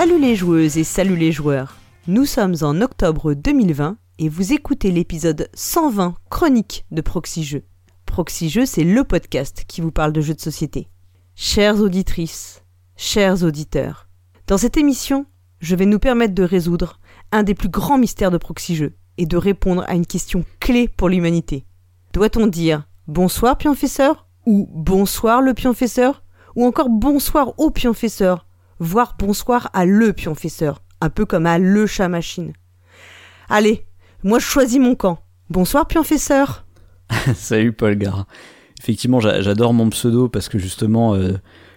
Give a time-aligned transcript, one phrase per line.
[0.00, 1.76] Salut les joueuses et salut les joueurs.
[2.06, 7.66] Nous sommes en octobre 2020 et vous écoutez l'épisode 120 chronique de Proxy Jeux.
[8.64, 10.88] C'est le podcast qui vous parle de jeux de société.
[11.34, 12.62] Chères auditrices,
[12.96, 14.08] chers auditeurs,
[14.46, 15.26] dans cette émission,
[15.60, 16.98] je vais nous permettre de résoudre
[17.30, 20.88] un des plus grands mystères de Proxy Jeux et de répondre à une question clé
[20.88, 21.66] pour l'humanité.
[22.14, 26.22] Doit-on dire bonsoir pionfesseur ou bonsoir le pionfesseur
[26.56, 28.46] ou encore bonsoir au pionfesseur
[28.80, 32.52] voire bonsoir à le pionfesseur, un peu comme à le chat machine.
[33.48, 33.86] Allez,
[34.24, 35.22] moi je choisis mon camp.
[35.50, 36.64] Bonsoir pionfesseur.
[37.34, 38.26] Salut Paul Gara.
[38.80, 41.32] Effectivement, j'adore mon pseudo parce que justement, euh,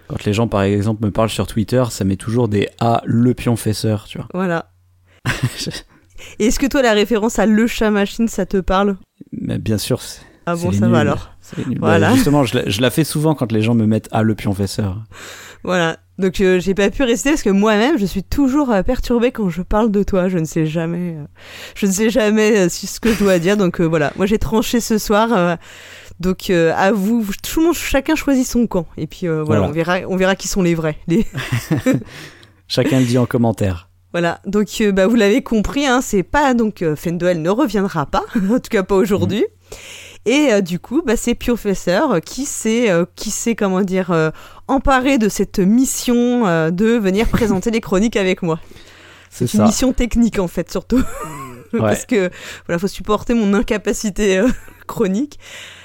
[0.07, 3.33] quand les gens par exemple me parlent sur Twitter, ça met toujours des A le
[3.33, 4.27] pionfesseur, tu vois.
[4.33, 4.71] Voilà.
[6.39, 8.95] Est-ce que toi la référence à le chat machine, ça te parle?
[9.33, 9.99] Mais Bien sûr.
[10.45, 11.31] Ah bon, ça va alors.
[11.79, 12.09] Voilà.
[12.09, 14.35] Bah, justement, je la, je la, fais souvent quand les gens me mettent A le
[14.35, 15.03] pionfesseur.
[15.63, 15.97] Voilà.
[16.19, 19.49] Donc euh, j'ai pas pu rester parce que moi-même je suis toujours euh, perturbée quand
[19.49, 20.29] je parle de toi.
[20.29, 21.25] Je ne sais jamais, euh,
[21.75, 23.57] je ne sais jamais ce que je dois dire.
[23.57, 25.57] Donc voilà, moi j'ai tranché ce soir.
[26.19, 28.85] donc à vous, tout le monde, chacun choisit son camp.
[28.97, 30.97] Et puis voilà, on verra, on verra qui sont les vrais.
[31.07, 31.25] Les...
[32.67, 33.89] chacun le dit en commentaire.
[34.11, 38.59] Voilà, donc bah, vous l'avez compris, hein, c'est pas donc Fendel ne reviendra pas, en
[38.59, 39.41] tout cas pas aujourd'hui.
[39.41, 39.75] Mmh.
[40.25, 44.31] Et du coup, bah, c'est Professeur qui s'est, qui sait comment dire,
[44.67, 48.59] emparé de cette mission euh, de venir présenter les chroniques avec moi.
[49.29, 51.01] C'est une mission technique en fait surtout.
[51.71, 52.29] Parce que
[52.67, 54.47] voilà, faut supporter mon incapacité euh,
[54.87, 55.39] chronique.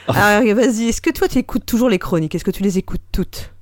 [0.07, 0.39] Ah.
[0.39, 2.35] Alors vas-y, est-ce que toi tu écoutes toujours les chroniques?
[2.35, 3.55] Est-ce que tu les écoutes toutes?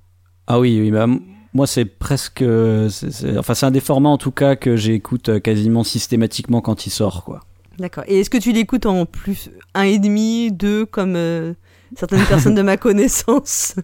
[0.48, 1.06] Ah oui, oui, bah,
[1.54, 5.84] moi c'est presque, enfin c'est un des formats en tout cas que j'écoute euh, quasiment
[5.84, 7.40] systématiquement quand il sort quoi.
[7.78, 8.04] D'accord.
[8.06, 11.16] Et est-ce que tu l'écoutes en plus un et demi, deux comme
[11.96, 13.76] certaines personnes de ma connaissance?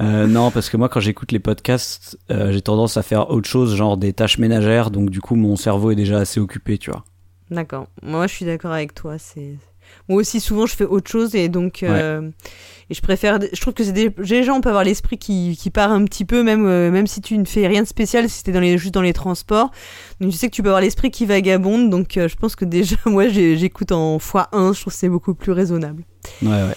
[0.00, 3.48] Euh, non, parce que moi, quand j'écoute les podcasts, euh, j'ai tendance à faire autre
[3.48, 6.90] chose, genre des tâches ménagères, donc du coup, mon cerveau est déjà assez occupé, tu
[6.90, 7.04] vois.
[7.50, 7.86] D'accord.
[8.02, 9.18] Moi, je suis d'accord avec toi.
[9.18, 9.56] C'est
[10.10, 12.30] moi aussi, souvent, je fais autre chose et donc, euh,
[12.90, 13.38] et je préfère.
[13.40, 14.10] Je trouve que c'est des...
[14.10, 17.38] déjà, on peut avoir l'esprit qui, qui part un petit peu, même même si tu
[17.38, 19.70] ne fais rien de spécial, si t'es dans les juste dans les transports.
[20.20, 21.88] Donc, je sais que tu peux avoir l'esprit qui vagabonde.
[21.88, 24.74] Donc, je pense que déjà, moi, j'écoute en x1.
[24.74, 26.04] Je trouve que c'est beaucoup plus raisonnable.
[26.42, 26.76] Ouais, ouais.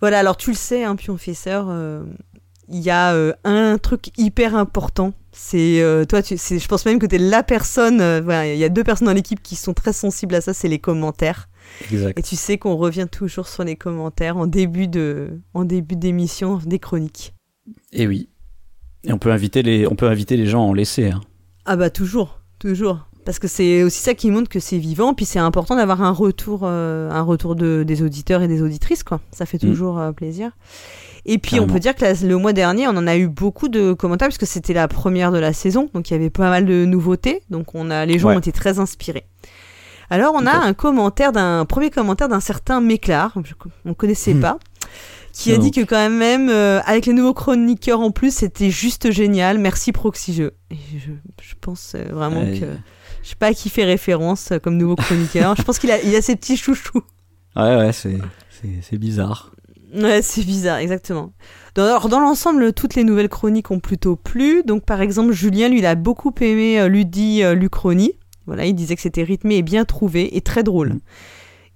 [0.00, 0.18] Voilà.
[0.18, 1.68] Alors, tu le sais, hein, Pionfesseur
[2.68, 5.12] il y a euh, un truc hyper important.
[5.32, 8.00] C'est euh, toi, tu, je pense même que tu es la personne.
[8.00, 10.54] Euh, il y a deux personnes dans l'équipe qui sont très sensibles à ça.
[10.54, 11.48] C'est les commentaires.
[11.90, 12.18] Exact.
[12.18, 16.60] Et tu sais qu'on revient toujours sur les commentaires en début de, en début d'émission
[16.64, 17.34] des chroniques.
[17.92, 18.28] Et oui.
[19.04, 21.10] Et on peut inviter les, on peut inviter les gens à en laisser.
[21.10, 21.20] Hein.
[21.66, 23.08] Ah bah toujours, toujours.
[23.24, 26.10] Parce que c'est aussi ça qui montre que c'est vivant, puis c'est important d'avoir un
[26.10, 29.20] retour, un retour de, des auditeurs et des auditrices, quoi.
[29.32, 29.66] Ça fait mm.
[29.66, 30.50] toujours plaisir.
[31.26, 33.94] Et puis on peut dire que le mois dernier, on en a eu beaucoup de
[33.94, 36.66] commentaires parce que c'était la première de la saison, donc il y avait pas mal
[36.66, 39.24] de nouveautés, donc on a les gens ont été très inspirés.
[40.10, 43.34] Alors on a un commentaire d'un premier commentaire d'un certain Méclar,
[43.84, 44.40] on connaissait hmm.
[44.40, 44.58] pas,
[45.32, 49.10] qui a dit que quand même euh, avec les nouveaux chroniqueurs en plus, c'était juste
[49.10, 49.58] génial.
[49.58, 50.54] Merci Proxy Jeux.
[50.70, 52.66] Et je, pense euh, vraiment que
[53.22, 55.56] je sais pas à qui fait référence euh, comme nouveau chroniqueur.
[55.56, 57.02] je pense qu'il a il a ses petits chouchous.
[57.56, 58.18] Ouais ouais, c'est
[58.82, 59.54] c'est bizarre.
[59.94, 61.32] Ouais, c'est bizarre, exactement.
[61.76, 64.62] Alors, dans l'ensemble, toutes les nouvelles chroniques ont plutôt plu.
[64.64, 68.12] Donc, par exemple, Julien, lui, il a beaucoup aimé euh, Ludi euh, Lucroni.
[68.46, 70.94] Voilà, il disait que c'était rythmé et bien trouvé et très drôle.
[70.94, 71.00] Mm.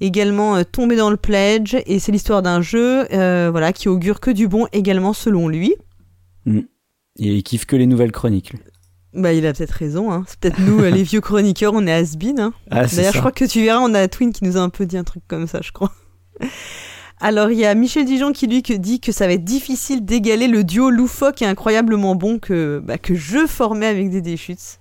[0.00, 3.06] Également, euh, Tombé dans le pledge, et c'est l'histoire d'un jeu
[3.50, 5.74] voilà, qui augure que du bon, également selon lui.
[6.46, 6.60] Mm.
[7.20, 8.52] Et il kiffe que les nouvelles chroniques.
[9.14, 10.12] Bah, il a peut-être raison.
[10.12, 10.24] Hein.
[10.28, 12.52] C'est peut-être nous, les vieux chroniqueurs, on est has hein.
[12.70, 14.86] ah, D'ailleurs, je crois que tu verras, on a Twin qui nous a un peu
[14.86, 15.92] dit un truc comme ça, je crois.
[17.20, 20.46] Alors il y a Michel Dijon qui lui dit que ça va être difficile d'égaler
[20.46, 24.80] le duo loufoque et incroyablement bon que, bah, que je formais avec des déchutes.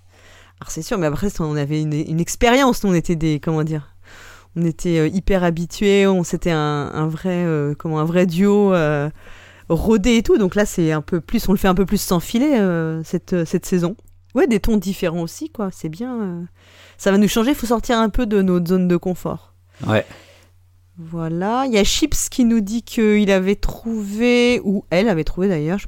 [0.60, 3.96] Alors c'est sûr, mais après on avait une, expérience, on était des comment dire,
[4.56, 9.10] on était euh, hyper habitués, on c'était un, vrai euh, comment un vrai duo euh,
[9.70, 10.38] rodé et tout.
[10.38, 12.60] Donc là c'est un peu plus, on le fait un peu plus sans filer
[13.04, 13.96] cette cette saison.
[14.36, 16.48] Ouais, des tons différents aussi quoi, c'est bien.
[16.98, 19.54] ça va nous changer, il faut sortir un peu de notre zone de confort.
[19.86, 20.06] Ouais.
[21.00, 25.48] Voilà, il y a Chips qui nous dit qu'il avait trouvé, ou elle avait trouvé
[25.48, 25.80] d'ailleurs,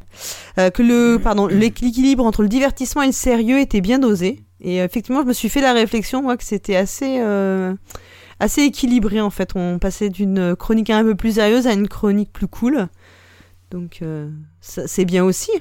[0.60, 4.44] euh, que le, pardon, l'équilibre entre le divertissement et le sérieux était bien dosé.
[4.62, 7.74] Et euh, effectivement, je me suis fait la réflexion, moi, que c'était assez, euh,
[8.40, 9.52] assez équilibré en fait.
[9.56, 12.88] On passait d'une chronique un peu plus sérieuse à une chronique plus cool.
[13.72, 14.02] Donc,
[14.62, 15.52] c'est bien aussi.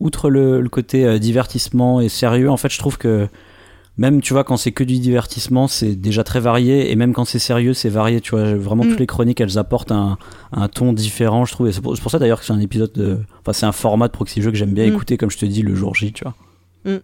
[0.00, 3.28] Outre le, le côté divertissement et sérieux, en fait, je trouve que
[3.96, 7.24] même tu vois quand c'est que du divertissement c'est déjà très varié et même quand
[7.24, 8.88] c'est sérieux c'est varié tu vois vraiment mm.
[8.90, 10.18] toutes les chroniques elles apportent un,
[10.52, 13.20] un ton différent je trouve et c'est pour, ça d'ailleurs que c'est un épisode de
[13.40, 14.94] enfin c'est un format de proxy jeu que j'aime bien mm.
[14.94, 16.34] écouter comme je te dis le jour J tu vois
[16.84, 16.98] mm.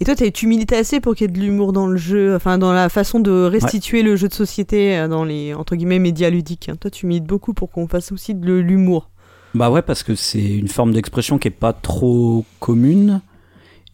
[0.00, 2.58] Et toi, tu militais assez pour qu'il y ait de l'humour dans le jeu, enfin
[2.58, 6.30] dans la façon de restituer le jeu de société euh, dans les entre guillemets médias
[6.30, 6.68] ludiques.
[6.68, 6.76] Hein.
[6.78, 9.10] Toi, tu milites beaucoup pour qu'on fasse aussi de l'humour.
[9.54, 13.20] Bah ouais, parce que c'est une forme d'expression qui est pas trop commune.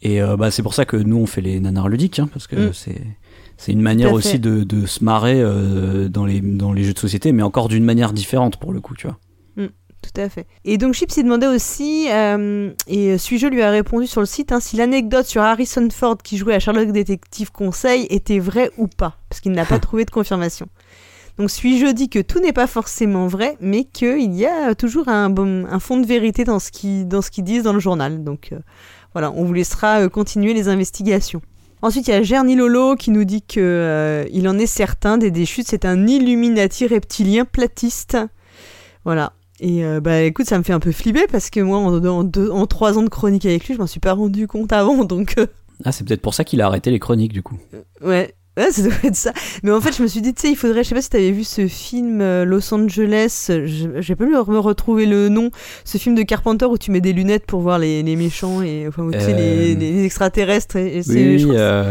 [0.02, 2.46] Et euh, bah c'est pour ça que nous on fait les nanars ludiques, hein, parce
[2.46, 2.73] que mm.
[2.73, 3.02] c'est
[3.58, 6.99] c'est une manière aussi de, de, se marrer euh, dans les dans les jeux de
[6.99, 9.19] société, mais encore d'une manière différente pour le coup, tu vois.
[10.02, 10.47] Tout à fait.
[10.64, 14.50] Et donc Chips s'est demandait aussi, euh, et Suis-je lui a répondu sur le site,
[14.50, 18.87] hein, si l'anecdote sur Harrison Ford qui jouait à Sherlock Détective Conseil était vraie ou
[18.87, 20.67] pas, parce qu'il n'a pas trouvé de confirmation.
[21.38, 25.31] Donc Suis-je dit que tout n'est pas forcément vrai, mais qu'il y a toujours un,
[25.31, 28.25] bon, un fond de vérité dans ce qu'ils disent dans le journal.
[28.25, 28.58] Donc euh,
[29.12, 31.43] voilà, on vous laissera euh, continuer les investigations.
[31.82, 35.31] Ensuite, il y a Gerny Lolo qui nous dit que il en est certain, des
[35.31, 38.19] déchutes, c'est un Illuminati reptilien platiste.
[39.06, 42.05] Voilà, et euh, bah écoute, ça me fait un peu flipper parce que moi, en,
[42.05, 45.35] en, trois ans de chronique avec lui, je m'en suis pas rendu compte avant, donc.
[45.39, 45.47] Euh.
[45.85, 47.59] Ah, c'est peut-être pour ça qu'il a arrêté les chroniques du coup.
[48.03, 48.35] Ouais.
[48.57, 49.33] Ouais, ça doit être ça.
[49.62, 51.09] Mais en fait, je me suis dit, tu sais, il faudrait, je sais pas si
[51.09, 53.51] t'avais vu ce film euh, Los Angeles,
[54.01, 55.51] j'ai pas me retrouver le nom,
[55.85, 58.87] ce film de Carpenter où tu mets des lunettes pour voir les, les méchants et
[58.89, 60.77] enfin, tu sais, les, les, extraterrestres.
[60.77, 61.85] Et, oui, je crois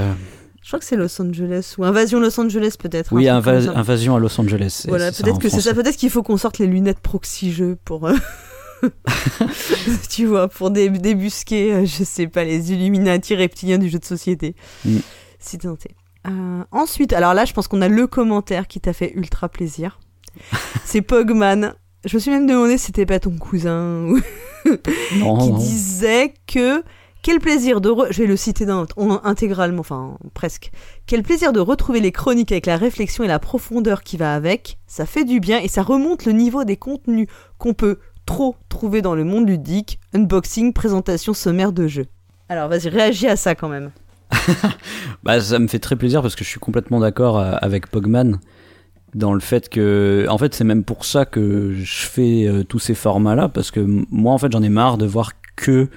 [0.77, 3.11] que c'est Los Angeles ou Invasion Los Angeles peut-être.
[3.13, 4.85] Oui, Invasion à Los Angeles.
[4.87, 5.73] Voilà, peut-être que c'est ça.
[5.73, 8.07] Peut-être qu'il faut qu'on sorte les lunettes proxy jeu pour.
[8.07, 8.13] Euh,
[10.09, 14.55] tu vois, pour débusquer, euh, je sais pas, les Illuminati reptiliens du jeu de société.
[14.85, 14.97] Mm.
[15.39, 15.91] Si tenté.
[16.27, 19.99] Euh, ensuite, alors là, je pense qu'on a le commentaire qui t'a fait ultra plaisir.
[20.85, 21.73] c'est Pogman.
[22.05, 24.07] Je me suis même demandé si c'était pas ton cousin
[24.63, 26.83] qui disait que
[27.29, 27.93] quel plaisir de...
[28.09, 28.65] Je vais le citer
[29.23, 30.71] intégralement, enfin presque.
[31.05, 34.79] Quel plaisir de retrouver les chroniques avec la réflexion et la profondeur qui va avec.
[34.87, 37.27] Ça fait du bien et ça remonte le niveau des contenus
[37.59, 39.99] qu'on peut trop trouver dans le monde ludique.
[40.15, 42.07] Unboxing, présentation sommaire de jeux.
[42.49, 43.91] Alors vas-y, réagis à ça quand même.
[45.23, 48.39] bah, ça me fait très plaisir parce que je suis complètement d'accord euh, avec Pogman
[49.13, 52.79] dans le fait que en fait c'est même pour ça que je fais euh, tous
[52.79, 53.79] ces formats là parce que
[54.09, 55.89] moi en fait j'en ai marre de voir que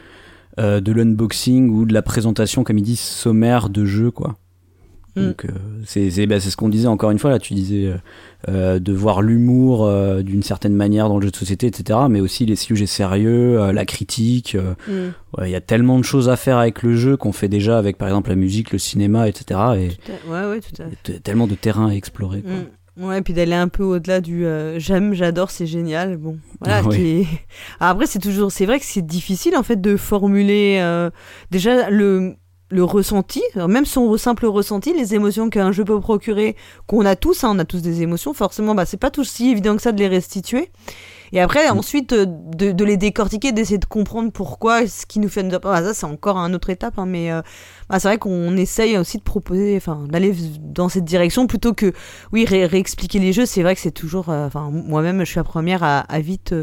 [0.59, 4.37] euh, de l'unboxing ou de la présentation, comme il dit, sommaire de jeu, quoi.
[5.15, 5.27] Mm.
[5.27, 5.51] Donc euh,
[5.85, 7.93] c'est bah, ce qu'on disait encore une fois là, tu disais
[8.49, 9.87] euh, de voir l'humour
[10.23, 11.99] d'une certaine manière dans le jeu de société, etc.
[12.09, 14.57] Mais aussi les sujets sérieux, la critique.
[14.89, 15.45] Mm.
[15.45, 17.99] Il y a tellement de choses à faire avec le jeu qu'on fait déjà avec
[17.99, 19.61] par exemple la musique, le cinéma, etc.
[19.77, 19.89] Et
[20.31, 21.21] ouais, ouais, tout à fait.
[21.21, 22.41] tellement de terrain à explorer.
[22.41, 22.53] Quoi.
[22.53, 22.67] Mm.
[22.99, 26.17] Ouais, puis d'aller un peu au-delà du euh, j'aime, j'adore, c'est génial.
[26.17, 26.83] Bon, voilà.
[27.81, 31.11] Après, c'est toujours, c'est vrai que c'est difficile en fait de formuler euh,
[31.51, 32.37] déjà le
[32.73, 36.57] le ressenti, même son simple ressenti, les émotions qu'un jeu peut procurer,
[36.87, 39.51] qu'on a tous, hein, on a tous des émotions, forcément, bah c'est pas tout si
[39.51, 40.71] évident que ça de les restituer.
[41.33, 41.79] Et après, mm.
[41.79, 45.47] ensuite, euh, de, de, les décortiquer, d'essayer de comprendre pourquoi, ce qui nous fait...
[45.65, 47.43] Ah, ça, c'est encore une autre étape, hein, mais euh,
[47.89, 51.93] bah, c'est vrai qu'on essaye aussi de proposer, enfin, d'aller dans cette direction plutôt que,
[52.33, 53.47] oui, réexpliquer les jeux.
[53.47, 54.29] C'est vrai que c'est toujours...
[54.29, 56.55] Euh, enfin, moi-même, je suis la première à, à vite...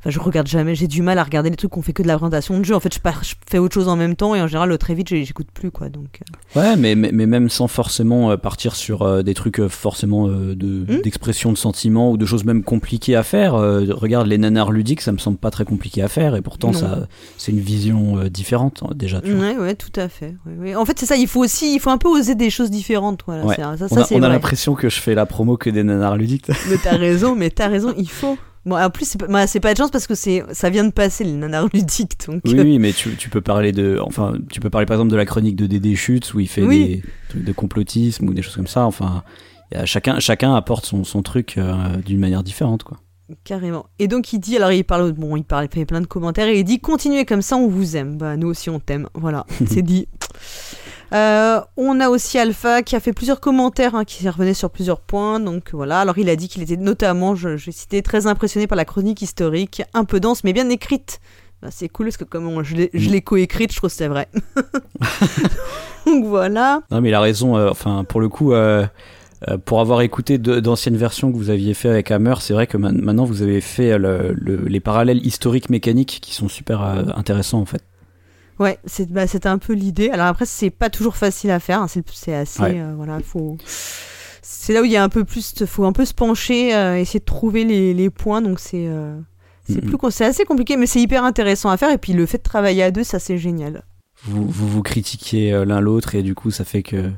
[0.00, 2.08] Enfin, je regarde jamais, j'ai du mal à regarder les trucs qu'on fait que de
[2.08, 2.74] la présentation de jeu.
[2.74, 5.08] En fait, je, je fais autre chose en même temps et en général, très vite,
[5.08, 5.88] j'écoute plus, quoi.
[5.88, 6.20] Donc,
[6.54, 11.02] Ouais, mais, mais, même sans forcément partir sur des trucs forcément de, hmm?
[11.02, 13.54] d'expression de sentiments ou de choses même compliquées à faire.
[13.54, 17.06] regarde les nanars ludiques, ça me semble pas très compliqué à faire et pourtant, ça,
[17.36, 19.20] c'est une vision différente hein, déjà.
[19.20, 20.34] Tu ouais, ouais, tout à fait.
[20.76, 23.22] En fait, c'est ça, il faut aussi, il faut un peu oser des choses différentes.
[23.26, 26.16] Voilà, ça, ça, on a, a l'impression que je fais la promo que des nanars
[26.16, 26.48] ludiques.
[26.68, 28.38] mais t'as raison, mais t'as raison, il faut.
[28.66, 30.90] Bon, en plus, c'est pas, c'est pas de chance parce que c'est, ça vient de
[30.90, 32.26] passer le nanar ludique.
[32.26, 32.42] Donc...
[32.44, 35.16] Oui, oui, mais tu, tu, peux parler de, enfin, tu peux parler par exemple de
[35.16, 38.56] la chronique de Dédé Chutes où il fait des trucs de complotisme ou des choses
[38.56, 38.84] comme ça.
[38.84, 39.22] Enfin,
[39.72, 42.98] y a chacun, chacun apporte son, son truc euh, d'une manière différente, quoi.
[43.44, 43.86] Carrément.
[43.98, 46.48] Et donc il dit, alors il parle, bon, il parle, il fait plein de commentaires
[46.48, 48.16] et il dit continuez comme ça, on vous aime.
[48.16, 49.06] Bah nous aussi on t'aime.
[49.14, 50.08] Voilà, c'est dit.
[51.12, 55.00] Euh, on a aussi Alpha qui a fait plusieurs commentaires hein, qui revenaient sur plusieurs
[55.00, 55.40] points.
[55.40, 56.00] Donc voilà.
[56.00, 59.22] Alors il a dit qu'il était notamment, je, vais citer, très impressionné par la chronique
[59.22, 61.20] historique, un peu dense mais bien écrite.
[61.62, 64.28] Bah, c'est cool parce que comme je l'ai coécrite, je trouve que c'est vrai.
[66.06, 66.82] donc voilà.
[66.90, 67.56] Non mais il a raison.
[67.56, 68.52] Euh, enfin pour le coup.
[68.52, 68.86] Euh,
[69.66, 73.24] pour avoir écouté d'anciennes versions que vous aviez fait avec Hammer, c'est vrai que maintenant
[73.24, 77.84] vous avez fait les parallèles historiques mécaniques qui sont super intéressants en fait.
[78.58, 80.10] Ouais, c'est bah, c'était un peu l'idée.
[80.10, 81.80] Alors après, c'est pas toujours facile à faire.
[81.80, 81.86] Hein.
[81.88, 83.56] C'est assez euh, voilà, faut.
[84.42, 86.96] C'est là où il y a un peu plus, faut un peu se pencher, euh,
[86.96, 88.42] essayer de trouver les, les points.
[88.42, 89.16] Donc c'est euh,
[89.68, 91.90] c'est plus c'est assez compliqué, mais c'est hyper intéressant à faire.
[91.90, 93.84] Et puis le fait de travailler à deux, ça c'est génial.
[94.24, 97.12] Vous vous, vous critiquez l'un l'autre et du coup ça fait que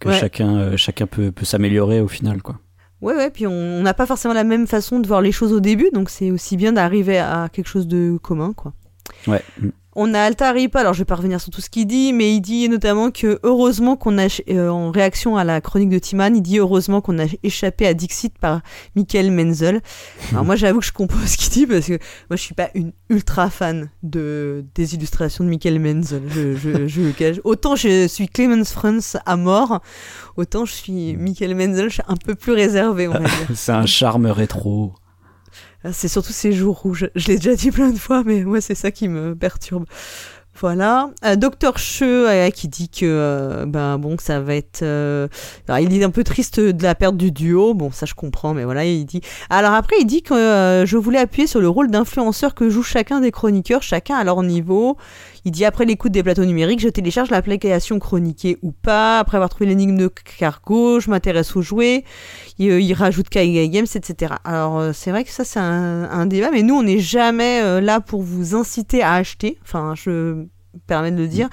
[0.00, 2.58] que chacun chacun peut peut s'améliorer au final quoi.
[3.02, 5.58] Ouais, ouais, puis on n'a pas forcément la même façon de voir les choses au
[5.58, 8.74] début, donc c'est aussi bien d'arriver à quelque chose de commun, quoi.
[9.26, 9.42] Ouais.
[9.94, 12.40] On a Altaripa, alors je vais pas revenir sur tout ce qu'il dit, mais il
[12.40, 16.40] dit notamment que heureusement qu'on a, euh, en réaction à la chronique de Timan, il
[16.40, 18.62] dit heureusement qu'on a échappé à Dixit par
[18.96, 19.82] Michael Menzel.
[20.30, 21.98] Alors moi j'avoue que je comprends ce qu'il dit parce que
[22.30, 26.22] moi je suis pas une ultra fan de, des illustrations de Michael Menzel.
[26.30, 27.36] Je, le cache.
[27.44, 29.82] Autant je suis Clemens Franz à mort,
[30.38, 33.10] autant je suis Michael Menzel, je suis un peu plus réservé.
[33.54, 34.94] C'est un charme rétro.
[35.84, 37.10] Ah, C'est surtout ces jours rouges.
[37.14, 39.86] Je l'ai déjà dit plein de fois, mais moi, c'est ça qui me perturbe.
[40.60, 41.10] Voilà.
[41.24, 44.82] Euh, Docteur Che euh, qui dit que euh, ben bon ça va être.
[44.82, 47.74] alors, il est un peu triste de la perte du duo.
[47.74, 49.22] Bon, ça je comprends, mais voilà, il dit.
[49.50, 53.20] Alors après, il dit que je voulais appuyer sur le rôle d'influenceur que joue chacun
[53.20, 54.96] des chroniqueurs, chacun à leur niveau.
[55.44, 59.18] Il dit après l'écoute des plateaux numériques, je télécharge l'application chroniquée ou pas.
[59.18, 60.08] Après avoir trouvé l'énigme de
[60.38, 62.04] cargo, je m'intéresse aux jouets.
[62.58, 64.34] Il, euh, il rajoute Kaiga Games, etc.
[64.44, 67.80] Alors euh, c'est vrai que ça c'est un, débat, mais nous on n'est jamais euh,
[67.80, 69.58] là pour vous inciter à acheter.
[69.62, 70.48] Enfin, je me
[70.86, 71.48] permets de le dire.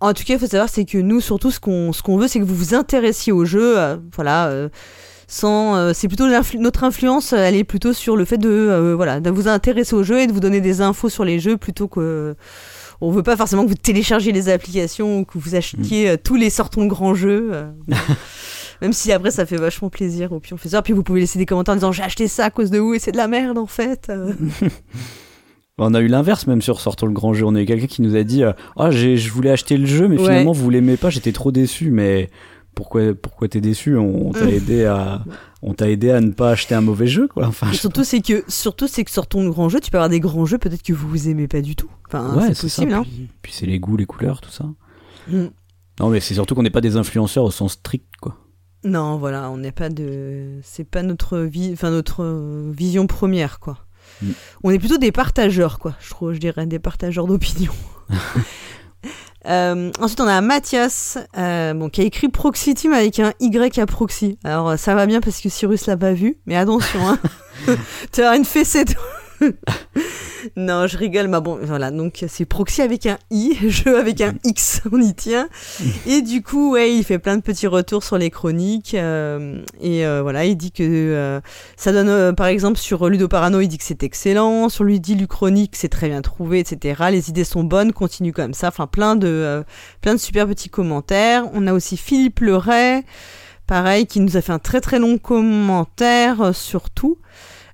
[0.00, 2.40] En tout cas, il faut savoir c'est que nous surtout ce qu'on ce veut, c'est
[2.40, 3.76] que vous vous intéressiez au jeu.
[4.16, 4.68] voilà.
[5.28, 6.26] sans, c'est plutôt
[6.58, 10.20] notre influence, elle est plutôt sur le fait de, voilà, de vous intéresser au jeu
[10.20, 12.34] et de vous donner des infos sur les jeux plutôt que
[13.00, 16.34] on veut pas forcément que vous téléchargiez les applications ou que vous achetiez euh, tous
[16.36, 17.50] les sortons de grands jeux.
[17.52, 17.70] euh.
[18.80, 20.82] Même si après ça fait vachement plaisir au pionfesseur.
[20.84, 22.94] Puis vous pouvez laisser des commentaires en disant j'ai acheté ça à cause de où
[22.94, 24.06] et c'est de la merde en fait.
[24.08, 24.32] euh.
[25.80, 27.44] On a eu l'inverse même sur Sortons le grand jeu.
[27.46, 28.42] On a eu quelqu'un qui nous a dit
[28.76, 30.22] Ah, j'ai- je voulais acheter le jeu, mais Ouais.
[30.24, 31.90] finalement vous l'aimez pas, j'étais trop déçu.
[31.92, 32.30] Mais
[32.74, 33.96] pourquoi, pourquoi t'es déçu?
[33.96, 35.24] On, on t'a aidé à,
[35.62, 37.46] on t'a aidé à ne pas acheter un mauvais jeu, quoi.
[37.46, 40.20] Enfin, surtout c'est que surtout c'est que sur ton grand jeu tu peux avoir des
[40.20, 41.90] grands jeux peut-être que vous vous aimez pas du tout.
[42.06, 42.90] Enfin ouais, c'est possible.
[42.92, 42.98] ça.
[42.98, 43.02] hein.
[43.02, 44.64] Puis, puis c'est les goûts, les couleurs, tout ça.
[45.28, 45.46] Mm.
[46.00, 48.36] Non, mais c'est surtout qu'on n'est pas des influenceurs au sens strict, quoi.
[48.84, 53.78] Non voilà on n'est pas de c'est pas notre vie enfin notre vision première quoi.
[54.22, 54.26] Mm.
[54.62, 57.72] On est plutôt des partageurs quoi je trouve je dirais des partageurs d'opinion.
[59.46, 63.78] Euh, ensuite, on a Mathias, euh, bon, qui a écrit Proxy Team avec un Y
[63.78, 64.38] à Proxy.
[64.44, 67.18] Alors, euh, ça va bien parce que Cyrus l'a pas vu, mais attention, hein.
[68.12, 68.84] tu as une fessée.
[70.56, 71.90] non, je rigole, mais bon, voilà.
[71.90, 75.48] Donc, c'est Proxy avec un I, jeu avec un X, on y tient.
[76.06, 78.94] Et du coup, ouais, il fait plein de petits retours sur les chroniques.
[78.94, 81.40] euh, et euh, voilà, il dit que euh,
[81.76, 84.68] ça donne, euh, par exemple, sur Ludo Parano, il dit que c'est excellent.
[84.68, 85.16] Sur lui dit
[85.72, 87.04] c'est très bien trouvé, etc.
[87.10, 88.68] Les idées sont bonnes, continue comme ça.
[88.68, 89.62] Enfin, plein de, euh,
[90.00, 91.44] plein de super petits commentaires.
[91.52, 93.02] On a aussi Philippe Leray,
[93.66, 97.18] pareil, qui nous a fait un très très long commentaire sur tout.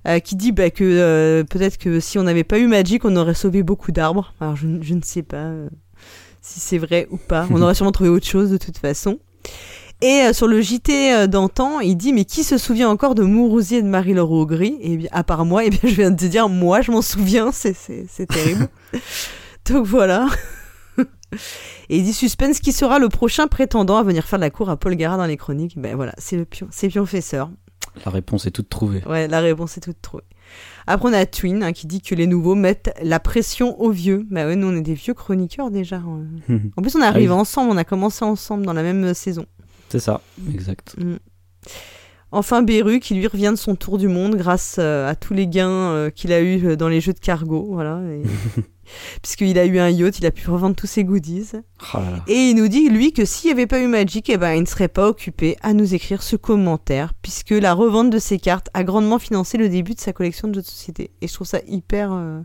[0.07, 3.15] Euh, qui dit bah, que euh, peut-être que si on n'avait pas eu Magic, on
[3.15, 4.33] aurait sauvé beaucoup d'arbres.
[4.39, 5.69] Alors je, je ne sais pas euh,
[6.41, 7.47] si c'est vrai ou pas.
[7.49, 9.19] On aurait sûrement trouvé autre chose de toute façon.
[10.01, 13.75] Et euh, sur le JT d'antan, il dit mais qui se souvient encore de Mourouzi
[13.75, 14.77] et de Marie-Laure Augry?
[14.81, 17.01] Et bien à part moi, et bien je viens de te dire moi je m'en
[17.01, 17.73] souviens, c'est
[18.27, 18.67] terrible.
[19.65, 20.27] Donc voilà.
[21.89, 24.69] Et il dit suspense qui sera le prochain prétendant à venir faire de la cour
[24.69, 25.77] à Paul Gara dans les chroniques.
[25.77, 27.49] Ben voilà, c'est le pion, c'est Pionfesseur.
[28.05, 29.03] La réponse est toute trouvée.
[29.05, 30.23] Ouais, la réponse est toute trouvée.
[30.87, 34.25] Après, on a Twin hein, qui dit que les nouveaux mettent la pression aux vieux.
[34.29, 35.97] Bah ouais, nous, on est des vieux chroniqueurs déjà.
[35.97, 36.25] hein.
[36.77, 37.41] En plus, on est arrivés Ah oui.
[37.41, 39.45] ensemble, on a commencé ensemble dans la même euh, saison.
[39.89, 40.21] C'est ça,
[40.53, 40.95] exact.
[42.31, 45.47] Enfin, Beru qui lui revient de son tour du monde grâce euh, à tous les
[45.47, 47.67] gains euh, qu'il a eu euh, dans les jeux de cargo.
[47.71, 48.01] Voilà.
[48.11, 48.61] Et-
[49.23, 51.51] Puisqu'il a eu un yacht, il a pu revendre tous ses goodies.
[51.53, 52.23] Oh là là.
[52.27, 54.61] Et il nous dit, lui, que s'il n'y avait pas eu Magic, eh ben, il
[54.61, 58.69] ne serait pas occupé à nous écrire ce commentaire, puisque la revente de ses cartes
[58.75, 61.09] a grandement financé le début de sa collection de jeux de société.
[61.21, 62.11] Et je trouve ça hyper...
[62.13, 62.41] euh,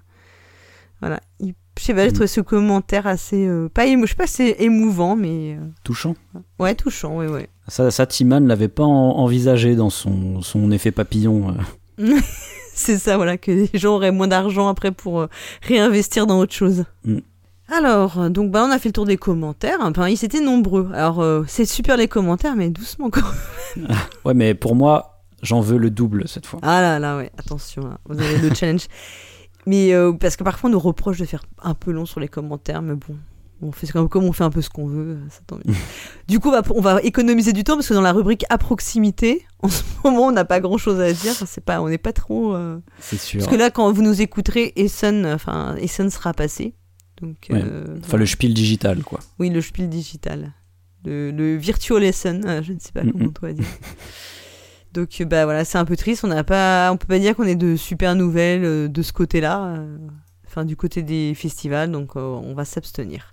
[1.00, 1.20] Voilà.
[1.40, 2.12] hy- Je sais pas, j'ai Mm.
[2.12, 3.46] trouvé ce commentaire assez...
[3.46, 3.87] euh, pas.
[3.87, 5.56] Je sais pas c'est émouvant, mais...
[5.58, 6.14] euh, Touchant.
[6.58, 7.49] Ouais, touchant, ouais, ouais.
[7.68, 11.54] Ça, ça Timan l'avait pas en- envisagé dans son, son effet papillon.
[11.99, 12.18] euh.
[12.75, 15.26] C'est ça, voilà, que les gens auraient moins d'argent après pour
[15.62, 16.84] réinvestir dans autre chose.
[17.04, 17.18] Mm.
[17.72, 19.78] Alors, donc bah, on a fait le tour des commentaires.
[19.80, 20.90] Enfin, ils étaient nombreux.
[20.92, 23.22] Alors, euh, c'est super les commentaires, mais doucement quand
[24.26, 26.58] Ouais, mais pour moi, j'en veux le double cette fois.
[26.62, 28.87] Ah là là, ouais, attention, hein, vous avez le challenge.
[29.66, 32.28] Mais euh, parce que parfois on nous reproche de faire un peu long sur les
[32.28, 33.16] commentaires, mais bon,
[33.62, 35.74] on fait comme, comme on fait un peu ce qu'on veut, euh, ça tombe bien.
[36.28, 38.56] du coup, on va, on va économiser du temps parce que dans la rubrique à
[38.58, 41.34] proximité, en ce moment, on n'a pas grand chose à dire.
[41.46, 42.54] C'est pas, on n'est pas trop.
[42.54, 43.40] euh, C'est sûr.
[43.40, 46.74] Parce que là, quand vous nous écouterez, Essen, enfin, Essen sera passé.
[47.20, 47.60] Donc, Ouais.
[47.62, 49.20] euh, Enfin, le spiel digital, quoi.
[49.38, 50.52] oui, le spiel digital.
[51.04, 53.64] Le, le virtual lesson, je ne sais pas comment on doit dire.
[54.92, 57.44] Donc bah voilà, c'est un peu triste, on n'a pas on peut pas dire qu'on
[57.44, 59.99] ait de super nouvelles euh, de ce côté-là, euh,
[60.49, 63.30] enfin du côté des festivals, donc euh, on va s'abstenir.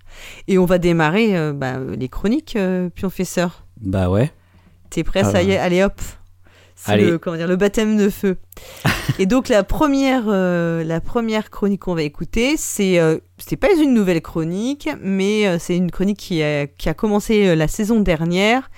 [0.47, 2.57] Et on va démarrer euh, bah, les chroniques
[2.93, 3.65] Pionfesseur.
[3.81, 4.31] Bah ouais.
[4.91, 5.21] T'es prêt?
[5.23, 5.99] Ah ça y est, allez hop.
[6.75, 8.37] C'est le, comment dire, le baptême de feu.
[9.19, 12.99] et donc la première, la première chronique qu'on va écouter, c'est
[13.39, 17.67] c'est pas une nouvelle chronique, mais c'est une chronique qui a, qui a commencé la
[17.67, 18.69] saison dernière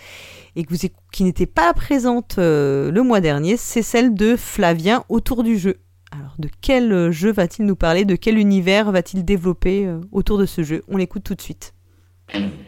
[0.56, 3.58] et que vous, qui n'était pas présente le mois dernier.
[3.58, 5.78] C'est celle de Flavien autour du jeu.
[6.12, 8.06] Alors de quel jeu va-t-il nous parler?
[8.06, 10.82] De quel univers va-t-il développer autour de ce jeu?
[10.88, 11.74] On l'écoute tout de suite.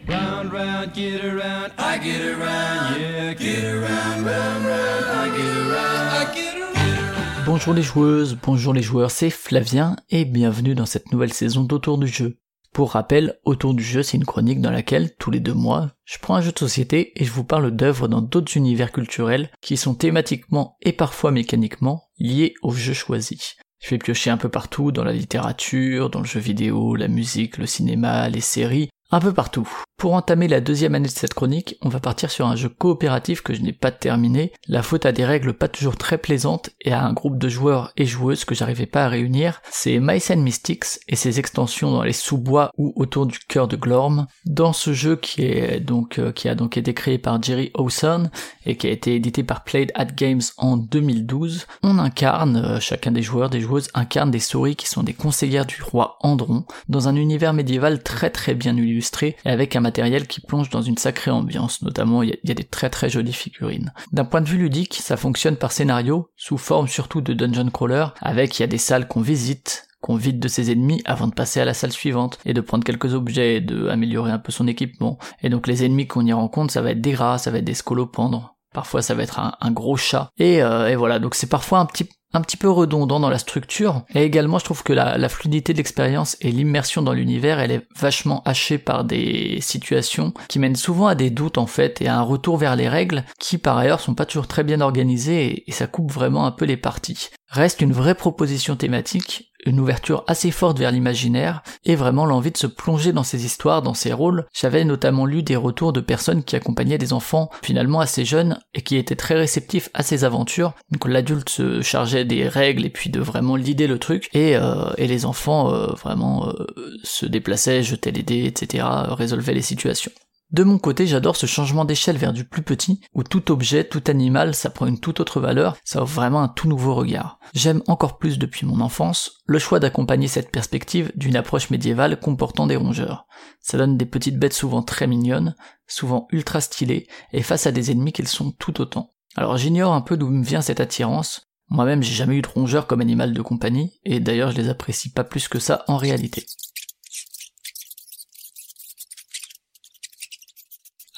[0.08, 6.10] Round, round, get around, I get around, yeah, get around, round, round, I get around,
[6.12, 7.46] I get around.
[7.46, 11.98] Bonjour les joueuses, bonjour les joueurs, c'est Flavien et bienvenue dans cette nouvelle saison d'Autour
[11.98, 12.38] du jeu.
[12.72, 16.16] Pour rappel, Autour du jeu, c'est une chronique dans laquelle, tous les deux mois, je
[16.18, 19.76] prends un jeu de société et je vous parle d'œuvres dans d'autres univers culturels qui
[19.76, 23.56] sont thématiquement et parfois mécaniquement liés au jeu choisi.
[23.78, 27.58] Je vais piocher un peu partout dans la littérature, dans le jeu vidéo, la musique,
[27.58, 29.68] le cinéma, les séries, un peu partout.
[30.02, 33.40] Pour entamer la deuxième année de cette chronique, on va partir sur un jeu coopératif
[33.40, 36.90] que je n'ai pas terminé, la faute à des règles pas toujours très plaisantes et
[36.90, 40.98] à un groupe de joueurs et joueuses que j'arrivais pas à réunir, c'est Mice Mystics
[41.06, 44.26] et ses extensions dans les sous-bois ou autour du cœur de Glorm.
[44.44, 48.28] Dans ce jeu qui est donc euh, qui a donc été créé par Jerry Owson
[48.66, 53.12] et qui a été édité par Played at Games en 2012, on incarne, euh, chacun
[53.12, 57.06] des joueurs, des joueuses incarne des souris qui sont des conseillères du roi Andron dans
[57.06, 61.30] un univers médiéval très très bien illustré et avec un qui plonge dans une sacrée
[61.30, 63.92] ambiance, notamment il y, a des très très jolies figurines.
[64.12, 68.06] D'un point de vue ludique, ça fonctionne par scénario, sous forme surtout de dungeon crawler,
[68.20, 71.34] avec il y a des salles qu'on visite, qu'on vide de ses ennemis avant de
[71.34, 74.52] passer à la salle suivante et de prendre quelques objets et de améliorer un peu
[74.52, 75.18] son équipement.
[75.42, 77.64] Et donc les ennemis qu'on y rencontre, ça va être des rats, ça va être
[77.64, 78.56] des scolopendres.
[78.74, 80.30] Parfois ça va être un, gros chat.
[80.38, 83.38] Et, euh, et voilà, donc c'est parfois un petit un petit peu redondant dans la
[83.38, 84.02] structure.
[84.14, 87.86] Et également, je trouve que la, fluidité de l'expérience et l'immersion dans l'univers, elle est
[87.96, 92.18] vachement hachée par des situations qui mènent souvent à des doutes en fait et à
[92.18, 95.72] un retour vers les règles qui par ailleurs sont pas toujours très bien organisées et
[95.72, 97.30] ça coupe vraiment un peu les parties.
[97.52, 102.56] Reste une vraie proposition thématique une ouverture assez forte vers l'imaginaire et vraiment l'envie de
[102.56, 104.46] se plonger dans ces histoires, dans ces rôles.
[104.52, 108.82] J'avais notamment lu des retours de personnes qui accompagnaient des enfants finalement assez jeunes et
[108.82, 110.74] qui étaient très réceptifs à ces aventures.
[110.90, 114.92] Donc l'adulte se chargeait des règles et puis de vraiment l'idée le truc et, euh,
[114.98, 116.66] et les enfants euh, vraiment euh,
[117.04, 120.12] se déplaçaient, jetaient les dés, etc., résolvaient les situations.
[120.52, 124.04] De mon côté, j'adore ce changement d'échelle vers du plus petit, où tout objet, tout
[124.06, 127.38] animal, ça prend une toute autre valeur, ça offre vraiment un tout nouveau regard.
[127.54, 132.66] J'aime encore plus depuis mon enfance le choix d'accompagner cette perspective d'une approche médiévale comportant
[132.66, 133.26] des rongeurs.
[133.62, 135.54] Ça donne des petites bêtes souvent très mignonnes,
[135.86, 139.08] souvent ultra stylées, et face à des ennemis qu'elles sont tout autant.
[139.36, 142.86] Alors j'ignore un peu d'où me vient cette attirance, moi-même j'ai jamais eu de rongeur
[142.86, 146.44] comme animal de compagnie, et d'ailleurs je les apprécie pas plus que ça en réalité.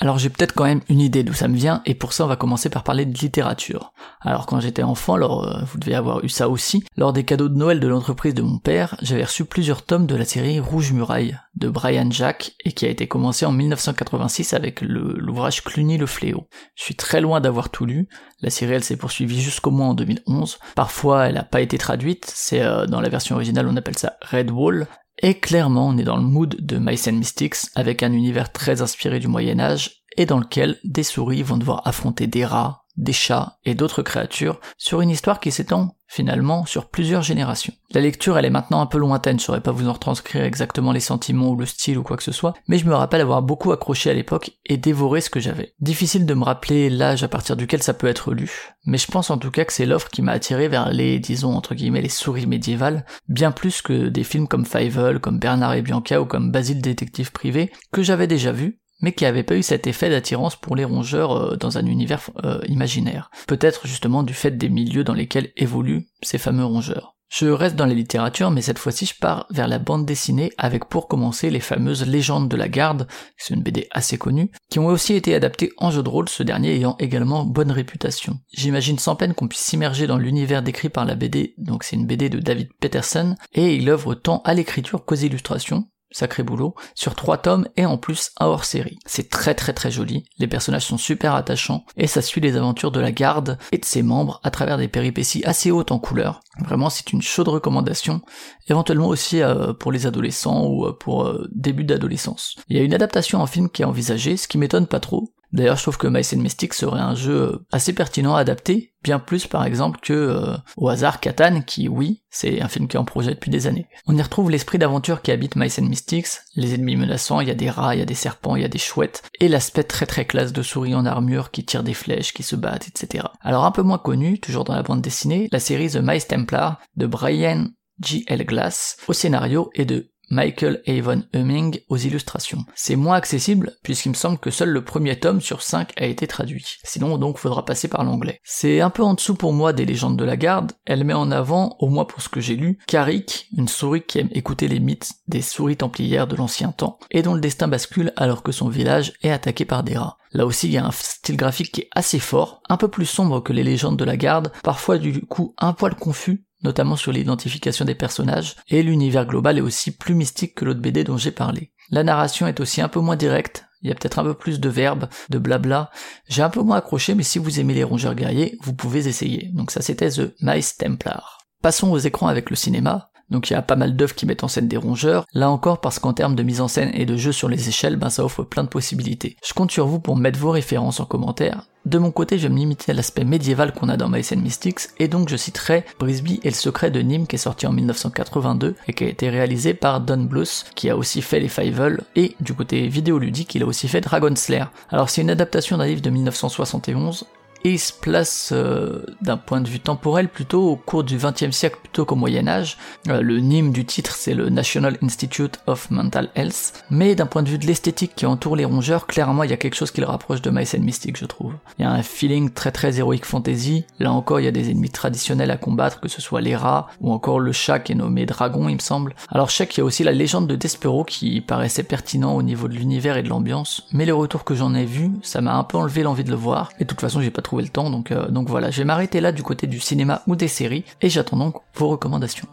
[0.05, 2.29] Alors j'ai peut-être quand même une idée d'où ça me vient, et pour ça on
[2.29, 3.95] va commencer par parler de littérature.
[4.21, 7.49] Alors quand j'étais enfant, alors euh, vous devez avoir eu ça aussi, lors des cadeaux
[7.49, 10.93] de Noël de l'entreprise de mon père, j'avais reçu plusieurs tomes de la série Rouge
[10.93, 16.05] Muraille de Brian Jack, et qui a été commencé en 1986 avec l'ouvrage Cluny le
[16.05, 16.49] Fléau.
[16.75, 18.07] Je suis très loin d'avoir tout lu,
[18.43, 22.31] la série elle s'est poursuivie jusqu'au mois en 2011, parfois elle n'a pas été traduite,
[22.31, 24.87] c'est euh, dans la version originale on appelle ça Red Wall,
[25.23, 29.21] et clairement, on est dans le mood de Mice Mystics, avec un univers très inspiré
[29.21, 33.59] du Moyen Âge, et dans lequel des souris vont devoir affronter des rats, des chats
[33.65, 37.73] et d'autres créatures sur une histoire qui s'étend finalement sur plusieurs générations.
[37.91, 40.93] La lecture elle est maintenant un peu lointaine, je saurais pas vous en retranscrire exactement
[40.93, 43.43] les sentiments ou le style ou quoi que ce soit, mais je me rappelle avoir
[43.43, 45.75] beaucoup accroché à l'époque et dévoré ce que j'avais.
[45.81, 49.31] Difficile de me rappeler l'âge à partir duquel ça peut être lu, mais je pense
[49.31, 52.09] en tout cas que c'est l'offre qui m'a attiré vers les, disons entre guillemets, les
[52.09, 56.53] souris médiévales, bien plus que des films comme Fievel, comme Bernard et Bianca ou comme
[56.53, 60.57] Basile détective privé, que j'avais déjà vu, mais qui n'avait pas eu cet effet d'attirance
[60.57, 63.31] pour les rongeurs euh, dans un univers euh, imaginaire.
[63.47, 67.15] Peut-être justement du fait des milieux dans lesquels évoluent ces fameux rongeurs.
[67.37, 70.85] Je reste dans la littérature, mais cette fois-ci je pars vers la bande dessinée avec
[70.85, 74.87] pour commencer les fameuses légendes de la garde, c'est une BD assez connue, qui ont
[74.87, 78.39] aussi été adaptées en jeu de rôle, ce dernier ayant également bonne réputation.
[78.53, 82.07] J'imagine sans peine qu'on puisse s'immerger dans l'univers décrit par la BD, donc c'est une
[82.07, 87.15] BD de David Peterson, et il œuvre tant à l'écriture qu'aux illustrations, sacré boulot, sur
[87.15, 88.99] trois tomes et en plus un hors série.
[89.05, 92.93] C'est très très très joli, les personnages sont super attachants et ça suit les aventures
[92.93, 96.41] de la garde et de ses membres à travers des péripéties assez hautes en couleur.
[96.61, 98.23] Vraiment c'est une chaude recommandation,
[98.69, 102.55] éventuellement aussi euh, pour les adolescents ou euh, pour euh, début d'adolescence.
[102.69, 105.33] Il y a une adaptation en film qui est envisagée, ce qui m'étonne pas trop,
[105.55, 109.21] D'ailleurs, je trouve que Mice and Mystics serait un jeu assez pertinent à adapter, bien
[109.21, 113.01] plus par exemple que euh, au hasard Catan, qui oui, c'est un film qui est
[113.01, 113.87] en projet depuis des années.
[114.09, 117.55] On y retrouve l'esprit d'aventure qui habite Mice Mystics, les ennemis menaçants, il y a
[117.55, 120.07] des rats, il y a des serpents, il y a des chouettes, et l'aspect très
[120.07, 123.29] très classe de souris en armure qui tirent des flèches, qui se battent, etc.
[123.41, 126.81] Alors un peu moins connu, toujours dans la bande dessinée, la série The Mice Templar
[126.97, 127.69] de Brian
[128.03, 128.25] G.
[128.27, 128.45] L.
[128.45, 132.65] Glass au scénario et de Michael Avon Humming aux illustrations.
[132.75, 136.27] C'est moins accessible puisqu'il me semble que seul le premier tome sur 5 a été
[136.27, 136.79] traduit.
[136.85, 138.41] Sinon donc faudra passer par l'anglais.
[138.45, 141.31] C'est un peu en dessous pour moi des légendes de la garde, elle met en
[141.31, 144.81] avant, au moins pour ce que j'ai lu, Karik, une souris qui aime écouter les
[144.81, 148.69] mythes des souris templières de l'ancien temps, et dont le destin bascule alors que son
[148.69, 150.19] village est attaqué par des rats.
[150.33, 153.07] Là aussi, il y a un style graphique qui est assez fort, un peu plus
[153.07, 157.13] sombre que les légendes de la garde, parfois du coup un poil confus, notamment sur
[157.13, 161.31] l'identification des personnages, et l'univers global est aussi plus mystique que l'autre BD dont j'ai
[161.31, 161.73] parlé.
[161.91, 164.61] La narration est aussi un peu moins directe, il y a peut-être un peu plus
[164.61, 165.91] de verbes, de blabla.
[166.27, 169.51] J'ai un peu moins accroché, mais si vous aimez les rongeurs guerriers, vous pouvez essayer.
[169.53, 171.45] Donc ça c'était The Mice Templar.
[171.61, 173.11] Passons aux écrans avec le cinéma.
[173.31, 175.81] Donc il y a pas mal d'œuvres qui mettent en scène des rongeurs, là encore
[175.81, 178.25] parce qu'en termes de mise en scène et de jeu sur les échelles, ben ça
[178.25, 179.37] offre plein de possibilités.
[179.47, 181.67] Je compte sur vous pour mettre vos références en commentaire.
[181.85, 184.89] De mon côté, je vais me limiter à l'aspect médiéval qu'on a dans and Mystics,
[184.99, 188.75] et donc je citerai Brisby et le secret de Nîmes qui est sorti en 1982
[188.89, 192.37] et qui a été réalisé par Don Bluth, qui a aussi fait les Fievel, et
[192.41, 194.65] du côté vidéoludique, il a aussi fait Dragon Slayer.
[194.91, 197.27] Alors c'est une adaptation d'un livre de 1971,
[197.65, 201.51] et il se place euh, d'un point de vue temporel plutôt au cours du XXe
[201.51, 202.77] siècle plutôt qu'au Moyen Âge.
[203.09, 207.43] Euh, le Nîmes du titre c'est le National Institute of Mental Health, mais d'un point
[207.43, 210.03] de vue de l'esthétique qui entoure les rongeurs, clairement il y a quelque chose qui
[210.03, 211.55] le rapproche de Mice and Mystic je trouve.
[211.79, 214.71] Il y a un feeling très très héroïque fantasy, là encore il y a des
[214.71, 217.97] ennemis traditionnels à combattre, que ce soit les rats ou encore le chat qui est
[217.97, 219.15] nommé Dragon il me semble.
[219.31, 222.43] Alors je sais qu'il y a aussi la légende de Despero qui paraissait pertinent au
[222.43, 225.57] niveau de l'univers et de l'ambiance, mais les retours que j'en ai vus, ça m'a
[225.57, 227.69] un peu enlevé l'envie de le voir, et de toute façon j'ai pas trouvé le
[227.69, 230.49] temps, donc, euh, donc voilà, je vais m'arrêter là du côté du cinéma ou des
[230.49, 232.49] séries, et j'attends donc vos recommandations.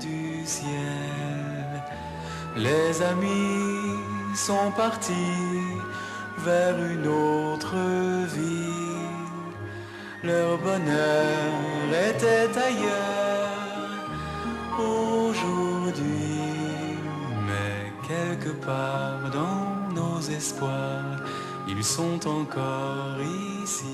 [0.00, 0.70] du ciel,
[2.56, 3.96] les amis
[4.34, 5.12] sont partis
[6.44, 7.74] vers une autre
[8.34, 8.66] vie.
[10.22, 11.46] Leur bonheur
[12.10, 14.06] était ailleurs
[14.78, 16.06] aujourd'hui,
[17.46, 21.22] mais quelque part dans nos espoirs,
[21.68, 23.16] ils sont encore
[23.64, 23.84] ici.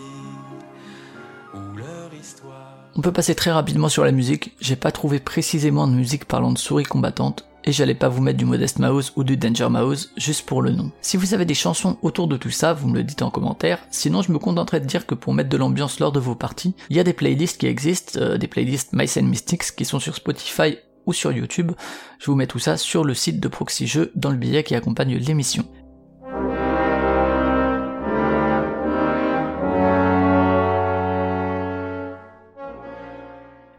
[1.77, 2.79] Leur histoire.
[2.95, 6.53] On peut passer très rapidement sur la musique, j'ai pas trouvé précisément de musique parlant
[6.53, 10.13] de souris combattantes, et j'allais pas vous mettre du Modest Mouse ou du Danger Mouse
[10.17, 10.91] juste pour le nom.
[11.01, 13.79] Si vous avez des chansons autour de tout ça, vous me le dites en commentaire,
[13.91, 16.75] sinon je me contenterai de dire que pour mettre de l'ambiance lors de vos parties,
[16.91, 20.01] il y a des playlists qui existent, euh, des playlists Mice and Mystics qui sont
[20.01, 21.73] sur Spotify ou sur YouTube.
[22.19, 24.75] Je vous mets tout ça sur le site de Proxy Jeux dans le billet qui
[24.75, 25.67] accompagne l'émission.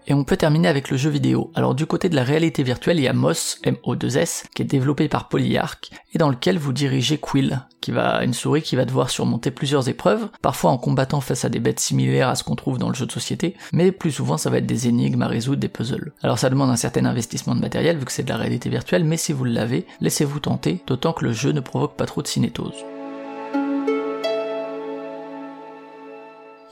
[0.08, 1.52] Et on peut terminer avec le jeu vidéo.
[1.56, 5.08] Alors du côté de la réalité virtuelle, il y a MOS, M-O-2-S, qui est développé
[5.08, 9.10] par Polyarch, et dans lequel vous dirigez Quill, qui va, une souris qui va devoir
[9.10, 12.78] surmonter plusieurs épreuves, parfois en combattant face à des bêtes similaires à ce qu'on trouve
[12.78, 15.62] dans le jeu de société, mais plus souvent ça va être des énigmes à résoudre,
[15.62, 16.14] des puzzles.
[16.22, 19.06] Alors ça demande un certain investissement de matériel vu que c'est de la réalité virtuelle,
[19.06, 22.28] mais si vous l'avez, laissez-vous tenter, d'autant que le jeu ne provoque pas trop de
[22.28, 22.86] cinétose.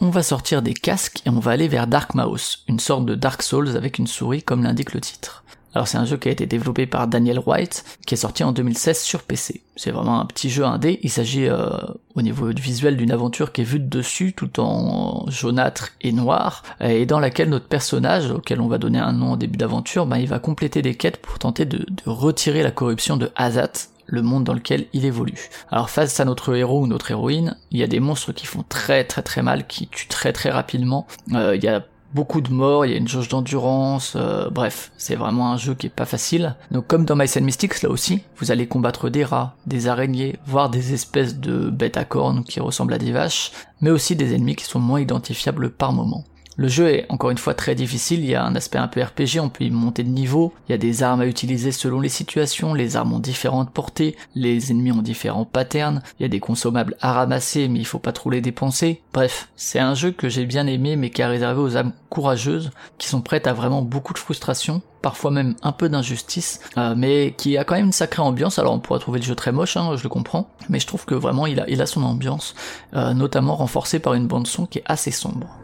[0.03, 3.13] On va sortir des casques et on va aller vers Dark Mouse, une sorte de
[3.13, 5.43] Dark Souls avec une souris comme l'indique le titre.
[5.75, 8.51] Alors c'est un jeu qui a été développé par Daniel White, qui est sorti en
[8.51, 9.61] 2016 sur PC.
[9.75, 11.69] C'est vraiment un petit jeu indé, il s'agit euh,
[12.15, 16.63] au niveau visuel d'une aventure qui est vue de dessus tout en jaunâtre et noir,
[16.79, 20.17] et dans laquelle notre personnage, auquel on va donner un nom au début d'aventure, bah,
[20.17, 24.21] il va compléter des quêtes pour tenter de, de retirer la corruption de Azat, le
[24.21, 25.49] monde dans lequel il évolue.
[25.71, 28.63] Alors face à notre héros ou notre héroïne, il y a des monstres qui font
[28.67, 31.07] très très très mal, qui tuent très très rapidement.
[31.33, 34.91] Euh, il y a beaucoup de morts, il y a une jauge d'endurance, euh, bref,
[34.97, 36.55] c'est vraiment un jeu qui est pas facile.
[36.69, 40.69] Donc comme dans and Mystics, là aussi, vous allez combattre des rats, des araignées, voire
[40.69, 44.55] des espèces de bêtes à cornes qui ressemblent à des vaches, mais aussi des ennemis
[44.55, 46.25] qui sont moins identifiables par moment.
[46.57, 49.01] Le jeu est encore une fois très difficile, il y a un aspect un peu
[49.01, 52.01] RPG, on peut y monter de niveau, il y a des armes à utiliser selon
[52.01, 56.29] les situations, les armes ont différentes portées, les ennemis ont différents patterns, il y a
[56.29, 59.01] des consommables à ramasser mais il faut pas trop les dépenser.
[59.13, 62.71] Bref, c'est un jeu que j'ai bien aimé mais qui est réservé aux âmes courageuses,
[62.97, 67.33] qui sont prêtes à vraiment beaucoup de frustration, parfois même un peu d'injustice, euh, mais
[67.37, 68.59] qui a quand même une sacrée ambiance.
[68.59, 71.05] Alors on pourrait trouver le jeu très moche, hein, je le comprends, mais je trouve
[71.05, 72.55] que vraiment il a, il a son ambiance,
[72.93, 75.60] euh, notamment renforcée par une bande son qui est assez sombre.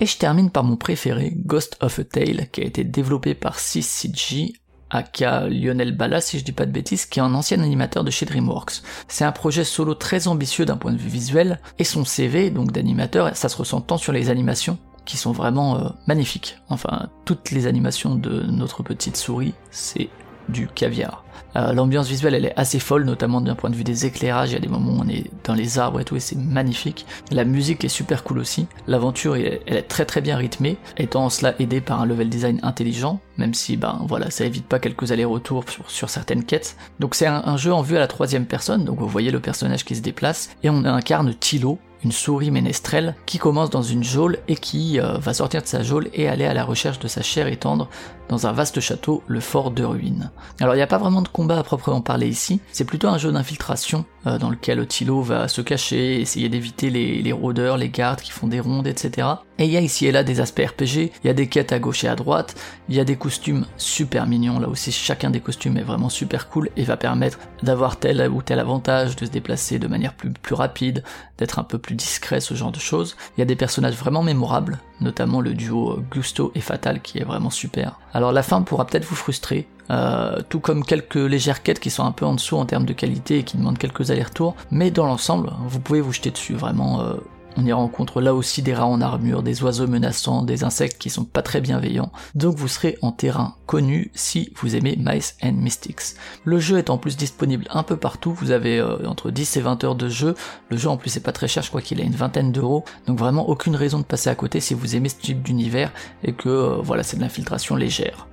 [0.00, 3.58] Et je termine par mon préféré, Ghost of a Tale, qui a été développé par
[3.58, 4.54] 6CG,
[4.88, 8.10] aka Lionel Bala si je dis pas de bêtises, qui est un ancien animateur de
[8.10, 8.82] chez DreamWorks.
[9.08, 12.72] C'est un projet solo très ambitieux d'un point de vue visuel, et son CV, donc
[12.72, 16.56] d'animateur, ça se ressent tant sur les animations, qui sont vraiment euh, magnifiques.
[16.70, 20.08] Enfin, toutes les animations de notre petite souris, c'est
[20.48, 21.24] du caviar.
[21.56, 24.54] Euh, L'ambiance visuelle elle est assez folle, notamment d'un point de vue des éclairages, il
[24.54, 27.06] y a des moments où on est dans les arbres et tout et c'est magnifique.
[27.30, 31.54] La musique est super cool aussi, l'aventure elle est très très bien rythmée, étant cela
[31.60, 35.64] aidé par un level design intelligent, même si ben voilà ça évite pas quelques allers-retours
[35.86, 36.76] sur, certaines quêtes.
[36.98, 39.84] Donc c'est un, jeu en vue à la troisième personne, donc vous voyez le personnage
[39.84, 44.38] qui se déplace, et on incarne Tilo, une souris ménestrelle qui commence dans une geôle
[44.48, 47.22] et qui euh, va sortir de sa geôle et aller à la recherche de sa
[47.22, 47.88] chair et tendre
[48.30, 50.30] dans un vaste château, le fort de ruines.
[50.60, 53.18] Alors il n'y a pas vraiment de combat à proprement parler ici, c'est plutôt un
[53.18, 58.20] jeu d'infiltration euh, dans lequel Tilo va se cacher, essayer d'éviter les, rôdeurs, les gardes
[58.20, 59.26] qui font des rondes, etc.
[59.58, 61.72] Et il y a ici et là des aspects RPG, il y a des quêtes
[61.72, 62.54] à gauche et à droite,
[62.88, 66.48] il y a des costumes super mignons, là aussi chacun des costumes est vraiment super
[66.48, 70.54] cool et va permettre d'avoir tel ou tel avantage, de se déplacer de manière plus,
[70.54, 71.02] rapide,
[71.38, 73.16] d'être un peu plus discret, ce genre de choses.
[73.36, 77.24] Il y a des personnages vraiment mémorables, notamment le duo Gusto et Fatal qui est
[77.24, 77.98] vraiment super.
[78.20, 82.12] La fin pourra peut-être vous frustrer, euh, tout comme quelques légères quêtes qui sont un
[82.12, 85.50] peu en dessous en termes de qualité et qui demandent quelques allers-retours, mais dans l'ensemble,
[85.66, 87.14] vous pouvez vous jeter dessus, vraiment, euh,
[87.56, 91.10] on y rencontre là aussi des rats en armure, des oiseaux menaçants, des insectes qui
[91.10, 95.52] sont pas très bienveillants, donc vous serez en terrain connu si vous aimez Mice and
[95.52, 96.16] Mystics.
[96.44, 99.60] Le jeu est en plus disponible un peu partout, vous avez euh, entre 10 et
[99.60, 100.34] 20 heures de jeu,
[100.68, 102.84] le jeu en plus est pas très cher, je crois qu'il a une vingtaine d'euros,
[103.06, 106.32] donc vraiment aucune raison de passer à côté si vous aimez ce type d'univers et
[106.32, 108.26] que euh, voilà c'est de l'infiltration légère.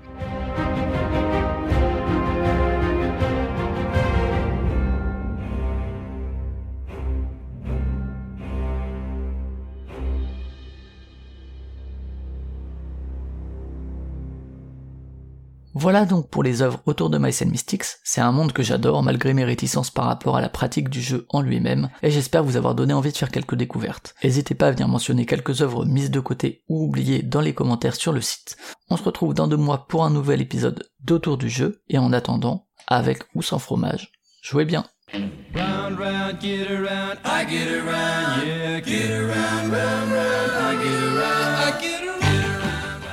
[15.79, 19.03] Voilà donc pour les œuvres autour de Mice and Mystics, c'est un monde que j'adore
[19.03, 22.57] malgré mes réticences par rapport à la pratique du jeu en lui-même, et j'espère vous
[22.57, 24.15] avoir donné envie de faire quelques découvertes.
[24.23, 27.93] N'hésitez pas à venir mentionner quelques œuvres mises de côté ou oubliées dans les commentaires
[27.93, 28.57] sur le site.
[28.89, 32.11] On se retrouve dans deux mois pour un nouvel épisode d'Autour du jeu, et en
[32.11, 34.83] attendant, avec ou sans fromage, jouez bien.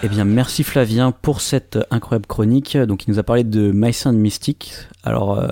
[0.07, 2.77] Eh bien, merci Flavien pour cette incroyable chronique.
[2.77, 4.75] Donc, il nous a parlé de Mice and Mystic.
[5.03, 5.49] Alors, euh,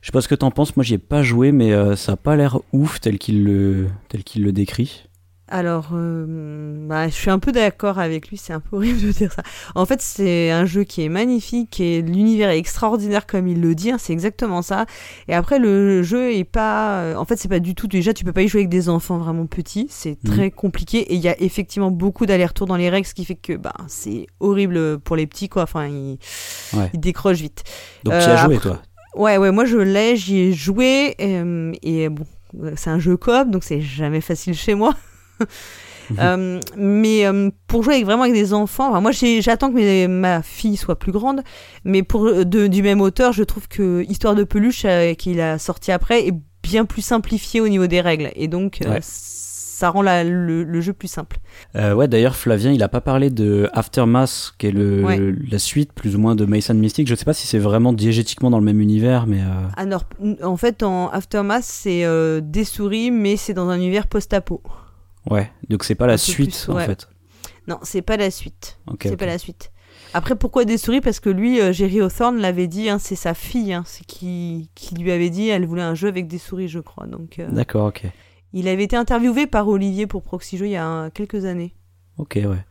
[0.00, 0.76] je sais pas ce que t'en penses.
[0.76, 3.88] Moi, j'y ai pas joué, mais euh, ça a pas l'air ouf tel qu'il le,
[4.08, 5.08] tel qu'il le décrit.
[5.54, 9.12] Alors, euh, bah, je suis un peu d'accord avec lui, c'est un peu horrible de
[9.12, 9.42] dire ça.
[9.74, 13.74] En fait, c'est un jeu qui est magnifique et l'univers est extraordinaire comme il le
[13.74, 14.86] dit, hein, c'est exactement ça.
[15.28, 17.14] Et après, le jeu est pas...
[17.18, 17.86] En fait, c'est pas du tout...
[17.86, 21.16] Déjà, tu peux pas y jouer avec des enfants vraiment petits, c'est très compliqué et
[21.16, 24.26] il y a effectivement beaucoup d'allers-retours dans les règles, ce qui fait que bah, c'est
[24.40, 25.64] horrible pour les petits, quoi.
[25.64, 26.16] Enfin, ils,
[26.72, 26.88] Ouais.
[26.94, 27.62] ils décrochent vite.
[28.04, 28.82] Donc, tu y as joué, après- toi
[29.16, 32.24] Ouais, ouais, moi je l'ai, j'y ai joué, euh, et bon,
[32.76, 34.94] c'est un jeu coop, donc c'est jamais facile chez moi.
[36.18, 40.08] Euh, mais euh, pour jouer avec, vraiment avec des enfants, enfin, moi j'attends que mes-
[40.08, 41.40] ma fille soit plus grande,
[41.84, 45.58] mais pour de- du même auteur, je trouve que Histoire de peluche euh, qu'il a
[45.58, 48.98] sorti après est bien plus simplifié au niveau des règles, et donc euh, Ouais.
[49.00, 51.38] ça rend la- le, le jeu plus simple.
[51.76, 55.18] Euh, ouais, d'ailleurs, Flavien, il a pas parlé de Aftermath, qui est le, Ouais.
[55.50, 57.08] la suite, plus ou moins, de and Mystic.
[57.08, 59.40] Je sais pas si c'est vraiment diégétiquement dans le même univers, mais.
[59.40, 60.04] euh, Alors,
[60.42, 64.60] en fait, en Aftermath, c'est euh, des souris, mais c'est dans un univers post-apo.
[65.30, 66.86] Ouais, donc c'est pas la suite, plus, en ouais.
[66.86, 67.08] fait.
[67.68, 68.78] Non, c'est pas la suite.
[69.00, 69.70] C'est pas la suite.
[70.14, 71.00] Après, pourquoi des souris?
[71.00, 74.68] Parce que lui, euh, Jerry Hawthorne l'avait dit, hein, c'est sa fille hein, c'est qui,
[74.74, 77.06] qui lui avait dit elle voulait un jeu avec des souris, je crois.
[77.06, 78.02] Donc, euh, D'accord, ok.
[78.52, 81.74] il avait été interviewé par Olivier pour Proxy Jeux il y a quelques années.
[82.18, 82.64] Ok, ouais.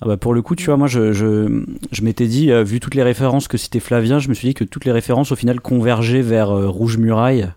[0.00, 2.80] Ah bah pour le coup, tu vois, moi, je, je, je m'étais dit, euh, vu
[2.80, 5.36] toutes les références que citait Flavien, je me suis dit que toutes les références, au
[5.36, 7.48] final, convergeaient vers euh, Rouge Muraille,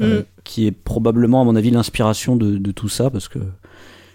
[0.00, 0.24] euh, Mm.
[0.44, 3.38] qui est probablement, à mon avis, l'inspiration de, de tout ça, parce que...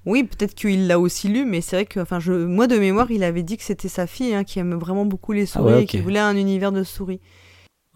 [0.06, 3.12] Oui, peut-être qu'il l'a aussi lu, mais c'est vrai que, enfin, je, moi de mémoire,
[3.12, 5.76] il avait dit que c'était sa fille hein, qui aime vraiment beaucoup les souris Ah
[5.78, 7.20] ouais, et qui voulait un univers de souris.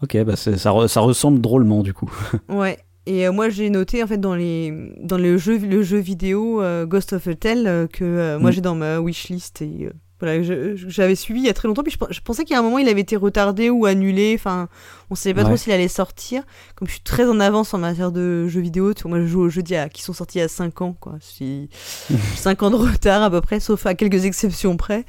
[0.02, 2.10] Ok, bah ça, re- ça ressemble drôlement, du coup.
[2.48, 2.78] Ouais.
[3.06, 6.62] Et euh, moi, j'ai noté en fait dans les dans le jeu le jeu vidéo
[6.62, 8.52] euh, Ghost of a Tale euh, que euh, moi Mm.
[8.54, 9.90] j'ai dans ma wishlist et
[10.24, 10.42] voilà
[10.74, 12.62] j'avais suivi il y a très longtemps puis je, je pensais qu'il y a un
[12.62, 14.68] moment il avait été retardé ou annulé enfin
[15.10, 15.48] on savait pas Ouais.
[15.48, 16.42] trop s'il allait sortir
[16.74, 19.26] comme je suis très en avance en matière de jeux vidéo tu vois, moi je
[19.26, 21.68] joue aux jeux qui sont sortis il y a 5 ans quoi je suis
[22.36, 25.04] 5 ans de retard à peu près sauf à quelques exceptions près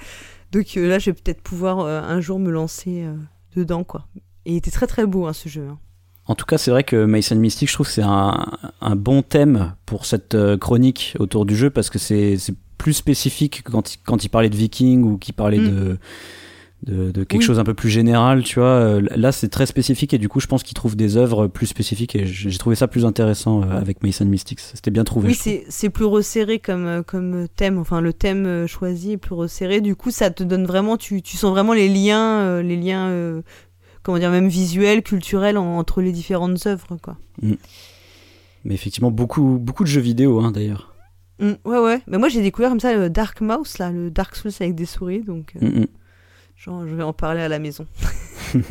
[0.52, 3.16] donc euh, là je vais peut-être pouvoir euh, un jour me lancer euh,
[3.56, 4.08] dedans quoi
[4.46, 5.80] et il était très très beau hein, ce jeu hein.
[6.28, 8.48] En tout cas, c'est vrai que Mason Mystic, je trouve que c'est un,
[8.82, 12.38] un bon thème pour cette chronique autour du jeu parce que c'est
[12.78, 15.70] plus spécifiques quand, il- quand il parlait de Vikings ou qu'il parlait Mm.
[15.70, 15.98] de,
[16.84, 17.46] de, de quelque Oui.
[17.46, 18.68] chose un peu plus général, tu vois.
[18.68, 21.66] Euh, Là, c'est très spécifique et du coup, je pense qu'il trouve des œuvres plus
[21.66, 24.60] spécifiques et j'ai trouvé ça plus intéressant euh, avec Mason Mystics.
[24.60, 25.30] C'était bien trouvé.
[25.30, 27.80] Oui, c'est plus resserré comme, euh, comme thème.
[27.80, 29.82] Enfin, le thème choisi est plus resserré.
[29.82, 33.42] Du coup, ça te donne vraiment, tu, tu sens vraiment les liens, les liens, euh,
[34.04, 37.18] comment dire, même visuels, culturels en- entre les différentes œuvres, quoi.
[37.42, 40.95] Mais effectivement, beaucoup, beaucoup de jeux vidéo, hein, d'ailleurs.
[41.40, 42.02] Mm, ouais, ouais.
[42.08, 44.86] Mais moi, j'ai découvert comme ça le Dark Mouse, là, le Dark Souls avec des
[44.86, 45.86] souris, donc euh, Mm, mm.
[46.58, 47.86] genre, je vais en parler à la maison.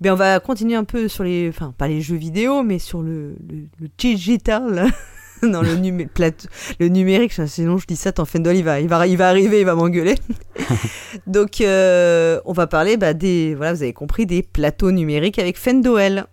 [0.00, 3.02] Ben, on va continuer un peu sur les, enfin, pas les jeux vidéo, mais sur
[3.02, 4.86] le, le, le digital.
[5.42, 6.46] non, le, numé- plate-
[6.78, 9.66] le numérique, sinon je dis ça, t'en il va, il va, il va arriver, il
[9.66, 10.14] va m'engueuler.
[11.26, 15.58] Donc, euh, on va parler bah, des, voilà, vous avez compris, des plateaux numériques avec
[15.58, 16.24] Fendoel.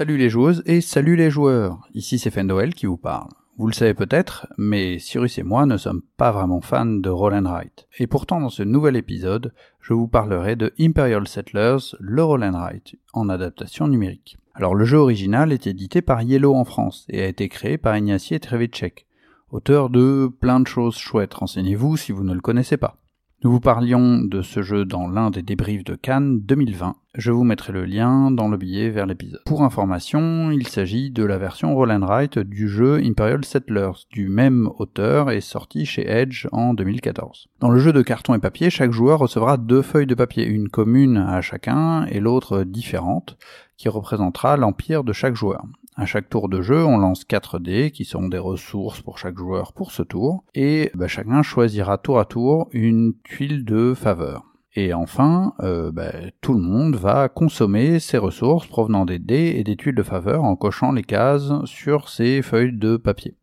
[0.00, 1.86] Salut les joueuses et salut les joueurs.
[1.92, 3.28] Ici c'est Fendoel qui vous parle.
[3.58, 7.34] Vous le savez peut-être, mais Cyrus et moi ne sommes pas vraiment fans de Roll
[7.44, 7.86] Write.
[7.98, 12.96] Et pourtant dans ce nouvel épisode, je vous parlerai de Imperial Settlers, le Roll Write,
[13.12, 14.38] en adaptation numérique.
[14.54, 17.94] Alors le jeu original est édité par Yellow en France et a été créé par
[17.94, 19.04] Ignacy Trevicek,
[19.50, 22.99] auteur de plein de choses chouettes, renseignez-vous si vous ne le connaissez pas.
[23.42, 26.96] Nous vous parlions de ce jeu dans l'un des débriefs de Cannes 2020.
[27.14, 29.40] Je vous mettrai le lien dans le billet vers l'épisode.
[29.46, 34.28] Pour information, il s'agit de la version Roll and Write du jeu Imperial Settlers, du
[34.28, 37.48] même auteur et sorti chez Edge en 2014.
[37.60, 40.68] Dans le jeu de carton et papier, chaque joueur recevra deux feuilles de papier, une
[40.68, 43.38] commune à chacun et l'autre différente,
[43.78, 45.64] qui représentera l'empire de chaque joueur.
[45.96, 49.36] À chaque tour de jeu, on lance 4 dés qui seront des ressources pour chaque
[49.36, 54.44] joueur pour ce tour, et bah, chacun choisira tour à tour une tuile de faveur.
[54.76, 59.64] Et enfin, euh, bah, tout le monde va consommer ses ressources provenant des dés et
[59.64, 63.34] des tuiles de faveur en cochant les cases sur ses feuilles de papier.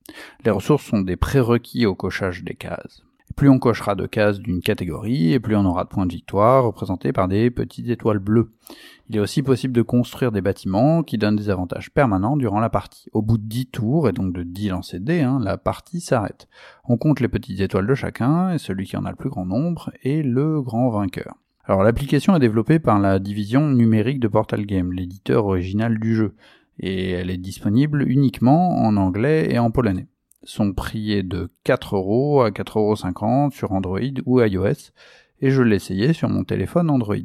[0.46, 3.04] Les ressources sont des prérequis au cochage des cases.
[3.38, 6.64] Plus on cochera de cases d'une catégorie, et plus on aura de points de victoire
[6.64, 8.52] représentés par des petites étoiles bleues.
[9.10, 12.72] Il est aussi possible de construire des bâtiments qui donnent des avantages permanents durant la
[12.72, 13.12] partie.
[13.14, 16.02] Au bout de 10 tours, et donc de 10 lancers de dés, hein, la partie
[16.02, 16.48] s'arrête.
[16.84, 19.46] On compte les petites étoiles de chacun, et celui qui en a le plus grand
[19.46, 21.36] nombre est le grand vainqueur.
[21.64, 26.34] Alors l'application est développée par la division numérique de Portal Game, l'éditeur original du jeu,
[26.80, 30.08] et elle est disponible uniquement en anglais et en polonais.
[30.44, 34.92] Son prix est de 4 euros à 4,50 euros sur Android ou iOS,
[35.42, 37.16] et je l'ai essayé sur mon téléphone Android.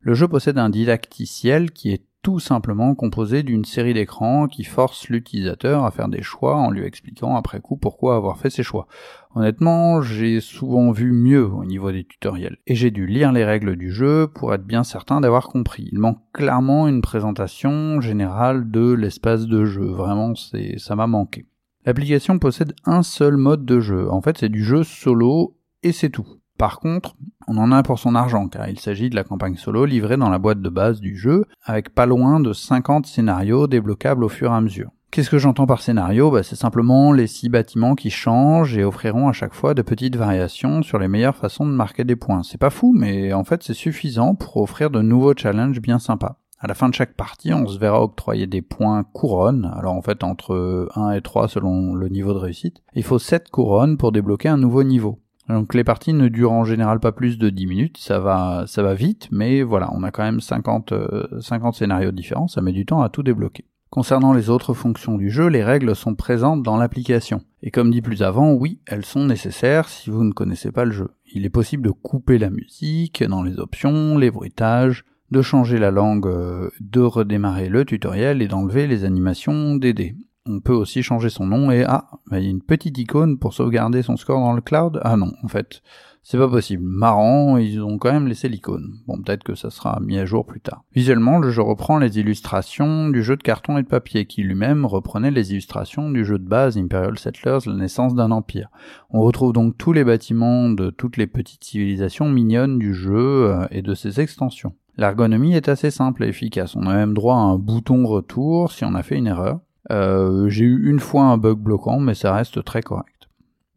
[0.00, 5.08] Le jeu possède un didacticiel qui est tout simplement composé d'une série d'écrans qui force
[5.08, 8.86] l'utilisateur à faire des choix en lui expliquant après coup pourquoi avoir fait ses choix.
[9.34, 13.76] Honnêtement, j'ai souvent vu mieux au niveau des tutoriels, et j'ai dû lire les règles
[13.76, 15.88] du jeu pour être bien certain d'avoir compris.
[15.90, 21.46] Il manque clairement une présentation générale de l'espace de jeu, vraiment c'est ça m'a manqué.
[21.84, 26.10] L'application possède un seul mode de jeu, en fait c'est du jeu solo et c'est
[26.10, 26.26] tout.
[26.58, 27.16] Par contre,
[27.48, 30.30] on en a pour son argent, car il s'agit de la campagne solo livrée dans
[30.30, 34.52] la boîte de base du jeu, avec pas loin de 50 scénarios débloquables au fur
[34.52, 34.90] et à mesure.
[35.10, 36.30] Qu'est-ce que j'entends par scénario?
[36.30, 40.16] Bah, C'est simplement les six bâtiments qui changent et offriront à chaque fois de petites
[40.16, 42.42] variations sur les meilleures façons de marquer des points.
[42.42, 46.38] C'est pas fou, mais en fait c'est suffisant pour offrir de nouveaux challenges bien sympas.
[46.62, 50.00] À la fin de chaque partie, on se verra octroyer des points couronnes, alors en
[50.00, 52.84] fait entre 1 et 3 selon le niveau de réussite.
[52.94, 55.18] Il faut 7 couronnes pour débloquer un nouveau niveau.
[55.48, 58.84] Donc les parties ne durent en général pas plus de 10 minutes, ça va, ça
[58.84, 62.70] va vite, mais voilà, on a quand même 50, euh, 50 scénarios différents, ça met
[62.70, 63.64] du temps à tout débloquer.
[63.90, 67.42] Concernant les autres fonctions du jeu, les règles sont présentes dans l'application.
[67.64, 70.92] Et comme dit plus avant, oui, elles sont nécessaires si vous ne connaissez pas le
[70.92, 71.10] jeu.
[71.34, 75.90] Il est possible de couper la musique dans les options, les bruitages, de changer la
[75.90, 80.14] langue, euh, de redémarrer le tutoriel et d'enlever les animations dés.
[80.44, 83.38] On peut aussi changer son nom et ah, bah, il y a une petite icône
[83.38, 85.00] pour sauvegarder son score dans le cloud.
[85.02, 85.82] Ah non, en fait,
[86.24, 86.84] c'est pas possible.
[86.84, 88.94] Marrant, ils ont quand même laissé l'icône.
[89.06, 90.84] Bon, peut-être que ça sera mis à jour plus tard.
[90.94, 94.84] Visuellement, le jeu reprend les illustrations du jeu de carton et de papier, qui lui-même
[94.84, 98.68] reprenait les illustrations du jeu de base Imperial Settlers, la naissance d'un empire.
[99.10, 103.66] On retrouve donc tous les bâtiments de toutes les petites civilisations mignonnes du jeu euh,
[103.70, 104.74] et de ses extensions.
[104.96, 106.76] L'ergonomie est assez simple et efficace.
[106.76, 109.60] On a même droit à un bouton retour si on a fait une erreur.
[109.90, 113.28] Euh, j'ai eu une fois un bug bloquant, mais ça reste très correct.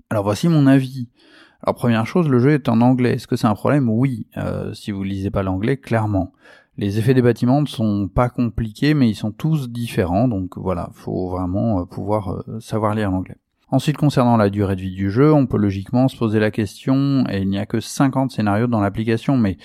[0.09, 1.09] Alors voici mon avis.
[1.63, 3.13] Alors première chose, le jeu est en anglais.
[3.13, 3.89] Est-ce que c'est un problème?
[3.89, 6.31] Oui, euh, si vous lisez pas l'anglais, clairement.
[6.77, 10.89] Les effets des bâtiments ne sont pas compliqués, mais ils sont tous différents, donc voilà,
[10.93, 13.37] faut vraiment euh, pouvoir euh, savoir lire l'anglais.
[13.71, 17.23] Ensuite, concernant la durée de vie du jeu, on peut logiquement se poser la question,
[17.29, 19.57] et il n'y a que 50 scénarios dans l'application, mais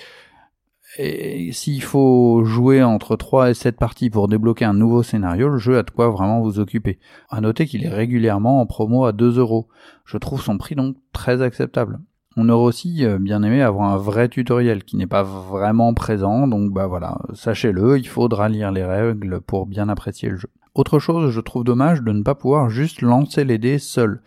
[0.97, 5.57] et s'il faut jouer entre 3 et 7 parties pour débloquer un nouveau scénario, le
[5.57, 6.99] jeu a de quoi vraiment vous occuper.
[7.29, 9.67] À noter qu'il est régulièrement en promo à 2 euros.
[10.05, 11.99] Je trouve son prix donc très acceptable.
[12.37, 16.47] On aurait aussi euh, bien aimé avoir un vrai tutoriel qui n'est pas vraiment présent,
[16.47, 20.47] donc bah voilà, sachez-le, il faudra lire les règles pour bien apprécier le jeu.
[20.73, 24.21] Autre chose, je trouve dommage de ne pas pouvoir juste lancer les dés seul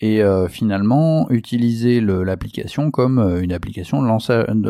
[0.00, 4.06] et euh, finalement utiliser l'application comme euh, une application de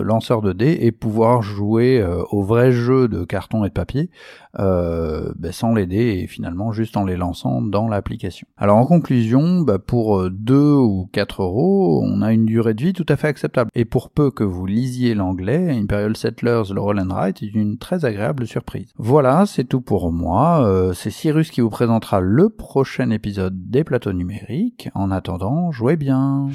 [0.00, 4.10] lanceur, de dés et pouvoir jouer euh, au vrai jeu de carton et de papier
[4.56, 8.46] ben, sans les dés et finalement juste en les lançant dans l'application.
[8.56, 12.92] Alors en conclusion, bah, pour 2 ou 4 euros, on a une durée de vie
[12.92, 13.70] tout à fait acceptable.
[13.74, 17.78] Et pour peu que vous lisiez l'anglais, Imperial Settlers, le Roll and Write est une
[17.78, 18.92] très agréable surprise.
[18.96, 20.92] Voilà, c'est tout pour moi.
[20.94, 24.90] c'est Cyrus qui vous présentera le prochain épisode des plateaux numériques.
[24.94, 26.48] En attendant, jouez bien.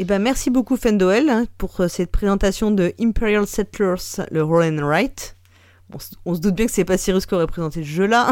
[0.00, 4.62] Eh ben, merci beaucoup Fendoel hein, pour euh, cette présentation de Imperial Settlers, le Roll
[4.62, 5.34] and Write.
[6.24, 8.30] on se doute bien que c'est pas Cyrus qui aurait présenté le jeu là.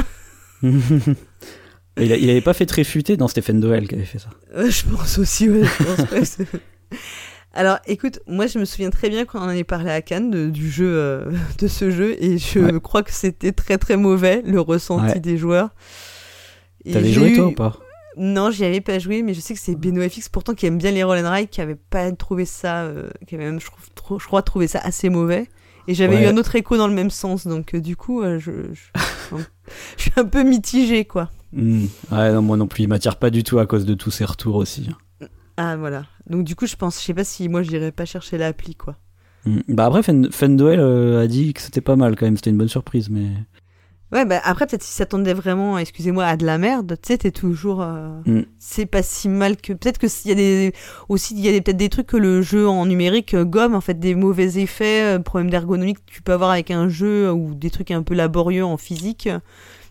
[0.63, 4.29] il, avait pas fait très futé dans Stephen Doel qui avait fait ça.
[4.55, 6.39] Euh, je pense aussi, ouais, je pense
[7.53, 10.53] Alors, écoute, moi je me souviens très bien quand on en avait parlé à Cannes
[10.53, 14.61] du jeu, euh, de ce jeu, et je crois que c'était très très mauvais le
[14.61, 15.71] ressenti des joueurs.
[16.93, 17.81] T'avais joué toi ou pas?
[18.17, 20.79] Non, j'y avais pas joué, mais je sais que c'est Benoît FX, pourtant qui aime
[20.79, 23.67] bien les roll and ride, qui avait pas trouvé ça, euh, qui avait même, je,
[23.95, 25.49] trouve, je crois, trouvé ça assez mauvais.
[25.89, 28.39] Et j'avais eu un autre écho dans le même sens, donc euh, du coup, je,
[28.73, 29.37] je,
[29.97, 31.31] suis un peu mitigé, quoi.
[31.53, 31.87] Hmm.
[32.11, 34.25] Ouais, non, moi non plus, il m'attire pas du tout à cause de tous ces
[34.25, 34.91] retours aussi.
[35.57, 36.05] Ah voilà.
[36.29, 38.97] Donc du coup, je pense, je sais pas si moi j'irais pas chercher l'appli quoi.
[39.45, 39.61] Hmm.
[39.69, 42.69] Bah après, Fendoel euh, a dit que c'était pas mal quand même, c'était une bonne
[42.69, 43.29] surprise, mais.
[44.13, 45.05] Ouais, bah après, peut-être si ça
[45.35, 47.83] vraiment, excusez-moi, à de la merde, tu sais, t'es toujours.
[47.83, 48.45] Euh, hmm.
[48.59, 49.73] C'est pas si mal que.
[49.73, 50.73] Peut-être que s'il y a des.
[51.09, 53.81] Aussi, il y a peut-être des trucs que le jeu en numérique euh, gomme, en
[53.81, 57.71] fait, des mauvais effets, problèmes d'ergonomie que tu peux avoir avec un jeu ou des
[57.71, 59.29] trucs un peu laborieux en physique.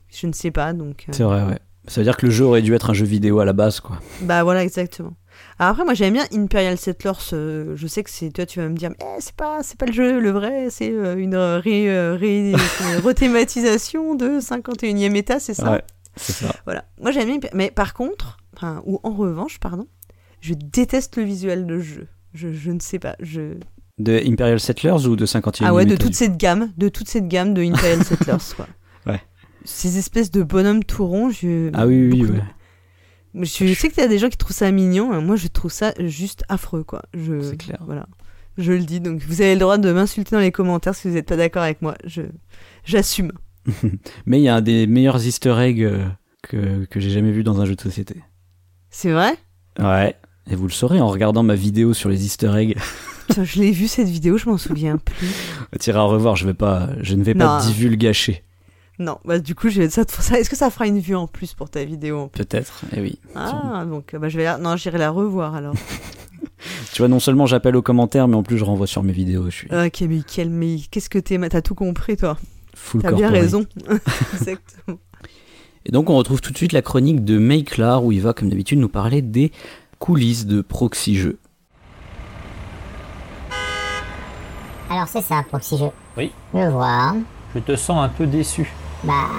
[0.10, 1.08] Je ne sais pas, donc.
[1.12, 1.60] C'est vrai, ouais.
[1.88, 3.80] Ça veut dire que le jeu aurait dû être un jeu vidéo à la base,
[3.80, 4.00] quoi.
[4.22, 5.14] Bah voilà, exactement.
[5.58, 7.34] Alors après, moi j'aime bien Imperial Settlers.
[7.34, 9.86] Euh, je sais que c'est toi, tu vas me dire, eh, c'est pas, c'est pas
[9.86, 12.54] le jeu, le vrai, c'est euh, une ré, ré,
[13.04, 15.72] rethématisation de 51e état, c'est ça?
[15.72, 15.84] Ouais,
[16.18, 16.54] c'est ça.
[16.66, 16.86] Voilà.
[17.02, 19.88] Moi j'aime bien, mais par contre, enfin, ou en revanche, pardon,
[20.42, 22.08] je déteste le visuel de jeu.
[22.34, 23.54] Je, je ne sais pas, je.
[23.98, 27.30] De Imperial Settlers ou de 51e Ah ouais, de toute cette gamme, de toute cette
[27.30, 28.68] gamme de Imperial Settlers, quoi.
[29.08, 29.22] Ouais.
[29.64, 31.72] Ces espèces de bonhommes tout ronds, je.
[31.74, 32.40] Ah oui, oui, oui.
[33.42, 35.22] Je sais qu'il y a des gens qui trouvent ça mignon, hein.
[35.22, 37.04] moi je trouve ça juste affreux, quoi.
[37.14, 37.80] C'est clair.
[37.86, 38.08] Voilà.
[38.58, 41.16] Je le dis, donc vous avez le droit de m'insulter dans les commentaires si vous
[41.16, 41.96] n'êtes pas d'accord avec moi.
[42.06, 42.22] Je,
[42.86, 43.32] j'assume.
[44.26, 46.06] Mais il y a un des meilleurs easter eggs euh,
[46.42, 48.24] que, que j'ai jamais vu dans un jeu de société.
[48.90, 49.36] C'est vrai?
[49.78, 50.16] Ouais.
[50.50, 52.78] Et vous le saurez en regardant ma vidéo sur les easter eggs.
[53.44, 55.28] je l'ai vu cette vidéo, je m'en souviens plus.
[55.80, 58.44] Tu iras revoir, je, vais pas, je ne vais pas divulgacher.
[58.98, 61.70] Non, bah du coup, ça, ça, est-ce que ça fera une vue en plus pour
[61.70, 63.20] ta vidéo Peut-être, eh oui.
[63.36, 65.76] Ah, donc bah, je vais non, j'irai la revoir alors.
[66.94, 69.46] tu vois, non seulement j'appelle aux commentaires, mais en plus je renvoie sur mes vidéos.
[69.46, 69.68] Je suis...
[69.68, 72.38] Ok, mais, quel, mais qu'est-ce que t'es T'as tout compris, toi?
[72.74, 73.66] Full T'as bien raison.
[74.34, 74.98] Exactement.
[75.86, 78.50] Et donc on retrouve tout de suite la chronique de Maiklar où il va, comme
[78.50, 79.52] d'habitude, nous parler des
[80.00, 81.38] coulisses de Proxy Jeux.
[84.90, 85.92] Alors c'est ça, Proxy Jeux.
[86.18, 86.32] Oui.
[86.54, 87.16] Voir.
[87.54, 88.72] Je te sens un peu déçu.
[89.06, 89.30] Bah,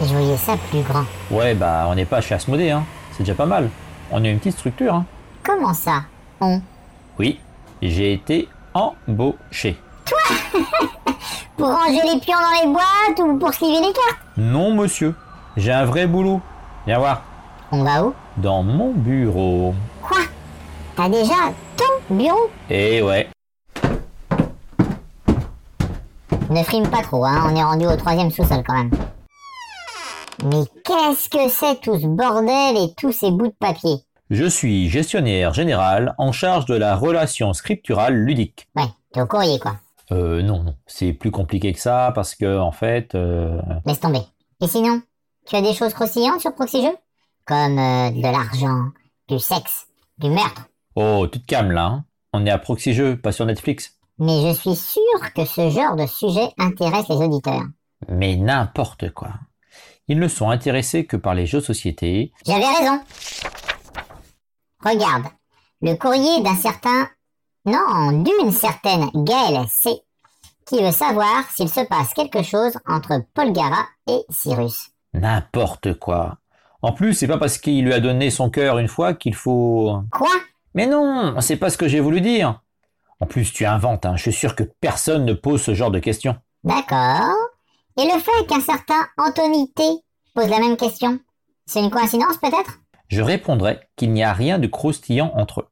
[0.00, 1.04] je voyais ça plus grand.
[1.30, 2.84] Ouais, bah, on n'est pas chez Asmodée, hein.
[3.12, 3.68] C'est déjà pas mal.
[4.10, 5.04] On est une petite structure, hein.
[5.42, 6.04] Comment ça
[6.40, 6.62] On?
[7.18, 7.38] Oui,
[7.82, 9.76] j'ai été embauché.
[10.06, 10.18] Toi?
[11.58, 14.20] Pour ranger les pions dans les boîtes ou pour sliver les cartes?
[14.38, 15.14] Non, monsieur.
[15.58, 16.40] J'ai un vrai boulot.
[16.86, 17.22] Viens voir.
[17.70, 18.14] On va où?
[18.38, 19.74] Dans mon bureau.
[20.00, 20.20] Quoi?
[20.96, 21.34] T'as déjà
[21.76, 22.50] ton bureau?
[22.70, 23.28] Eh ouais.
[26.50, 28.90] Ne frime pas trop, hein, on est rendu au troisième sous-sol quand même.
[30.46, 33.98] Mais qu'est-ce que c'est tout ce bordel et tous ces bouts de papier?
[34.30, 38.66] Je suis gestionnaire général en charge de la relation scripturale ludique.
[38.74, 39.76] Ouais, t'es au courrier quoi.
[40.10, 43.14] Euh, non, non, c'est plus compliqué que ça parce que, en fait...
[43.14, 43.60] Euh...
[43.86, 44.22] Laisse tomber.
[44.60, 45.02] Et sinon,
[45.46, 46.96] tu as des choses croustillantes sur Proxy Jeux?
[47.46, 48.86] Comme euh, de l'argent,
[49.28, 49.86] du sexe,
[50.18, 50.66] du meurtre?
[50.96, 52.04] Oh, toute calme là, hein.
[52.32, 55.96] On est à Proxy Jeux, pas sur Netflix mais je suis sûr que ce genre
[55.96, 57.64] de sujet intéresse les auditeurs.
[58.08, 59.30] Mais n'importe quoi.
[60.08, 62.32] Ils ne sont intéressés que par les jeux société.
[62.46, 63.00] J'avais raison.
[64.84, 65.24] Regarde,
[65.82, 67.08] le courrier d'un certain...
[67.64, 69.90] Non, d'une certaine Gaëlle C.
[70.66, 74.90] qui veut savoir s'il se passe quelque chose entre Polgara et Cyrus.
[75.12, 76.38] N'importe quoi.
[76.82, 80.02] En plus, c'est pas parce qu'il lui a donné son cœur une fois qu'il faut...
[80.10, 80.30] Quoi?
[80.74, 82.60] Mais non, c'est pas ce que j'ai voulu dire.
[83.20, 84.16] En plus, tu inventes, hein.
[84.16, 86.36] je suis sûr que personne ne pose ce genre de questions.
[86.64, 87.34] D'accord.
[87.98, 89.82] Et le fait qu'un certain Anthony T
[90.34, 91.18] pose la même question,
[91.66, 92.78] c'est une coïncidence peut-être?
[93.08, 95.68] Je répondrai qu'il n'y a rien de croustillant entre eux.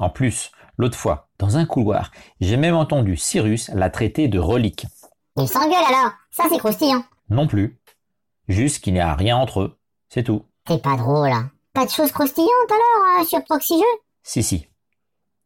[0.00, 2.10] En plus, l'autre fois, dans un couloir,
[2.40, 4.86] j'ai même entendu Cyrus la traiter de relique.
[5.36, 7.04] Ils s'engueulent alors, ça c'est croustillant.
[7.30, 7.80] Non plus.
[8.48, 9.78] Juste qu'il n'y a rien entre eux.
[10.08, 10.44] C'est tout.
[10.68, 11.30] C'est pas drôle.
[11.30, 11.50] hein.
[11.72, 14.00] Pas de choses croustillantes alors euh, sur Proxy Jeux?
[14.22, 14.66] Si, si.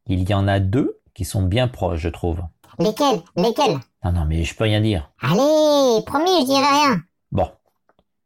[0.07, 2.43] Il y en a deux qui sont bien proches, je trouve.
[2.79, 3.25] Lesquels?
[3.35, 3.81] Lesquels?
[4.05, 5.11] Non, non, mais je peux rien dire.
[5.21, 7.03] Allez, promis, je dirai rien.
[7.33, 7.51] Bon.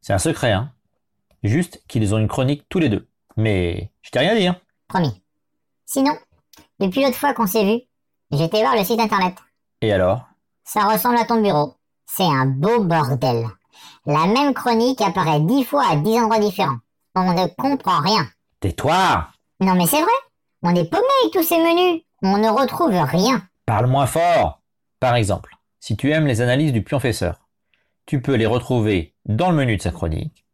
[0.03, 0.72] C'est un secret, hein.
[1.43, 3.09] Juste qu'ils ont une chronique tous les deux.
[3.38, 4.61] Mais je t'ai rien dit, hein.
[4.88, 5.22] Promis.
[5.86, 6.12] Sinon,
[6.80, 7.80] depuis l'autre fois qu'on s'est vu,
[8.30, 9.36] été voir le site internet.
[9.80, 10.26] Et alors?
[10.62, 11.76] Ça ressemble à ton bureau.
[12.05, 13.47] C'est un beau bordel.
[14.05, 16.76] La même chronique apparaît dix fois à dix endroits différents.
[17.14, 18.26] On ne comprend rien.
[18.61, 19.28] Tais-toi
[19.61, 20.12] Non mais c'est vrai.
[20.62, 22.03] On est paumé avec tous ces menus.
[22.23, 23.43] On ne retrouve rien.
[23.66, 24.61] Parle moins fort
[25.01, 27.49] Par exemple, si tu aimes les analyses du pionfesseur,
[28.07, 30.45] tu peux les retrouver dans le menu de sa chronique,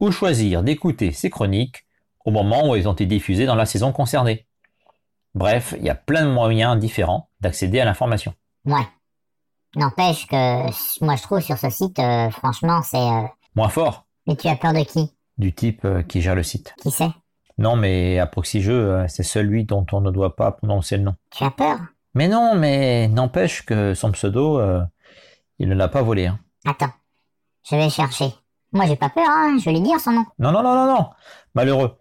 [0.00, 1.86] ou choisir d'écouter ses chroniques
[2.24, 4.46] au moment où elles ont été diffusées dans la saison concernée.
[5.34, 8.34] Bref, il y a plein de moyens différents d'accéder à l'information.
[8.64, 8.86] Ouais.
[9.74, 12.98] N'empêche que moi je trouve sur ce site, euh, franchement, c'est...
[12.98, 13.22] euh,
[13.54, 15.10] Moins fort Mais tu as peur de qui?
[15.38, 16.74] Du type euh, qui gère le site.
[16.82, 17.10] Qui c'est?
[17.62, 21.04] Non, mais à Proxy Jeux, euh, c'est celui dont on ne doit pas prononcer le
[21.04, 21.14] nom.
[21.30, 21.78] Tu as peur?
[22.12, 24.82] Mais non, mais n'empêche que son pseudo, euh,
[25.60, 26.26] il ne l'a pas volé.
[26.26, 26.40] Hein.
[26.66, 26.90] Attends.
[27.70, 28.34] Je vais chercher.
[28.72, 29.58] Moi j'ai pas peur, hein.
[29.60, 30.24] Je vais lui dire son nom.
[30.40, 31.10] Non, non, non, non, non.
[31.54, 31.98] Malheureux.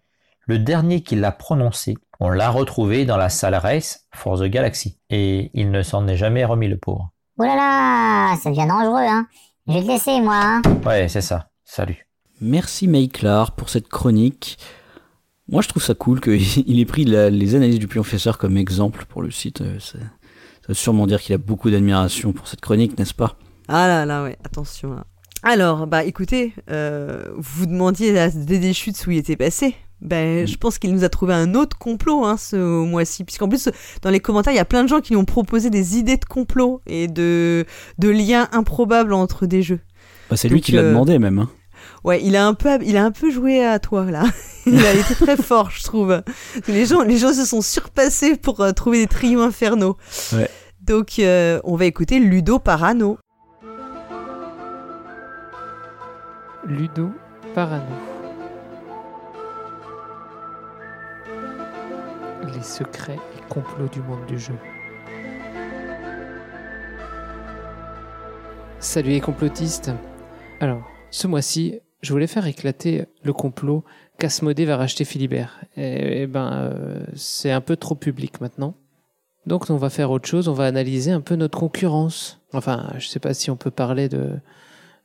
[0.47, 4.99] Le dernier qui l'a prononcé, on l'a retrouvé dans la salle Race for the Galaxy.
[5.12, 7.12] Et il ne s'en est jamais remis, le pauvre.
[7.38, 9.28] Oh là là, ça devient dangereux, hein.
[9.68, 10.62] Je vais te laisser, moi, hein.
[10.84, 11.49] Ouais, c'est ça.
[11.66, 12.07] Salut.
[12.41, 14.57] Merci Maïclar pour cette chronique.
[15.52, 19.06] Moi, je trouve ça cool qu'il ait pris la- les analyses du pionfesseur comme exemple
[19.08, 19.62] pour le site.
[19.62, 23.38] euh, Ça, ça veut sûrement dire qu'il a beaucoup d'admiration pour cette chronique, n'est-ce pas?
[23.68, 24.93] Ah là là, ouais, attention.
[24.95, 25.04] là.
[25.43, 29.76] Alors, bah écoutez, euh, vous demandiez à Dédé Schutz où il était passé.
[30.02, 33.24] Ben, je pense qu'il nous a trouvé un autre complot hein, ce mois-ci.
[33.24, 33.70] Puisqu'en plus,
[34.02, 36.18] dans les commentaires, il y a plein de gens qui lui ont proposé des idées
[36.18, 37.66] de complot et de,
[37.99, 39.80] de liens improbables entre des jeux.
[40.30, 41.38] Bah, C'est lui qui l'a euh, demandé même.
[41.39, 41.49] hein.
[42.04, 44.24] Ouais, il a un peu, il a un peu joué à toi là.
[44.66, 46.24] il a été très fort, je trouve.
[46.68, 49.97] Les gens, les gens se sont surpassés pour euh, trouver des trios infernaux.
[50.34, 50.49] Ouais.
[50.82, 53.20] Donc, euh, on va écouter Ludo Parano.
[56.66, 57.12] Ludo
[57.54, 57.86] Parano.
[62.54, 64.56] Les secrets et complots du monde du jeu.
[68.80, 69.91] Salut les complotistes.
[70.60, 70.82] Alors,
[71.12, 73.84] ce mois-ci, je voulais faire éclater le complot
[74.18, 75.62] qu'Asmodée va racheter Philibert.
[75.78, 78.76] Et, et ben, euh, c'est un peu trop public maintenant.
[79.47, 82.39] Donc on va faire autre chose, on va analyser un peu notre concurrence.
[82.54, 84.34] Enfin, je sais pas si on peut parler de,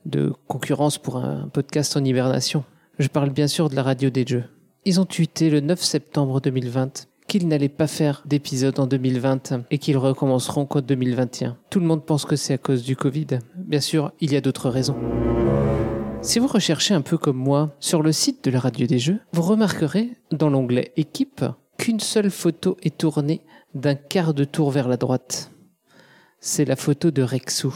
[0.05, 2.65] de concurrence pour un podcast en hibernation.
[2.99, 4.45] Je parle bien sûr de la radio des jeux.
[4.85, 9.79] Ils ont tweeté le 9 septembre 2020 qu'ils n'allaient pas faire d'épisode en 2020 et
[9.79, 11.57] qu'ils recommenceront qu'en 2021.
[11.71, 13.27] Tout le monde pense que c'est à cause du Covid.
[13.57, 14.97] Bien sûr, il y a d'autres raisons.
[16.27, 19.21] Si vous recherchez un peu comme moi sur le site de la radio des jeux,
[19.33, 21.45] vous remarquerez dans l'onglet équipe
[21.79, 23.43] qu'une seule photo est tournée
[23.77, 25.53] d'un quart de tour vers la droite.
[26.41, 27.73] C'est la photo de Rexou.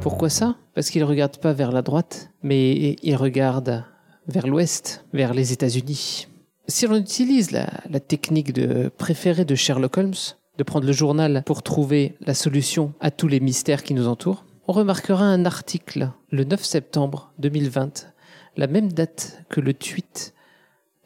[0.00, 0.54] Pourquoi ça?
[0.72, 3.84] Parce qu'il regarde pas vers la droite, mais il regarde
[4.28, 6.28] vers l'ouest, vers les États-Unis.
[6.68, 7.66] Si l'on utilise la,
[7.98, 8.52] technique
[8.98, 10.14] préférée de Sherlock Holmes,
[10.58, 14.44] de prendre le journal pour trouver la solution à tous les mystères qui nous entourent,
[14.68, 18.12] on remarquera un article le 9 septembre 2020,
[18.58, 20.34] la même date que le tweet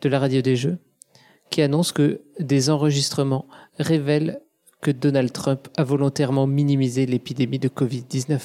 [0.00, 0.78] de la radio des jeux,
[1.48, 3.46] qui annonce que des enregistrements
[3.78, 4.40] révèlent
[4.80, 8.40] que Donald Trump a volontairement minimisé l'épidémie de Covid-19.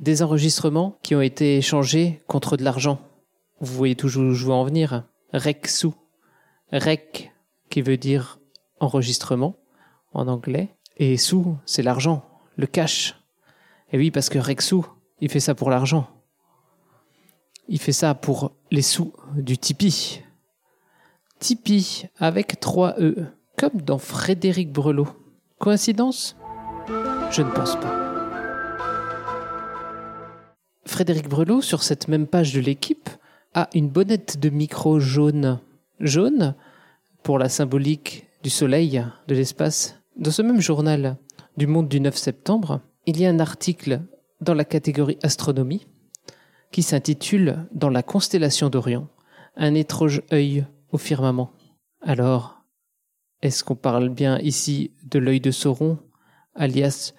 [0.00, 2.98] Des enregistrements qui ont été échangés contre de l'argent.
[3.60, 5.04] Vous voyez toujours où je veux en venir.
[5.34, 5.94] Rexou.
[6.72, 7.30] Rec,
[7.68, 8.38] qui veut dire
[8.80, 9.54] enregistrement
[10.14, 10.70] en anglais.
[10.96, 12.24] Et sous, c'est l'argent,
[12.56, 13.21] le cash.
[13.92, 14.86] Et oui, parce que Rexou,
[15.20, 16.08] il fait ça pour l'argent.
[17.68, 20.22] Il fait ça pour les sous du Tipeee.
[21.38, 23.26] Tipeee avec 3 E,
[23.58, 25.08] comme dans Frédéric Brelot.
[25.58, 26.36] Coïncidence?
[27.30, 27.98] Je ne pense pas.
[30.86, 33.10] Frédéric Brelot, sur cette même page de l'équipe,
[33.54, 35.60] a une bonnette de micro jaune.
[36.00, 36.54] Jaune
[37.22, 39.96] pour la symbolique du soleil, de l'espace.
[40.16, 41.16] Dans ce même journal,
[41.56, 44.00] du monde du 9 septembre, il y a un article
[44.40, 45.86] dans la catégorie astronomie
[46.70, 49.08] qui s'intitule Dans la constellation d'Orion,
[49.56, 51.52] un étrange œil au firmament.
[52.00, 52.62] Alors,
[53.42, 55.98] est-ce qu'on parle bien ici de l'œil de Sauron,
[56.54, 57.12] alias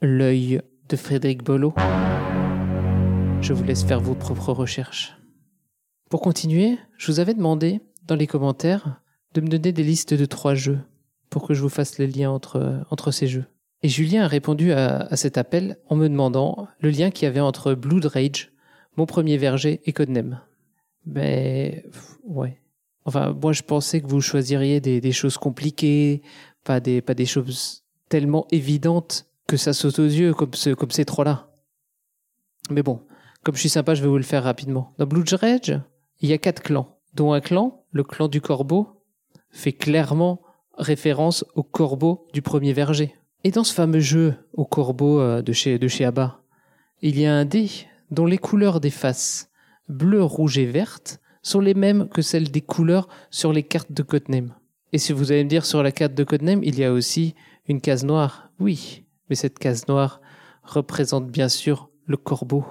[0.00, 1.74] l'œil de Frédéric Bollot?
[3.40, 5.16] Je vous laisse faire vos propres recherches.
[6.10, 9.00] Pour continuer, je vous avais demandé dans les commentaires
[9.34, 10.80] de me donner des listes de trois jeux
[11.30, 13.46] pour que je vous fasse le lien entre, entre ces jeux.
[13.82, 17.28] Et Julien a répondu à, à cet appel en me demandant le lien qu'il y
[17.28, 18.52] avait entre Blood Rage,
[18.96, 20.40] mon premier verger et Codename.
[21.04, 21.84] Mais
[22.24, 22.60] ouais.
[23.04, 26.22] Enfin, moi je pensais que vous choisiriez des, des choses compliquées,
[26.62, 30.92] pas des, pas des choses tellement évidentes que ça saute aux yeux comme, ce, comme
[30.92, 31.50] ces trois-là.
[32.70, 33.00] Mais bon,
[33.42, 34.94] comme je suis sympa, je vais vous le faire rapidement.
[34.98, 35.80] Dans Blood Rage,
[36.20, 39.02] il y a quatre clans, dont un clan, le clan du corbeau,
[39.50, 40.40] fait clairement
[40.78, 43.16] référence au corbeau du premier verger.
[43.44, 46.40] Et dans ce fameux jeu au corbeau euh, de chez, de chez Abba,
[47.00, 47.68] il y a un dé
[48.10, 49.50] dont les couleurs des faces,
[49.88, 54.02] bleu, rouge et verte, sont les mêmes que celles des couleurs sur les cartes de
[54.04, 54.54] Codename.
[54.92, 57.34] Et si vous allez me dire sur la carte de Codename, il y a aussi
[57.66, 58.50] une case noire.
[58.60, 60.20] Oui, mais cette case noire
[60.62, 62.64] représente bien sûr le corbeau.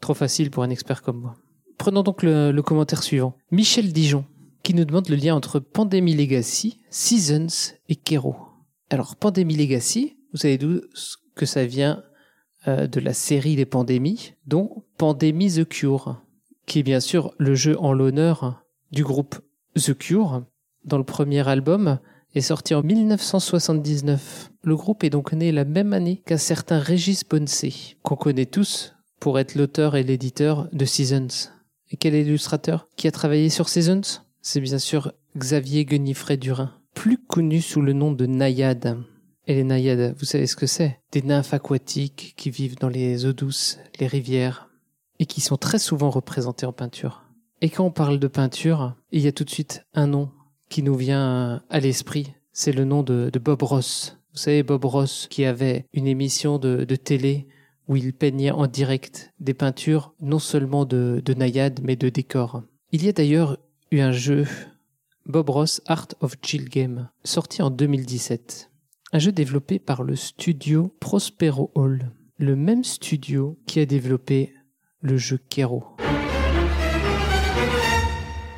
[0.00, 1.34] Trop facile pour un expert comme moi.
[1.76, 3.36] Prenons donc le, le commentaire suivant.
[3.50, 4.24] Michel Dijon,
[4.62, 8.51] qui nous demande le lien entre Pandemic Legacy, Seasons et Kero.
[8.92, 10.82] Alors, Pandemic Legacy, vous savez d'où
[11.34, 12.02] que ça vient
[12.68, 16.20] euh, de la série des pandémies, dont Pandemic The Cure,
[16.66, 19.36] qui est bien sûr le jeu en l'honneur du groupe
[19.76, 20.44] The Cure,
[20.84, 22.00] dont le premier album
[22.34, 24.50] est sorti en 1979.
[24.62, 28.94] Le groupe est donc né la même année qu'un certain Régis Bonsey, qu'on connaît tous
[29.20, 31.48] pour être l'auteur et l'éditeur de Seasons.
[31.90, 34.20] Et quel est l'illustrateur qui a travaillé sur Seasons?
[34.42, 38.98] C'est bien sûr Xavier Guenifré Durin, plus connu sous le nom de Naïade.
[39.46, 41.00] Et les naïades, vous savez ce que c'est?
[41.10, 44.68] Des nymphes aquatiques qui vivent dans les eaux douces, les rivières,
[45.18, 47.24] et qui sont très souvent représentées en peinture.
[47.60, 50.30] Et quand on parle de peinture, il y a tout de suite un nom
[50.68, 52.34] qui nous vient à l'esprit.
[52.52, 54.18] C'est le nom de, Bob Ross.
[54.32, 57.46] Vous savez, Bob Ross, qui avait une émission de, de, télé
[57.88, 62.62] où il peignait en direct des peintures, non seulement de, de naïades, mais de décors.
[62.90, 63.58] Il y a d'ailleurs
[63.90, 64.46] eu un jeu,
[65.26, 68.70] Bob Ross Art of Chill Game, sorti en 2017.
[69.12, 74.52] Un jeu développé par le studio Prospero Hall, le même studio qui a développé
[75.00, 75.84] le jeu Kero.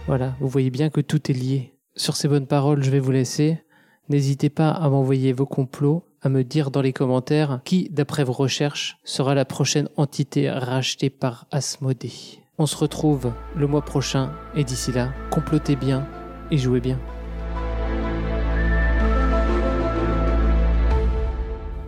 [0.06, 1.74] Voilà, vous voyez bien que tout est lié.
[1.96, 3.62] Sur ces bonnes paroles, je vais vous laisser.
[4.08, 8.32] N'hésitez pas à m'envoyer vos complots, à me dire dans les commentaires qui, d'après vos
[8.32, 12.40] recherches, sera la prochaine entité rachetée par Asmodée.
[12.56, 16.06] On se retrouve le mois prochain et d'ici là, complotez bien
[16.54, 16.98] et jouez bien.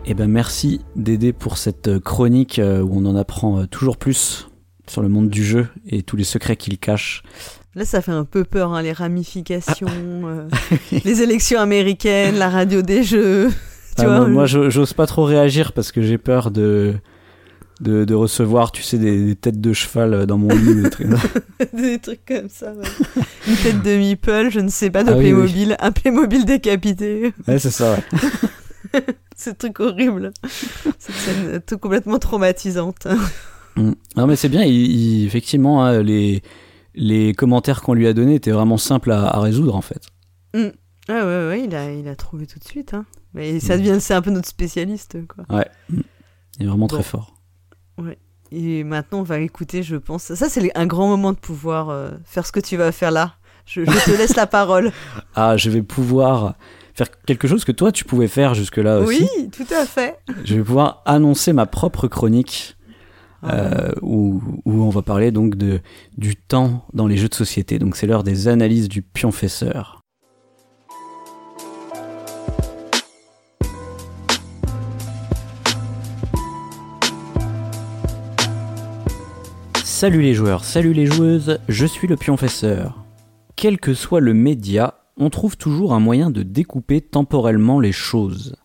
[0.05, 4.49] Eh ben merci Dédé pour cette chronique euh, où on en apprend euh, toujours plus
[4.87, 7.23] sur le monde du jeu et tous les secrets qu'il cache.
[7.75, 10.47] Là, ça fait un peu peur, hein, les ramifications, euh,
[11.05, 13.49] les élections américaines, la radio des jeux.
[13.97, 16.95] Tu Ah, vois, moi, j'ose pas trop réagir parce que j'ai peur de,
[17.81, 20.81] de, de recevoir, tu sais, des, des têtes de cheval dans mon lit.
[20.83, 21.07] des trucs.
[21.73, 22.73] des trucs comme ça.
[22.73, 22.87] ouais.
[23.47, 27.33] Une tête de meeple, je ne sais pas, de Ah oui, Playmobil, un Playmobil décapité.
[27.47, 29.01] ouais, c'est ça, ouais.
[29.35, 30.31] Ce truc horrible.
[30.97, 33.07] Cette scène euh, tout complètement traumatisante.
[33.75, 33.91] Mm.
[34.15, 36.41] Non, mais c'est bien, il, il- effectivement, hein, les,
[36.95, 40.01] les commentaires qu'on lui a donnés étaient vraiment simples à, à résoudre, en fait.
[40.55, 40.59] Ah
[41.09, 42.95] ouais, ouais, il a, il a trouvé tout de suite.
[42.95, 43.05] Hein.
[43.35, 45.45] Mais ça devient, c'est un peu notre spécialiste, quoi.
[45.91, 46.95] Il est vraiment Bon.
[46.95, 47.36] très fort.
[48.51, 50.33] Et maintenant, on va écouter, je pense.
[50.33, 53.33] Ça, c'est un grand moment de pouvoir euh, faire ce que tu vas faire là.
[53.65, 54.91] Je, je te laisse la parole.
[55.35, 56.55] Ah, je vais pouvoir
[56.93, 59.27] faire quelque chose que toi, tu pouvais faire jusque-là aussi.
[59.37, 60.17] Oui, tout à fait.
[60.45, 62.75] Je vais pouvoir annoncer ma propre chronique.
[63.43, 65.79] euh, où, où on va parler donc de,
[66.17, 67.77] du temps dans les jeux de société.
[67.79, 69.96] Donc c'est l'heure des analyses du pionfesseur.
[79.99, 83.03] Salut les joueurs, salut les joueuses, je suis le pionfesseur.
[83.55, 88.57] Quel que soit le média, on trouve toujours un moyen de découper temporellement les choses.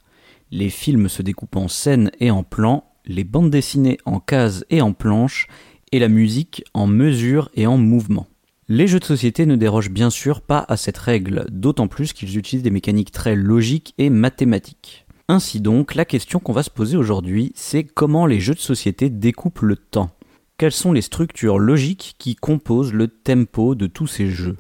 [0.51, 4.83] Les films se découpent en scènes et en plans, les bandes dessinées en cases et
[4.83, 5.47] en planches,
[5.91, 8.27] et la musique en mesures et en mouvements.
[8.69, 12.37] Les jeux de société ne dérogent bien sûr pas à cette règle, d'autant plus qu'ils
[12.37, 15.07] utilisent des mécaniques très logiques et mathématiques.
[15.29, 19.09] Ainsi donc, la question qu'on va se poser aujourd'hui, c'est comment les jeux de société
[19.09, 20.11] découpent le temps.
[20.59, 24.57] Quelles sont les structures logiques qui composent le tempo de tous ces jeux?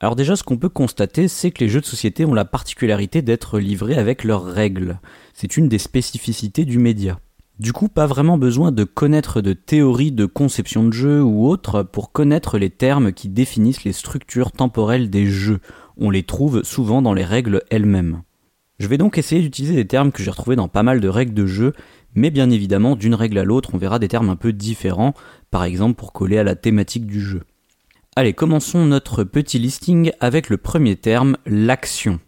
[0.00, 3.20] Alors déjà, ce qu'on peut constater, c'est que les jeux de société ont la particularité
[3.20, 5.00] d'être livrés avec leurs règles.
[5.34, 7.18] C'est une des spécificités du média.
[7.58, 11.82] Du coup, pas vraiment besoin de connaître de théories de conception de jeu ou autre
[11.82, 15.58] pour connaître les termes qui définissent les structures temporelles des jeux.
[15.96, 18.22] On les trouve souvent dans les règles elles-mêmes.
[18.78, 21.34] Je vais donc essayer d'utiliser des termes que j'ai retrouvés dans pas mal de règles
[21.34, 21.72] de jeu,
[22.14, 25.14] mais bien évidemment, d'une règle à l'autre, on verra des termes un peu différents,
[25.50, 27.42] par exemple pour coller à la thématique du jeu.
[28.16, 32.18] Allez, commençons notre petit listing avec le premier terme, l'action.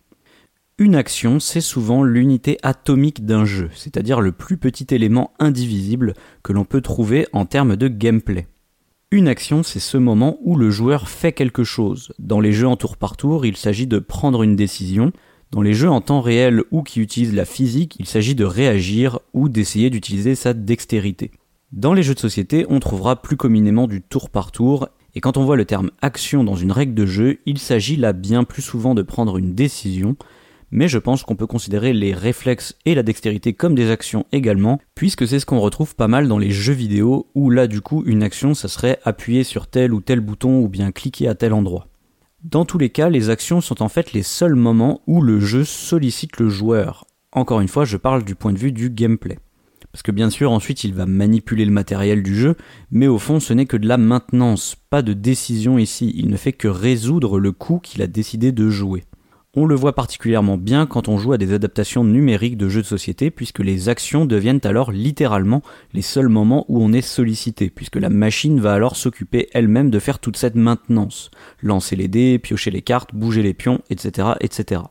[0.79, 6.53] Une action, c'est souvent l'unité atomique d'un jeu, c'est-à-dire le plus petit élément indivisible que
[6.53, 8.47] l'on peut trouver en termes de gameplay.
[9.11, 12.13] Une action, c'est ce moment où le joueur fait quelque chose.
[12.21, 15.11] Dans les jeux en tour par tour, il s'agit de prendre une décision.
[15.51, 19.19] Dans les jeux en temps réel ou qui utilisent la physique, il s'agit de réagir
[19.33, 21.33] ou d'essayer d'utiliser sa dextérité.
[21.73, 25.37] Dans les jeux de société, on trouvera plus communément du tour par tour, et quand
[25.37, 28.63] on voit le terme action dans une règle de jeu, il s'agit là bien plus
[28.63, 30.15] souvent de prendre une décision,
[30.71, 34.79] mais je pense qu'on peut considérer les réflexes et la dextérité comme des actions également,
[34.95, 38.05] puisque c'est ce qu'on retrouve pas mal dans les jeux vidéo, où là du coup
[38.07, 41.53] une action ça serait appuyer sur tel ou tel bouton ou bien cliquer à tel
[41.53, 41.90] endroit.
[42.43, 45.63] Dans tous les cas, les actions sont en fait les seuls moments où le jeu
[45.63, 47.05] sollicite le joueur.
[47.33, 49.39] Encore une fois, je parle du point de vue du gameplay.
[49.93, 52.57] Parce que bien sûr, ensuite, il va manipuler le matériel du jeu,
[52.91, 56.15] mais au fond, ce n'est que de la maintenance, pas de décision ici.
[56.17, 59.05] Il ne fait que résoudre le coup qu'il a décidé de jouer.
[59.57, 62.87] On le voit particulièrement bien quand on joue à des adaptations numériques de jeux de
[62.87, 67.97] société, puisque les actions deviennent alors littéralement les seuls moments où on est sollicité, puisque
[67.97, 71.33] la machine va alors s'occuper elle-même de faire toute cette maintenance.
[71.63, 74.29] Lancer les dés, piocher les cartes, bouger les pions, etc.
[74.41, 74.83] etc.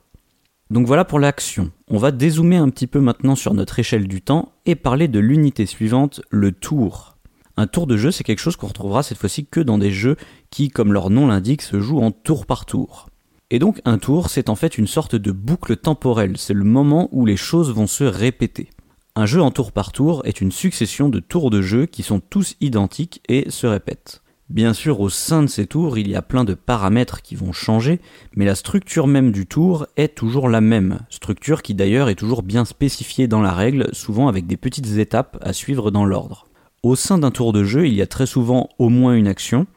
[0.70, 1.72] Donc voilà pour l'action.
[1.88, 5.20] On va dézoomer un petit peu maintenant sur notre échelle du temps et parler de
[5.20, 7.16] l'unité suivante, le tour.
[7.56, 10.18] Un tour de jeu, c'est quelque chose qu'on retrouvera cette fois-ci que dans des jeux
[10.50, 13.08] qui, comme leur nom l'indique, se jouent en tour par tour.
[13.52, 17.10] Et donc un tour, c'est en fait une sorte de boucle temporelle, c'est le moment
[17.12, 18.70] où les choses vont se répéter.
[19.16, 22.20] Un jeu en tour par tour est une succession de tours de jeu qui sont
[22.20, 24.22] tous identiques et se répètent.
[24.50, 27.52] Bien sûr, au sein de ces tours, il y a plein de paramètres qui vont
[27.52, 28.00] changer,
[28.36, 32.44] mais la structure même du tour est toujours la même, structure qui d'ailleurs est toujours
[32.44, 36.48] bien spécifiée dans la règle, souvent avec des petites étapes à suivre dans l'ordre.
[36.82, 39.68] Au sein d'un tour de jeu, il y a très souvent au moins une action,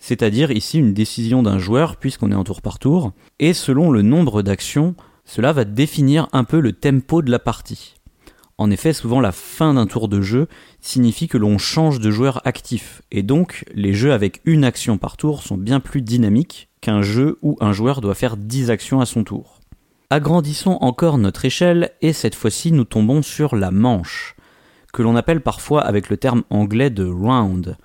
[0.00, 4.02] c'est-à-dire ici une décision d'un joueur puisqu'on est en tour par tour, et selon le
[4.02, 7.94] nombre d'actions, cela va définir un peu le tempo de la partie.
[8.58, 10.48] En effet, souvent la fin d'un tour de jeu
[10.80, 15.16] signifie que l'on change de joueur actif, et donc les jeux avec une action par
[15.16, 19.06] tour sont bien plus dynamiques qu'un jeu où un joueur doit faire 10 actions à
[19.06, 19.60] son tour.
[20.10, 24.34] Agrandissons encore notre échelle, et cette fois-ci nous tombons sur la manche,
[24.92, 27.76] que l'on appelle parfois avec le terme anglais de round,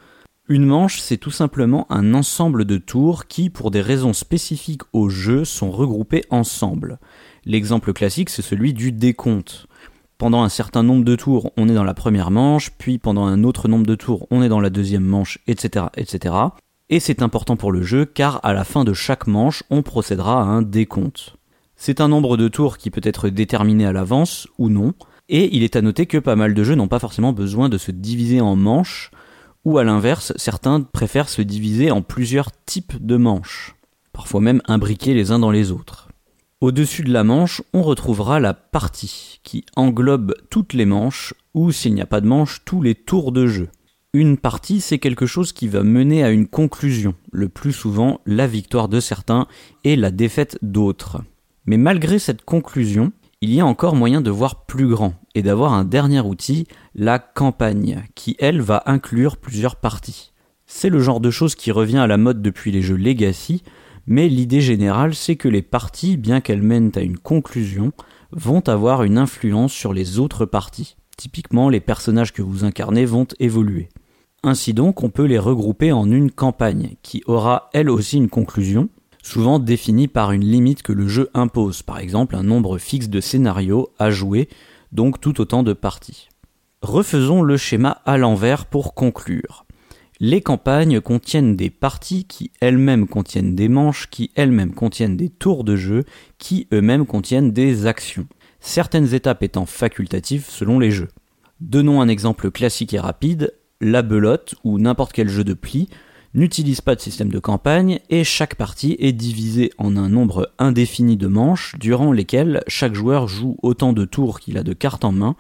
[0.48, 5.10] une manche, c'est tout simplement un ensemble de tours qui, pour des raisons spécifiques au
[5.10, 7.00] jeu, sont regroupés ensemble.
[7.46, 9.66] L'exemple classique, c'est celui du décompte.
[10.18, 13.44] Pendant un certain nombre de tours, on est dans la première manche, puis pendant un
[13.44, 16.36] autre nombre de tours, on est dans la deuxième manche, etc., etc.
[16.90, 20.42] Et c'est important pour le jeu car à la fin de chaque manche, on procédera
[20.42, 21.36] à un décompte.
[21.76, 24.94] C'est un nombre de tours qui peut être déterminé à l'avance ou non,
[25.28, 27.80] et il est à noter que pas mal de jeux n'ont pas forcément besoin de
[27.80, 29.10] se diviser en manches,
[29.66, 33.76] ou à l'inverse, certains préfèrent se diviser en plusieurs types de manches,
[34.14, 36.10] parfois même imbriqués les uns dans les autres.
[36.62, 41.94] Au-dessus de la manche, on retrouvera la partie, qui englobe toutes les manches, ou s'il
[41.94, 43.70] n'y a pas de manche, tous les tours de jeu.
[44.14, 48.48] Une partie, c'est quelque chose qui va mener à une conclusion, le plus souvent la
[48.48, 49.48] victoire de certains
[49.84, 51.22] et la défaite d'autres.
[51.66, 53.12] Mais malgré cette conclusion,
[53.42, 57.20] il y a encore moyen de voir plus grand et d'avoir un dernier outil, la
[57.20, 60.32] campagne, qui elle va inclure plusieurs parties.
[60.66, 63.62] C'est le genre de choses qui revient à la mode depuis les jeux Legacy,
[64.08, 67.92] mais l'idée générale c'est que les parties, bien qu'elles mènent à une conclusion,
[68.32, 70.96] vont avoir une influence sur les autres parties.
[71.18, 73.90] Typiquement, les personnages que vous incarnez vont évoluer.
[74.44, 78.90] Ainsi donc, on peut les regrouper en une campagne, qui aura elle aussi une conclusion,
[79.26, 83.20] souvent définie par une limite que le jeu impose, par exemple un nombre fixe de
[83.20, 84.48] scénarios à jouer,
[84.92, 86.30] donc tout autant de parties.
[86.84, 89.66] Refaisons le schéma à l'envers pour conclure.
[90.20, 95.64] Les campagnes contiennent des parties qui elles-mêmes contiennent des manches, qui elles-mêmes contiennent des tours
[95.64, 96.04] de jeu,
[96.38, 98.28] qui eux-mêmes contiennent des actions,
[98.60, 101.10] certaines étapes étant facultatives selon les jeux.
[101.62, 105.90] Donnons un exemple classique et rapide, la belote ou n'importe quel jeu de pli
[106.36, 111.18] n'utilise pas de système de campagne et chaque partie est divisée en un nombre indéfini
[111.18, 115.14] de manches durant lesquelles chaque joueur joue autant de tours qu'il a de cartes en
[115.14, 115.36] main,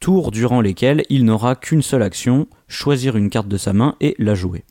[0.00, 4.16] tours durant lesquels il n'aura qu'une seule action, choisir une carte de sa main et
[4.18, 4.64] la jouer.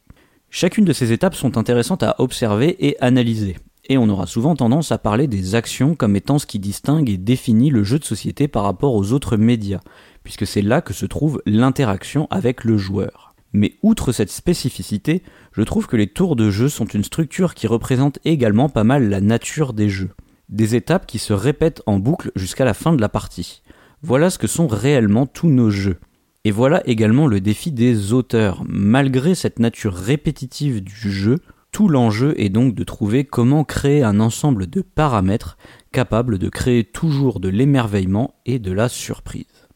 [0.50, 3.56] Chacune de ces étapes sont intéressantes à observer et analyser.
[3.92, 7.18] et on aura souvent tendance à parler des actions comme étant ce qui distingue et
[7.18, 9.80] définit le jeu de société par rapport aux autres médias,
[10.24, 13.30] puisque c'est là que se trouve l'interaction avec le joueur.
[13.54, 15.24] Mais outre cette spécificité,
[15.60, 19.10] je trouve que les tours de jeu sont une structure qui représente également pas mal
[19.10, 20.12] la nature des jeux.
[20.48, 23.62] Des étapes qui se répètent en boucle jusqu'à la fin de la partie.
[24.02, 25.98] Voilà ce que sont réellement tous nos jeux.
[26.46, 28.64] Et voilà également le défi des auteurs.
[28.70, 31.40] Malgré cette nature répétitive du jeu,
[31.74, 35.58] tout l'enjeu est donc de trouver comment créer un ensemble de paramètres
[35.92, 39.68] capables de créer toujours de l'émerveillement et de la surprise.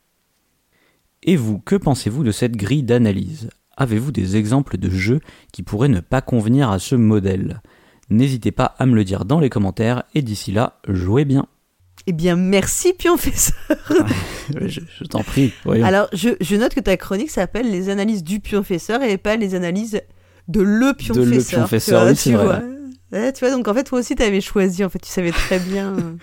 [1.23, 3.49] Et vous, que pensez-vous de cette grille d'analyse?
[3.77, 5.19] Avez-vous des exemples de jeux
[5.51, 7.61] qui pourraient ne pas convenir à ce modèle?
[8.09, 11.47] N'hésitez pas à me le dire dans les commentaires et d'ici là, jouez bien.
[12.05, 13.55] Eh bien, merci Pionfesseur.
[14.65, 15.53] je je t'en prie.
[15.63, 15.85] voyons.
[15.85, 19.55] Alors, je, je note que ta chronique s'appelle les analyses du Pionfesseur et pas les
[19.55, 20.01] analyses
[20.49, 21.25] de le Pionfesseur.
[21.31, 22.45] le tu Pionfesseur, oui, c'est tu vrai.
[22.45, 22.61] vois.
[23.13, 24.83] Ouais, tu vois, donc en fait, toi aussi, tu avais choisi.
[24.83, 25.95] En fait, tu savais très bien.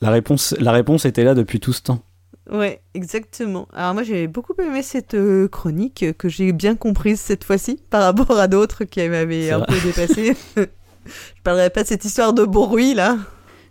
[0.00, 2.02] La réponse, la réponse était là depuis tout ce temps.
[2.50, 3.68] Ouais, exactement.
[3.72, 8.02] Alors moi j'ai beaucoup aimé cette euh, chronique que j'ai bien comprise cette fois-ci par
[8.02, 9.66] rapport à d'autres qui m'avaient un vrai.
[9.68, 10.36] peu dépassé.
[10.56, 13.16] Je parlerai pas de cette histoire de bruit là.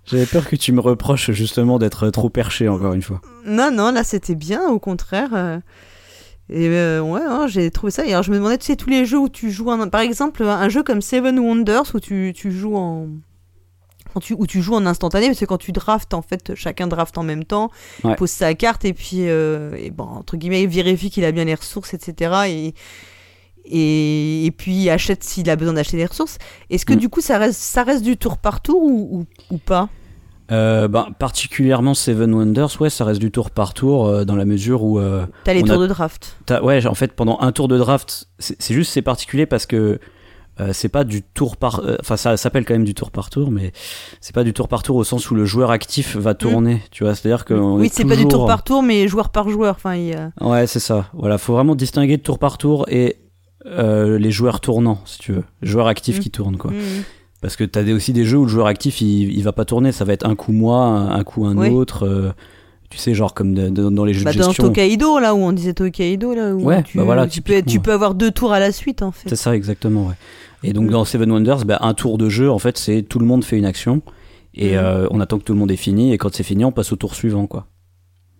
[0.05, 3.21] J'avais peur que tu me reproches justement d'être trop perché encore une fois.
[3.45, 5.29] Non, non, là c'était bien, au contraire.
[5.33, 5.59] euh,
[6.49, 8.05] Et euh, ouais, hein, j'ai trouvé ça.
[8.05, 9.89] Et alors je me demandais, tu sais, tous les jeux où tu joues, en...
[9.89, 13.07] par exemple, un jeu comme Seven Wonders où tu, tu joues en.
[14.13, 16.87] Quand tu, où tu joues en instantané, parce que quand tu draftes, en fait, chacun
[16.87, 17.69] draft en même temps,
[18.03, 18.15] Ouais.
[18.15, 21.45] pose sa carte et puis, euh, et bon, entre guillemets, il vérifie qu'il a bien
[21.45, 22.31] les ressources, etc.
[22.47, 22.73] Et,
[23.65, 26.37] et, et puis il achète s'il a besoin d'acheter des ressources.
[26.69, 26.97] Est-ce que Mm.
[26.97, 29.89] du coup ça reste, ça reste du tour par tour ou, ou, ou pas?
[30.51, 34.43] Euh, ben, particulièrement Seven Wonders, ouais, ça reste du tour par tour euh, dans la
[34.45, 36.35] mesure où euh, T'as les tours a- de draft.
[36.63, 39.99] ouais, en fait, pendant un tour de draft, c'est juste c'est particulier parce que
[40.73, 43.51] c'est pas du tour par, euh, enfin ça s'appelle quand même du tour par tour,
[43.51, 43.71] mais
[44.19, 47.03] c'est pas du tour par tour au sens où le joueur actif va tourner, tu
[47.03, 49.75] vois, c'est-à-dire que oui, est c'est pas du tour par tour, mais joueur par joueur.
[49.75, 51.07] Enfin, il a- Ouais, c'est ça.
[51.13, 53.17] Voilà, faut vraiment distinguer tour par tour et
[53.65, 56.21] euh, les joueurs tournants, si tu veux, joueurs actifs Mm.
[56.21, 56.71] qui tournent quoi.
[56.71, 56.79] Mhm.
[57.41, 59.91] Parce que t'as aussi des jeux où le joueur actif il, il va pas tourner,
[59.91, 61.69] ça va être un coup moi, un, coup un Oui.
[61.69, 62.05] autre.
[62.05, 62.31] euh,
[62.89, 64.65] tu sais, genre comme de- de- dans les jeux Bah, de dans gestion.
[64.65, 67.79] Tokaido, là où on disait Tokaido, là où Ouais, tu, bah voilà, tu, peux, tu
[67.79, 69.29] peux avoir deux tours à la suite en fait.
[69.29, 70.15] C'est ça exactement, ouais.
[70.63, 70.91] Et donc Mm.
[70.91, 73.57] dans Seven Wonders, bah, un tour de jeu, en fait, c'est tout le monde fait
[73.57, 74.01] une action
[74.53, 74.77] et Mm.
[74.77, 76.91] euh, on attend que tout le monde ait fini et quand c'est fini, on passe
[76.91, 77.67] au tour suivant, quoi.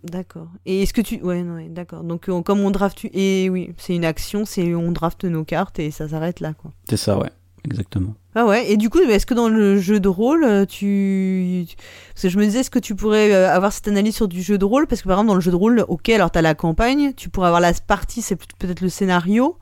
[0.04, 0.48] D'accord.
[0.66, 1.20] Et est-ce que tu.
[1.22, 2.02] Ouais, non, ouais, d'accord.
[2.02, 3.06] Donc, comme on draft.
[3.12, 6.72] Et oui, c'est une action, c'est on draft nos cartes et ça s'arrête là, quoi.
[6.90, 7.30] C'est ça, ouais,
[7.64, 8.14] exactement.
[8.34, 11.66] Ah ouais, et du coup, est-ce que dans le jeu de rôle, euh, tu...
[12.14, 14.42] Parce que je me disais, est-ce que tu pourrais euh, avoir cette analyse sur du
[14.42, 14.86] jeu de rôle?
[14.88, 17.28] Parce que par exemple, dans le jeu de rôle, ok, alors t'as la campagne, tu
[17.28, 19.56] pourrais avoir la partie, c'est peut- peut-être le scénario.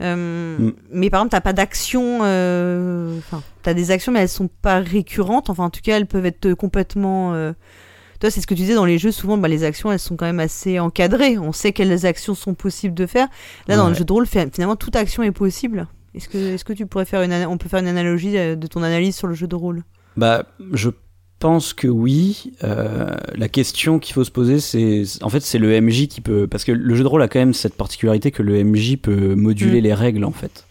[0.00, 0.72] Euh, Mm.
[0.92, 2.20] Mais par exemple, t'as pas d'action...
[2.22, 5.50] euh, Enfin, t'as des actions, mais elles sont pas récurrentes.
[5.50, 7.34] Enfin, en tout cas, elles peuvent être complètement...
[7.34, 7.52] euh,
[8.20, 10.16] Toi, c'est ce que tu disais dans les jeux, souvent, bah, les actions, elles sont
[10.16, 11.38] quand même assez encadrées.
[11.38, 13.28] On sait quelles actions sont possibles de faire.
[13.68, 15.86] Là, dans le jeu de rôle, fi- finalement, toute action est possible.
[16.14, 18.82] Est-ce que, est-ce que tu pourrais faire une, on peut faire une analogie de ton
[18.82, 19.84] analyse sur le jeu de rôle?
[20.16, 20.90] Bah, je
[21.40, 22.52] pense que oui.
[22.62, 26.46] Euh, la question qu'il faut se poser, c'est en fait c'est le MJ qui peut
[26.46, 29.34] parce que le jeu de rôle a quand même cette particularité que le MJ peut
[29.34, 29.84] moduler Mm.
[29.84, 30.66] les règles en fait.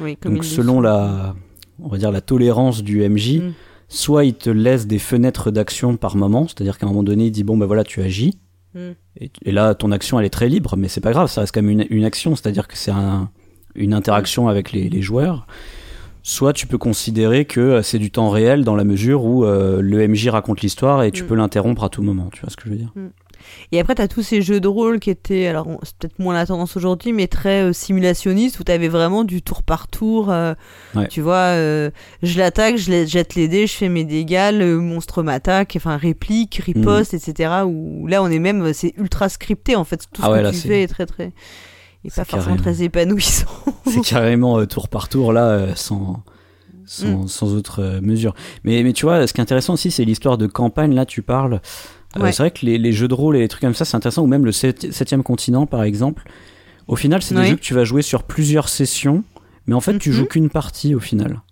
[0.00, 1.34] Oui, comme Donc selon la,
[1.82, 3.52] on va dire la tolérance du MJ, Mm.
[3.88, 7.30] soit il te laisse des fenêtres d'action par moment, c'est-à-dire qu'à un moment donné il
[7.32, 8.38] dit bon ben voilà tu agis.
[8.74, 8.78] Mm.
[9.20, 11.52] Et, et là ton action elle est très libre, mais c'est pas grave, ça reste
[11.54, 13.30] quand même une, une action, c'est-à-dire que c'est un,
[13.74, 15.46] une interaction avec les, les joueurs.
[16.22, 19.80] Soit tu peux considérer que euh, c'est du temps réel dans la mesure où euh,
[19.80, 21.26] le MJ raconte l'histoire et tu Mm.
[21.26, 22.92] peux l'interrompre à tout moment, tu vois ce que je veux dire
[23.72, 26.44] Et après, t'as tous ces jeux de rôle qui étaient, alors c'est peut-être moins la
[26.46, 30.30] tendance aujourd'hui, mais très euh, simulationnistes, où t'avais vraiment du tour par tour.
[30.30, 30.54] euh,
[30.94, 31.08] Ouais.
[31.08, 31.54] Tu vois,
[32.22, 36.56] je l'attaque, je jette les dés, je fais mes dégâts, le monstre m'attaque, enfin réplique,
[36.64, 37.62] riposte, etc.
[37.64, 40.04] Où là, on est même, c'est ultra scripté en fait.
[40.12, 41.32] Tout ce Ah ouais, que là, tu fais est très très.
[42.04, 43.46] Et pas forcément très épanouissant.
[43.86, 46.22] C'est carrément euh, tour par tour là, euh, sans,
[46.86, 48.34] sans, sans autre euh, mesure.
[48.64, 50.94] Mais, mais tu vois, ce qui est intéressant aussi, c'est l'histoire de campagne.
[50.94, 51.60] Là, tu parles.
[52.16, 52.26] Euh.
[52.32, 54.22] C'est vrai que les, les jeux de rôle et les trucs comme ça, c'est intéressant.
[54.22, 56.24] Ou même le sept- septième continent, par exemple.
[56.88, 57.46] Au final, c'est des Oui.
[57.48, 59.22] jeux que tu vas jouer sur plusieurs sessions.
[59.66, 60.14] Mais en fait, tu Mhm.
[60.16, 61.42] joues qu'une partie au final.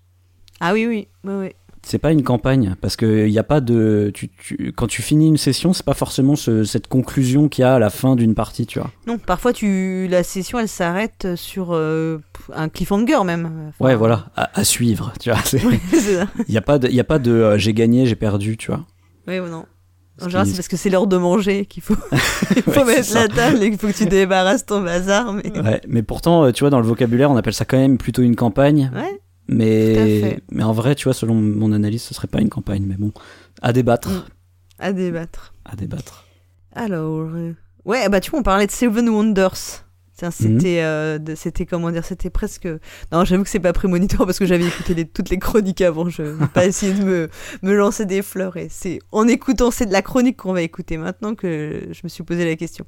[0.60, 1.54] Ah oui, oui, ouais, ouais.
[1.90, 5.00] C'est pas une campagne parce que il y a pas de tu, tu- quand tu
[5.00, 8.14] finis une session c'est pas forcément ce- cette conclusion qu'il y a à la fin
[8.14, 12.18] d'une partie tu vois Non, parfois tu la session elle s'arrête sur euh,
[12.54, 13.70] un cliffhanger même.
[13.70, 15.38] Enfin, ouais voilà à, à suivre tu vois
[15.70, 15.80] Ouais,
[16.46, 18.66] il y a pas de y a pas de euh, j'ai gagné j'ai perdu tu
[18.70, 18.84] vois
[19.26, 19.64] Oui ou non.
[20.20, 21.94] En général, c'est parce que c'est l'heure de manger qu'il faut,
[22.56, 25.32] il faut Ouais, c'est mettre la table et qu'il faut que tu débarrasses ton bazar.
[25.32, 25.56] Mais...
[25.60, 28.22] Ouais, mais pourtant, euh, tu vois, dans le vocabulaire, on appelle ça quand même plutôt
[28.22, 28.90] une campagne.
[28.92, 29.20] Ouais.
[29.48, 32.84] Mais, mais en vrai, tu vois, selon mon analyse, ce serait pas une campagne.
[32.86, 33.12] Mais bon,
[33.62, 34.08] à débattre.
[34.10, 34.24] Mm.
[34.80, 35.54] À débattre.
[35.64, 36.26] À débattre.
[36.74, 37.52] Alors, euh,
[37.84, 39.84] ouais, bah tu vois, on parlait de Seven Wonders.
[40.16, 42.66] Tiens, C'était, euh, c'était comment dire, c'était presque.
[43.12, 46.08] Non, j'avoue que c'est pas prémonitoire parce que j'avais écouté les- toutes les chroniques avant.
[46.08, 47.28] Je vais pas essayer de me,
[47.62, 48.56] me lancer des fleurs.
[48.56, 52.08] Et c'est en écoutant, c'est de la chronique qu'on va écouter maintenant que je me
[52.08, 52.84] suis posé la question.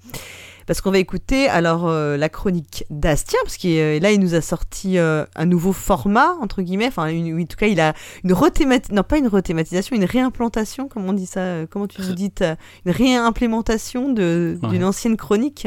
[0.71, 4.37] Parce qu'on va écouter alors euh, la chronique d'Astien, parce que euh, là il nous
[4.37, 6.87] a sorti euh, un nouveau format entre guillemets.
[6.87, 7.93] Enfin, une- en tout cas, il a
[8.23, 12.13] une rethématisation, non pas une rethématisation, une réimplantation, comme on dit ça, comment tu vous
[12.15, 12.55] dites, euh,
[12.87, 14.55] une réimplémentation Ouais.
[14.69, 15.67] d'une ancienne chronique.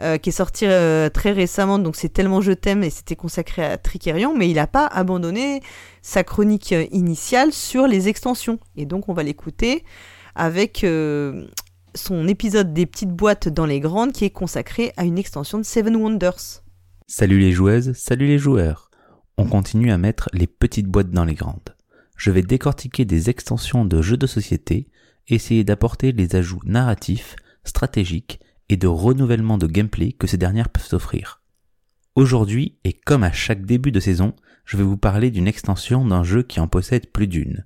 [0.00, 3.64] euh, qui est sortie euh, très récemment, donc c'est tellement je t'aime et c'était consacré
[3.64, 5.60] à Tricerion, mais il n'a pas abandonné
[6.02, 8.58] sa chronique initiale sur les extensions.
[8.76, 9.84] Et donc on va l'écouter
[10.36, 11.44] avec euh,
[11.94, 15.64] son épisode des petites boîtes dans les grandes qui est consacré à une extension de
[15.64, 16.62] Seven Wonders.
[17.06, 18.90] Salut les joueuses, salut les joueurs.
[19.36, 21.74] On continue à mettre les petites boîtes dans les grandes.
[22.16, 24.88] Je vais décortiquer des extensions de jeux de société,
[25.28, 30.92] essayer d'apporter les ajouts narratifs, stratégiques et de renouvellement de gameplay que ces dernières peuvent
[30.92, 31.40] offrir.
[32.16, 34.34] Aujourd'hui, et comme à chaque début de saison,
[34.64, 37.64] je vais vous parler d'une extension d'un jeu qui en possède plus d'une.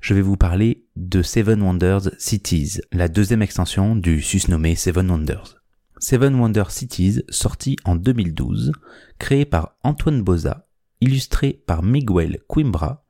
[0.00, 5.56] Je vais vous parler de Seven Wonders Cities, la deuxième extension du susnommé Seven Wonders.
[5.98, 8.72] Seven Wonders Cities, sorti en 2012,
[9.18, 10.68] créé par Antoine Boza,
[11.00, 13.04] illustré par Miguel Coimbra,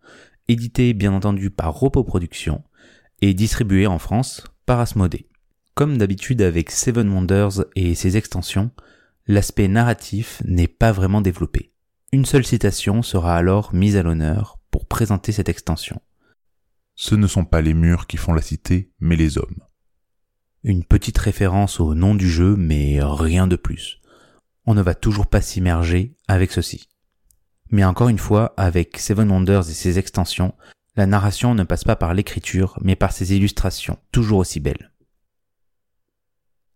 [0.49, 2.65] édité bien entendu par Ropo Productions
[3.21, 5.29] et distribué en France par Asmodée.
[5.75, 8.71] Comme d'habitude avec Seven Wonders et ses extensions,
[9.27, 11.73] l'aspect narratif n'est pas vraiment développé.
[12.13, 16.01] Une seule citation sera alors mise à l'honneur pour présenter cette extension.
[17.01, 19.63] Ce ne sont pas les murs qui font la cité, mais les hommes.
[20.65, 24.01] Une petite référence au nom du jeu, mais rien de plus.
[24.67, 26.89] On ne va toujours pas s'immerger avec ceci.
[27.71, 30.55] Mais encore une fois, avec Seven Wonders et ses extensions,
[30.97, 34.91] la narration ne passe pas par l'écriture, mais par ses illustrations, toujours aussi belles.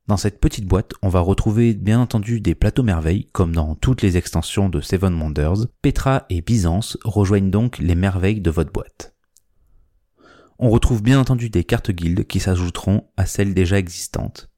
[0.07, 4.03] Dans cette petite boîte, on va retrouver bien entendu des plateaux merveilles, comme dans toutes
[4.03, 5.67] les extensions de Seven Wonders.
[5.83, 9.13] Petra et Byzance rejoignent donc les merveilles de votre boîte.
[10.65, 14.49] On retrouve bien entendu des cartes guildes qui s'ajouteront à celles déjà existantes.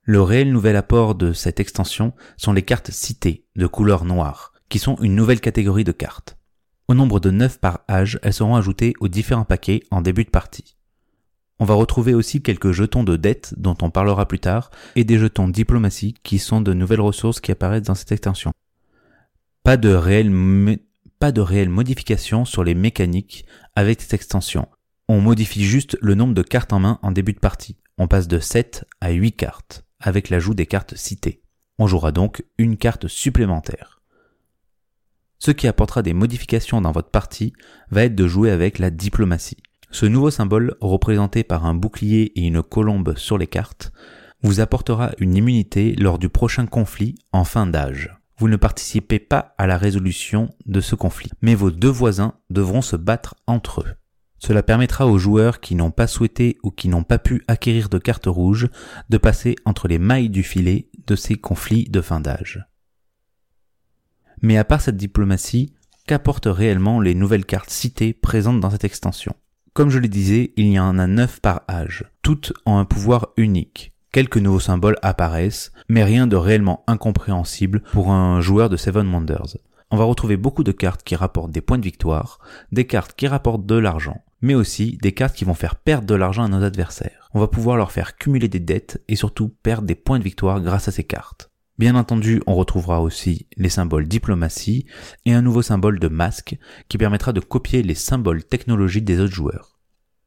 [0.00, 4.78] Le réel nouvel apport de cette extension sont les cartes citées de couleur noire, qui
[4.78, 6.38] sont une nouvelle catégorie de cartes.
[6.88, 10.30] Au nombre de 9 par âge, elles seront ajoutées aux différents paquets en début de
[10.30, 10.78] partie.
[11.58, 15.18] On va retrouver aussi quelques jetons de dette dont on parlera plus tard et des
[15.18, 18.52] jetons diplomatie qui sont de nouvelles ressources qui apparaissent dans cette extension.
[19.64, 20.78] Pas de réelle,
[21.18, 24.66] pas de réelle modification sur les mécaniques avec cette extension.
[25.08, 27.76] On modifie juste le nombre de cartes en main en début de partie.
[27.96, 31.42] On passe de 7 à 8 cartes avec l'ajout des cartes citées.
[31.78, 34.00] On jouera donc une carte supplémentaire.
[35.38, 37.52] Ce qui apportera des modifications dans votre partie
[37.90, 39.58] va être de jouer avec la diplomatie.
[39.90, 43.92] Ce nouveau symbole, représenté par un bouclier et une colombe sur les cartes,
[44.42, 48.12] vous apportera une immunité lors du prochain conflit en fin d'âge.
[48.38, 52.82] Vous ne participez pas à la résolution de ce conflit, mais vos deux voisins devront
[52.82, 53.94] se battre entre eux.
[54.38, 57.98] Cela permettra aux joueurs qui n'ont pas souhaité ou qui n'ont pas pu acquérir de
[57.98, 58.68] cartes rouges
[59.08, 62.66] de passer entre les mailles du filet de ces conflits de fin d'âge.
[64.42, 65.72] Mais à part cette diplomatie,
[66.06, 69.34] qu'apportent réellement les nouvelles cartes citées présentes dans cette extension?
[69.72, 72.04] Comme je le disais, il y en a 9 par âge.
[72.22, 73.92] Toutes ont un pouvoir unique.
[74.12, 79.58] Quelques nouveaux symboles apparaissent, mais rien de réellement incompréhensible pour un joueur de Seven Wonders.
[79.90, 82.40] On va retrouver beaucoup de cartes qui rapportent des points de victoire,
[82.72, 86.14] des cartes qui rapportent de l'argent, mais aussi des cartes qui vont faire perdre de
[86.16, 87.30] l'argent à nos adversaires.
[87.34, 90.60] On va pouvoir leur faire cumuler des dettes et surtout perdre des points de victoire
[90.60, 91.52] grâce à ces cartes.
[91.78, 94.86] Bien entendu, on retrouvera aussi les symboles diplomatie
[95.24, 96.56] et un nouveau symbole de masque
[96.88, 99.78] qui permettra de copier les symboles technologiques des autres joueurs.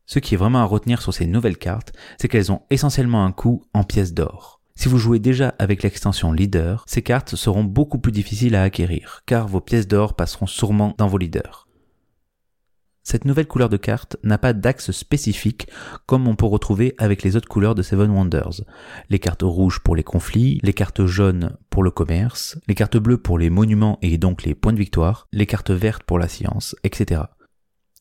[0.05, 3.31] Ce qui est vraiment à retenir sur ces nouvelles cartes, c'est qu'elles ont essentiellement un
[3.31, 4.58] coût en pièces d'or.
[4.79, 9.23] Si vous jouez déjà avec l'extension leader, ces cartes seront beaucoup plus difficiles à acquérir,
[9.25, 11.67] car vos pièces d'or passeront sûrement dans vos leaders.
[13.03, 15.67] Cette nouvelle couleur de carte n'a pas d'axe spécifique
[16.05, 18.61] comme on peut retrouver avec les autres couleurs de Seven Wonders.
[19.09, 23.21] Les cartes rouges pour les conflits, les cartes jaunes pour le commerce, les cartes bleues
[23.21, 26.77] pour les monuments et donc les points de victoire, les cartes vertes pour la science,
[26.85, 27.23] etc.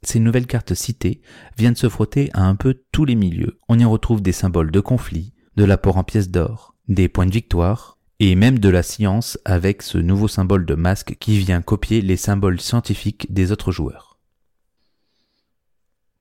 [0.05, 1.23] Ces nouvelles cartes citées
[1.57, 3.59] viennent se frotter à un peu tous les milieux.
[3.69, 7.33] On y retrouve des symboles de conflit, de l'apport en pièces d'or, des points de
[7.33, 12.01] victoire, et même de la science avec ce nouveau symbole de masque qui vient copier
[12.01, 14.21] les symboles scientifiques des autres joueurs.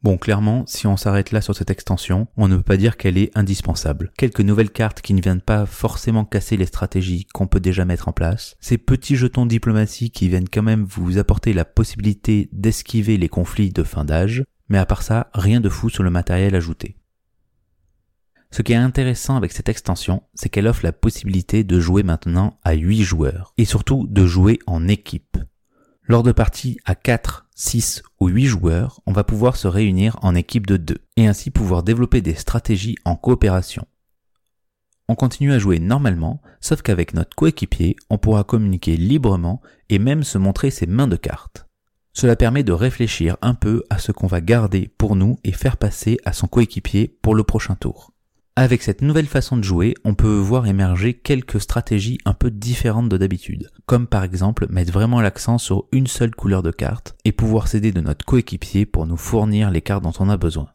[0.02, 3.18] Bon, clairement, si on s'arrête là sur cette extension, on ne peut pas dire qu'elle
[3.20, 4.12] est indispensable.
[4.18, 8.08] Quelques nouvelles cartes qui ne viennent pas forcément casser les stratégies qu'on peut déjà mettre
[8.08, 13.18] en place, ces petits jetons diplomatiques qui viennent quand même vous apporter la possibilité d'esquiver
[13.18, 16.56] les conflits de fin d'âge, mais à part ça, rien de fou sur le matériel
[16.56, 16.98] ajouté.
[18.52, 22.60] Ce qui est intéressant avec cette extension, c'est qu'elle offre la possibilité de jouer maintenant
[22.64, 25.38] à 8 joueurs, et surtout de jouer en équipe.
[26.04, 30.36] Lors de parties à 4, 6 ou 8 joueurs, on va pouvoir se réunir en
[30.36, 33.86] équipe de 2, et ainsi pouvoir développer des stratégies en coopération.
[35.10, 40.24] On continue à jouer normalement, sauf qu'avec notre coéquipier, on pourra communiquer librement et même
[40.24, 41.66] se montrer ses mains de cartes.
[42.14, 45.78] Cela permet de réfléchir un peu à ce qu'on va garder pour nous et faire
[45.78, 48.14] passer à son coéquipier pour le prochain tour.
[48.60, 53.08] Avec cette nouvelle façon de jouer, on peut voir émerger quelques stratégies un peu différentes
[53.08, 57.32] de d'habitude, comme par exemple mettre vraiment l'accent sur une seule couleur de carte et
[57.32, 60.70] pouvoir s'aider de notre coéquipier pour nous fournir les cartes dont on a besoin.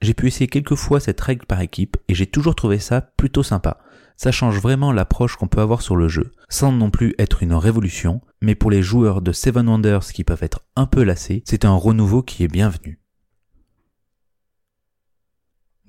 [0.00, 3.42] J'ai pu essayer quelques fois cette règle par équipe et j'ai toujours trouvé ça plutôt
[3.42, 3.78] sympa.
[4.16, 7.54] Ça change vraiment l'approche qu'on peut avoir sur le jeu, sans non plus être une
[7.54, 11.64] révolution, mais pour les joueurs de Seven Wonders qui peuvent être un peu lassés, c'est
[11.64, 13.00] un renouveau qui est bienvenu.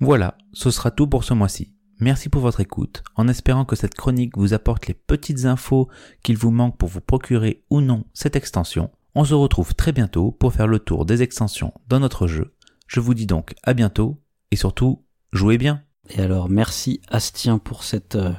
[0.00, 1.74] Voilà, ce sera tout pour ce mois-ci.
[2.00, 5.88] Merci pour votre écoute, en espérant que cette chronique vous apporte les petites infos
[6.22, 8.90] qu'il vous manque pour vous procurer ou non cette extension.
[9.16, 12.54] On se retrouve très bientôt pour faire le tour des extensions dans notre jeu.
[12.86, 14.20] Je vous dis donc à bientôt
[14.52, 15.82] et surtout, jouez bien.
[16.10, 18.32] Et alors, merci Astien pour cette, euh,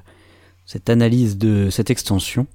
[0.66, 2.48] cette analyse de cette extension.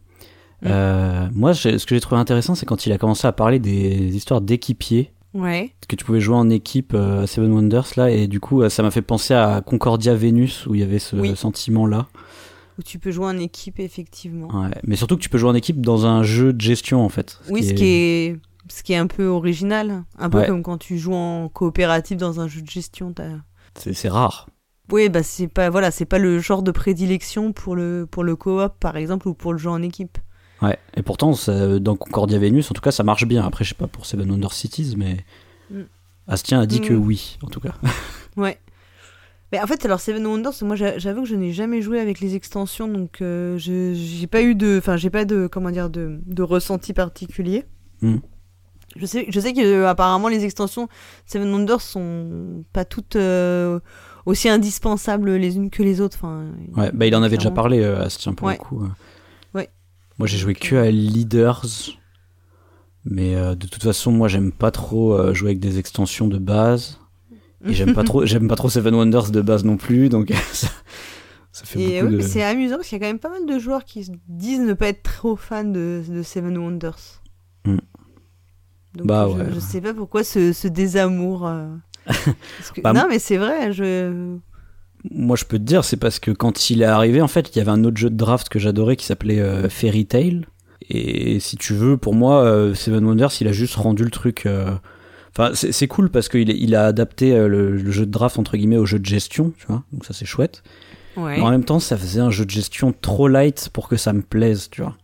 [0.64, 4.16] Euh, moi, ce que j'ai trouvé intéressant, c'est quand il a commencé à parler des
[4.16, 5.12] histoires d'équipiers.
[5.34, 5.72] Ouais.
[5.88, 8.68] que tu pouvais jouer en équipe euh, à Seven Wonders là et du coup euh,
[8.68, 11.34] ça m'a fait penser à Concordia Venus où il y avait ce Oui.
[11.36, 12.06] sentiment là
[12.78, 14.46] Où tu peux jouer en équipe, effectivement.
[14.62, 14.70] ouais.
[14.84, 17.40] mais surtout que tu peux jouer en équipe dans un jeu de gestion en fait
[17.50, 18.36] oui, ce qui est
[18.70, 20.46] ce qui est un peu original, un peu Ouais.
[20.46, 23.12] comme quand tu joues en coopératif dans un jeu de gestion.
[23.76, 24.48] c'est rare
[24.90, 28.36] Oui, bah c'est pas voilà, c'est pas le genre de prédilection pour le pour le
[28.36, 30.16] coop par exemple ou pour le jeu en équipe.
[30.64, 33.70] Ouais et pourtant ça- dans Concordia Venus en tout cas ça marche bien après je
[33.70, 35.18] sais pas pour Seven Wonders Cities mais
[35.70, 35.82] Mm.
[36.28, 37.04] Astien a dit que Mm.
[37.06, 37.74] oui en tout cas
[38.36, 38.58] Ouais.
[39.52, 42.18] Mais en fait, alors Seven Wonders, moi j'a- j'avoue que je n'ai jamais joué avec
[42.18, 45.90] les extensions, donc euh, je j'ai pas eu de, enfin j'ai pas de, comment dire,
[45.90, 47.64] de, de ressenti particulier.
[48.02, 48.16] Mm.
[48.96, 50.88] Je sais, je sais que euh, apparemment les extensions
[51.26, 53.78] Seven Wonders sont pas toutes euh,
[54.26, 56.16] aussi indispensables les unes que les autres.
[56.20, 56.46] Enfin,
[56.76, 58.54] ouais bah il en avait déjà parlé euh, Astien pour Ouais.
[58.54, 58.84] le coup.
[60.18, 61.64] Moi j'ai joué que à Leaders
[63.04, 66.38] mais euh, de toute façon moi j'aime pas trop euh, jouer avec des extensions de
[66.38, 66.98] base
[67.68, 70.68] Et j'aime pas trop, j'aime pas trop Seven Wonders de base non plus, donc ça,
[71.52, 72.16] ça fait Et beaucoup oui, de.
[72.18, 74.12] mais c'est amusant parce qu'il y a quand même pas mal de joueurs qui se
[74.28, 77.22] disent ne pas être trop fans de, de Seven Wonders.
[78.94, 79.46] Donc Bah je, ouais.
[79.54, 81.46] je sais pas pourquoi ce, ce désamour.
[81.46, 81.68] euh,
[82.74, 84.36] que- Bah, non, mais c'est vrai, je.
[85.10, 87.58] Moi, je peux te dire, c'est parce que quand il est arrivé, en fait, il
[87.58, 90.46] y avait un autre jeu de draft que j'adorais qui s'appelait euh, Fairy Tail.
[90.88, 94.46] Et si tu veux, pour moi, euh, Seven Wonders, il a juste rendu le truc.
[94.46, 94.70] euh,
[95.36, 98.76] Enfin, c'est cool parce qu'il il a adapté le, le jeu de draft entre guillemets
[98.76, 99.82] au jeu de gestion, tu vois.
[99.92, 100.62] Donc ça, c'est chouette.
[101.16, 101.36] Ouais.
[101.38, 104.12] Mais en même temps, ça faisait un jeu de gestion trop light pour que ça
[104.12, 104.96] me plaise, tu vois.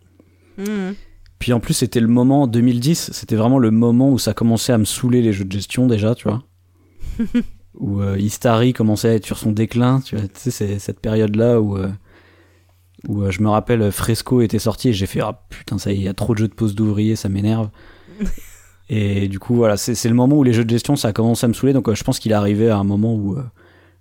[0.56, 0.94] Mhm.
[1.40, 4.78] Puis en plus, c'était le moment 2010, c'était vraiment le moment où ça commençait à
[4.78, 6.44] me saouler les jeux de gestion déjà, tu vois.
[7.78, 10.26] où euh, Istari commençait à être sur son déclin, tu vois.
[10.26, 11.88] Tu sais, c'est cette période-là où, euh,
[13.08, 15.94] où euh, je me rappelle, Fresco était sorti et j'ai fait Ah putain, ça y
[15.94, 17.70] est, il y a trop de jeux de pose d'ouvriers, ça m'énerve.
[18.88, 21.44] et du coup, voilà, c'est le moment où les jeux de gestion, ça a commencé
[21.44, 23.36] à me saouler, donc euh, je pense qu'il est arrivé à un moment où,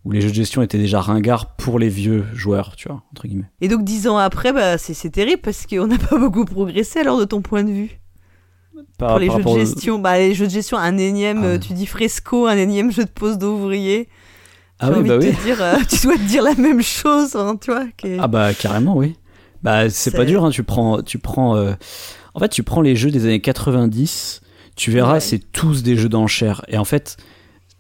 [0.03, 3.27] où les jeux de gestion étaient déjà ringards pour les vieux joueurs, tu vois, entre
[3.27, 3.51] guillemets.
[3.61, 7.19] Et donc dix ans après, bah, c'est terrible parce qu'on n'a pas beaucoup progressé alors
[7.19, 7.98] de ton point de vue?
[8.97, 11.41] Par- Pour les par jeux de aux- gestion, bah, les jeux de gestion, un énième,
[11.43, 14.09] Ah euh, tu dis fresco, un énième jeu de pose d'ouvrier.
[14.79, 15.33] Ah oui, bah de oui.
[15.35, 17.85] te dire, euh, tu dois te dire la même chose, hein, tu vois.
[17.97, 19.15] qui Ah bah carrément oui.
[19.61, 21.73] Bah c'est C'est- pas dur hein, tu prends tu prends euh,
[22.33, 24.39] en fait tu prends les jeux des années 90,
[24.77, 25.19] tu verras Ouais.
[25.19, 27.17] c'est tous des jeux d'enchères et en fait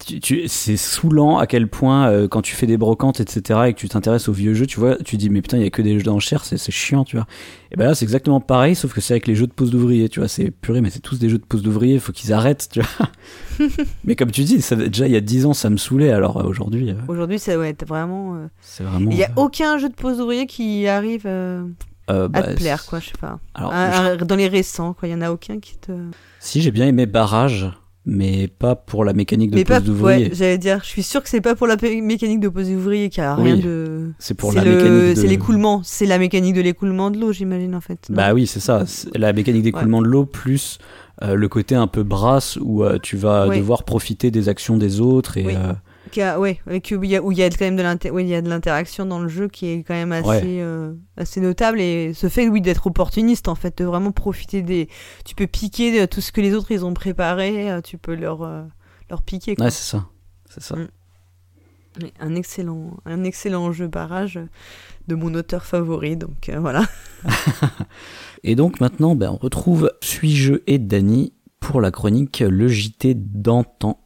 [0.05, 3.73] tu, tu- c'est saoulant à quel point euh, quand tu fais des brocantes etc et
[3.73, 5.69] que tu t'intéresses aux vieux jeux tu vois tu dis mais putain il y a
[5.69, 7.27] que des jeux d'enchères c'est chiant tu vois
[7.71, 10.07] et ben là c'est exactement pareil sauf que c'est avec les jeux de pose d'ouvrier
[10.09, 12.69] tu vois c'est purée mais c'est tous des jeux de pose d'ouvrier faut qu'ils arrêtent
[12.71, 13.67] tu vois
[14.05, 16.37] mais comme tu dis ça, déjà il y a 10 ans ça me saoulait alors
[16.37, 18.35] euh, aujourd'hui euh, Aujourd'hui, ça ouais, t'as vraiment.
[18.35, 21.65] euh, c'est vraiment Il y a aucun jeu de pose d'ouvrier qui arrive euh,
[22.07, 23.39] à bah, te plaire, quoi, je sais pas.
[23.53, 23.73] alors,
[24.25, 25.91] dans les récents, quoi, il y en a aucun qui te.
[26.39, 27.69] Si j'ai bien aimé Barrage,
[28.09, 30.25] mais pas pour la mécanique de Mais pose d'ouvrier.
[30.29, 33.09] ouais, j'allais dire, je suis sûr que c'est pas pour la mécanique de pose d'ouvrier
[33.09, 34.11] qui a rien de.
[34.19, 37.31] c'est pour la le- mécanique de- C'est l'écoulement, c'est la mécanique de l'écoulement de l'eau,
[37.31, 38.07] j'imagine en fait.
[38.09, 38.83] bah oui, c'est ça.
[39.15, 40.79] La mécanique d'écoulement de l'eau plus
[41.21, 45.01] euh, le côté un peu brasse où euh, tu vas devoir profiter des actions des
[45.01, 45.53] autres et Oui.
[45.55, 45.73] euh,
[46.11, 48.19] Qui a- ouais, avec, où il y a, où il y a quand même de
[48.19, 50.41] il y a de l'interaction dans le jeu qui est quand même assez, Ouais.
[50.61, 54.87] euh, assez notable et ce fait oui d'être opportuniste en fait de vraiment profiter des
[55.25, 58.15] tu peux piquer de tout ce que les autres ils ont préparé euh, tu peux
[58.15, 58.63] leur euh,
[59.09, 59.65] leur piquer quoi.
[59.65, 60.05] ouais c'est ça
[60.49, 60.75] c'est ça
[61.99, 62.05] Mm.
[62.19, 64.39] Un excellent un excellent jeu barrage
[65.07, 66.85] de mon auteur favori donc euh, voilà
[68.43, 73.99] et donc maintenant ben, on retrouve Suis-je et Dany pour la chronique Le JT d'antan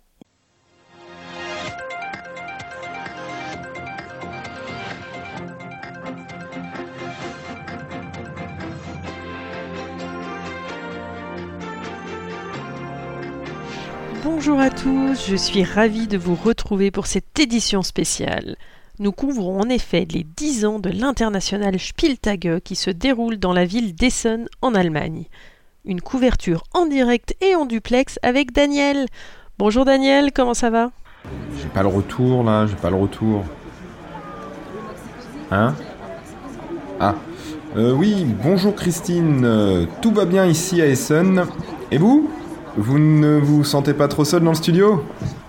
[14.36, 18.56] Bonjour à tous, je suis ravie de vous retrouver pour cette édition spéciale.
[18.98, 23.64] Nous couvrons en effet les 10 ans de l'international Spieltage qui se déroule dans la
[23.64, 25.26] ville d'Essen en Allemagne.
[25.86, 29.06] Une couverture en direct et en duplex avec Daniel.
[29.60, 30.90] Bonjour Daniel, comment ça va?
[31.62, 33.46] J'ai pas le retour là, j'ai pas le retour.
[35.52, 35.76] Hein?
[37.00, 37.16] Ah.
[37.78, 39.46] Euh, oui, bonjour Christine.
[39.46, 41.46] Euh, tout va bien ici à Essen.
[41.92, 42.32] Et vous?
[42.78, 45.04] Vous ne vous sentez pas trop seul dans le studio?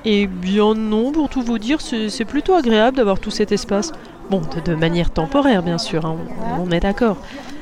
[0.04, 3.92] Eh bien non, pour tout vous dire, c'est plutôt agréable d'avoir tout cet espace.
[4.30, 6.16] Bon, de, de manière temporaire bien sûr, hein,
[6.58, 7.16] on, on est d'accord.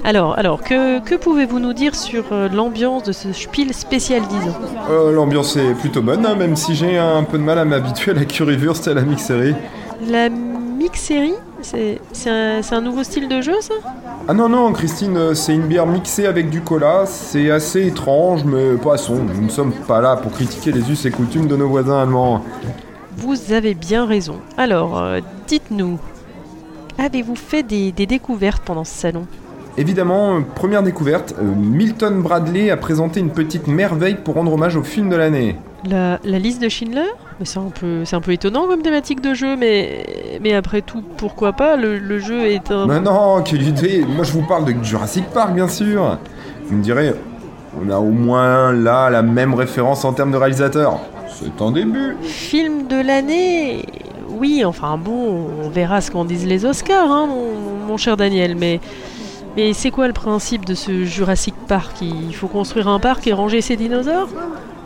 [0.04, 4.36] Alors, alors que, que pouvez-vous nous dire sur euh, l'ambiance de ce Spiel spécial 10
[4.50, 4.56] ans?
[4.90, 8.10] Euh, L'ambiance est plutôt bonne, hein, même si j'ai un peu de mal à m'habituer
[8.10, 9.54] à la currywurst et à la mixerie.
[10.08, 11.34] La mixerie?
[11.62, 13.74] C'est un, nouveau style de jeu ça?
[14.28, 17.04] Ah non, non, Christine, euh, c'est une bière mixée avec du cola.
[17.06, 19.16] C'est assez étrange, mais passons.
[19.16, 22.44] Nous ne sommes pas là pour critiquer les us et coutumes de nos voisins allemands.
[23.16, 24.36] Vous avez bien raison.
[24.56, 25.98] Alors, euh, dites-nous,
[26.98, 29.26] avez-vous fait des, des découvertes pendant ce salon?
[29.78, 34.82] Évidemment, euh, première découverte, Milton Bradley a présenté une petite merveille pour rendre hommage au
[34.82, 35.56] film de l'année.
[35.88, 37.08] La, la liste de Schindler
[37.44, 41.02] C'est un, peu- c'est un peu étonnant comme thématique de jeu, mais, mais après tout,
[41.16, 42.86] pourquoi pas Le, le jeu est un...
[42.86, 43.44] Mais non, Moi
[44.24, 46.18] je vous parle de Jurassic Park, bien sûr.
[46.66, 47.14] Vous me direz,
[47.84, 51.00] on a au moins là la même référence en termes de réalisateur.
[51.28, 52.16] C'est un début.
[52.22, 53.84] Film de l'année.
[54.28, 58.56] Oui, enfin bon, on verra ce qu'en disent les Oscars, hein, mon, mon cher Daniel,
[58.56, 58.80] mais...
[59.54, 61.96] Mais c'est quoi le principe de ce Jurassic Park?
[62.00, 64.28] Il faut construire un parc et ranger ses dinosaures?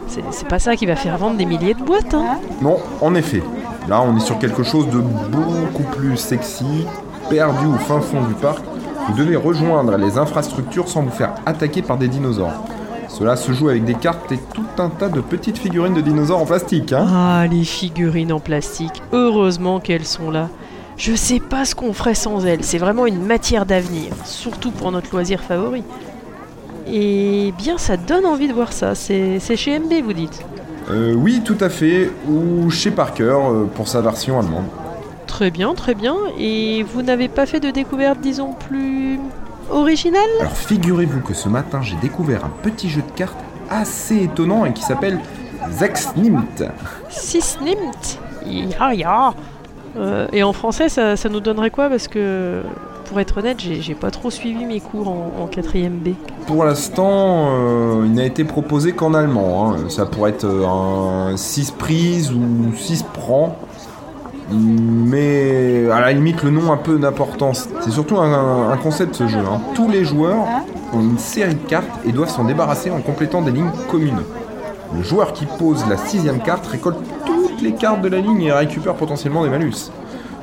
[0.08, 3.42] C'est pas ça qui va faire vendre des milliers de boîtes, hein Non, en effet.
[3.88, 6.86] Là, on est sur quelque chose de beaucoup plus sexy,
[7.30, 8.62] perdu au fin fond du parc.
[9.08, 12.64] Vous devez rejoindre les infrastructures sans vous faire attaquer par des dinosaures.
[13.08, 16.40] Cela se joue avec des cartes et tout un tas de petites figurines de dinosaures
[16.40, 20.48] en plastique, hein Ah, les figurines en plastique, heureusement qu'elles sont là.
[20.96, 24.90] Je sais pas ce qu'on ferait sans elles, c'est vraiment une matière d'avenir, surtout pour
[24.92, 25.84] notre loisir favori.
[26.86, 30.44] Et bien, ça donne envie de voir ça, c'est chez MB, vous dites.
[30.90, 34.66] Euh, oui, tout à fait, ou chez Parker euh, pour sa version allemande.
[35.26, 36.14] Très bien, très bien.
[36.38, 39.18] Et vous n'avez pas fait de découverte, disons, plus
[39.70, 40.22] originale?
[40.40, 43.36] Alors figurez-vous que ce matin j'ai découvert un petit jeu de cartes
[43.68, 45.18] assez étonnant et qui s'appelle
[45.72, 46.62] Zexnimt.
[47.08, 48.20] Sisnimt.
[48.46, 49.34] Ya ya
[49.96, 51.88] Euh, Et en français, ça, ça nous donnerait quoi?
[51.88, 52.62] Parce que,
[53.08, 56.08] pour être honnête, j'ai pas trop suivi mes cours en, en 4ème B.
[56.46, 59.72] Pour l'instant, euh, il n'a été proposé qu'en allemand.
[59.72, 59.76] hein.
[59.88, 60.66] Ça pourrait être euh,
[61.32, 63.56] un 6 prises ou 6 prends.
[64.52, 67.68] Mais à la limite, le nom a peu d'importance.
[67.80, 69.38] C'est surtout un, un concept ce jeu.
[69.40, 69.60] hein.
[69.74, 70.46] Tous les joueurs
[70.92, 74.20] ont une série de cartes et doivent s'en débarrasser en complétant des lignes communes.
[74.96, 78.52] Le joueur qui pose la sixième carte récolte toutes les cartes de la ligne et
[78.52, 79.90] récupère potentiellement des malus.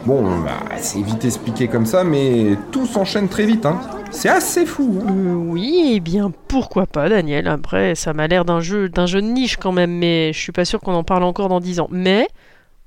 [0.06, 3.66] Bon, bah, c'est vite expliqué comme ça, mais tout s'enchaîne très vite.
[3.66, 3.80] Hein.
[4.12, 5.00] C'est assez fou.
[5.02, 5.08] hein.
[5.10, 7.48] Euh, oui, eh bien pourquoi pas, Daniel?
[7.48, 10.66] Après, ça m'a l'air d'un jeu, d'un de niche quand même, mais je suis pas
[10.66, 11.88] sûr qu'on en parle encore dans 10 ans.
[11.90, 12.28] Mais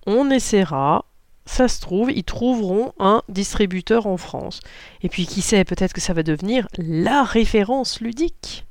[0.07, 1.07] on essaiera.
[1.47, 4.61] Ça se trouve, ils trouveront un distributeur en France.
[5.03, 8.67] Et puis qui sait, peut-être que ça va devenir la référence ludique.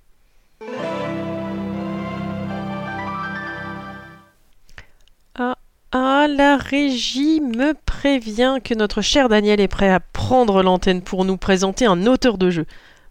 [5.98, 11.24] Ah, la régie me prévient que notre cher Daniel est prêt à prendre l'antenne pour
[11.24, 12.66] nous présenter un auteur de jeu.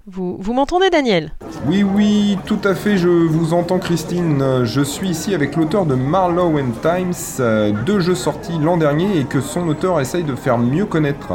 [0.07, 1.33] Vous, vous m'entendez, Daniel?
[1.67, 4.65] Oui, oui, tout à fait, je vous entends Christine.
[4.65, 9.19] Je suis ici avec l'auteur de Marlowe and Times, euh, deux jeux sortis l'an dernier
[9.19, 11.33] et que son auteur essaye de faire mieux connaître.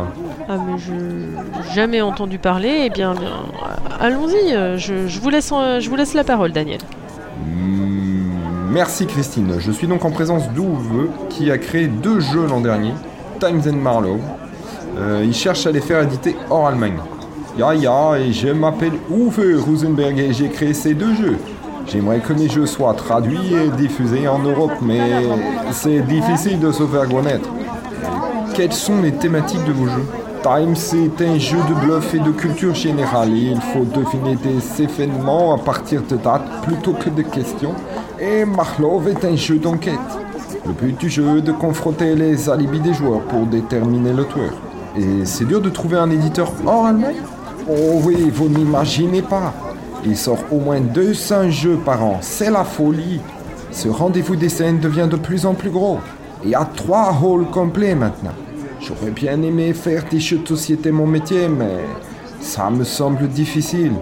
[0.47, 0.93] Ah, mais je
[1.73, 2.83] jamais entendu parler.
[2.85, 3.37] Eh bien, bien,
[3.99, 4.53] allons-y.
[4.53, 6.81] euh, Je, je vous laisse, je vous laisse la parole, Daniel.
[7.43, 8.08] Mm,
[8.71, 9.55] Merci Christine.
[9.57, 12.93] Je suis donc en présence d'Uwe qui a créé deux jeux l'an dernier,
[13.39, 14.19] Times and Marlowe.
[14.99, 16.99] Euh, il cherche à les faire éditer hors Allemagne.
[17.57, 21.37] Ya ya, et je m'appelle Uwe Rosenberg et j'ai créé ces deux jeux.
[21.87, 25.01] J'aimerais que mes jeux soient traduits et diffusés en Europe, mais
[25.71, 27.49] c'est difficile de se faire connaître.
[28.53, 30.05] Quelles sont les thématiques de vos jeux?
[30.43, 33.35] Time, c'est un jeu de bluff et de culture générale.
[33.35, 37.73] Il faut deviner des événements à partir de dates plutôt que de questions.
[38.21, 39.93] Et Marlov est un jeu d'enquête.
[40.65, 44.51] Le but du jeu est de confronter les alibis des joueurs pour déterminer le tueur.
[44.97, 47.21] Et c'est dur de trouver un éditeur hors Allemagne
[47.69, 49.53] Oh oui, vous n'imaginez pas.
[50.03, 52.17] Il sort au moins 200 jeux par an.
[52.21, 53.21] C'est la folie.
[53.71, 55.99] Ce rendez-vous des scènes devient de plus en plus gros.
[56.43, 58.33] Il y a trois halls complets maintenant.
[58.81, 61.85] J'aurais bien aimé faire des jeux de société mon métier, mais
[62.41, 63.93] ça me semble difficile.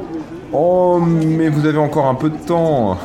[0.52, 2.98] Oh, mais vous avez encore un peu de temps.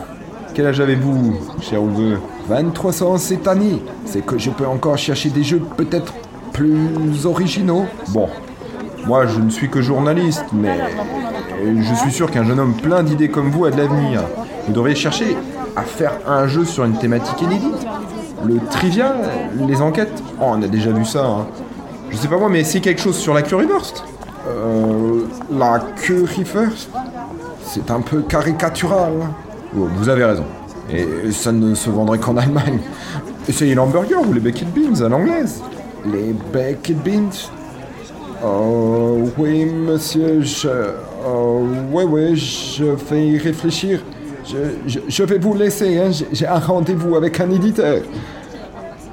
[0.55, 3.83] Quel âge avez-vous, cher Uwe 23 ans cette année.
[4.05, 6.13] C'est que je peux encore chercher des jeux peut-être
[6.53, 7.87] plus originaux.
[8.09, 8.29] Bon,
[9.07, 10.79] moi je ne suis que journaliste, mais
[11.65, 14.21] je suis sûr qu'un jeune homme plein d'idées comme vous a de l'avenir.
[14.67, 15.37] Vous devriez chercher
[15.75, 17.87] à faire un jeu sur une thématique inédite.
[18.45, 19.15] Le trivia,
[19.67, 21.25] les enquêtes, oh, on a déjà vu ça.
[21.25, 21.47] Hein.
[22.11, 24.05] Je sais pas moi, mais c'est quelque chose sur la Currywurst.
[24.49, 26.91] Euh, la Currywurst,
[27.65, 29.13] c'est un peu caricatural.
[29.77, 30.45] Oh, vous avez raison.
[30.91, 32.79] Et ça ne se vendrait qu'en Allemagne.
[33.49, 35.63] Essayez l'hamburger ou les baked beans à l'anglaise.
[36.05, 37.51] Les baked beans?
[38.45, 40.69] Oh oui, monsieur, je...
[41.27, 41.63] Oh,
[41.93, 44.01] oui, oui, je vais y réfléchir.
[45.09, 46.11] Je, vais vous laisser, hein.
[46.33, 48.03] j'ai un rendez-vous avec un éditeur.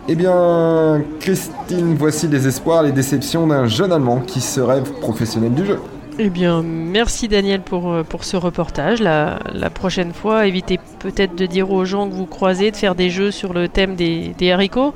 [0.07, 5.53] Eh bien, Christine, voici les espoirs, les déceptions d'un jeune Allemand qui se rêve professionnel
[5.53, 5.80] du jeu.
[6.21, 8.99] Eh bien, merci Daniel pour, euh, pour ce reportage.
[8.99, 12.93] La, la prochaine fois, évitez peut-être de dire aux gens que vous croisez de faire
[12.93, 14.93] des jeux sur le thème des, des haricots.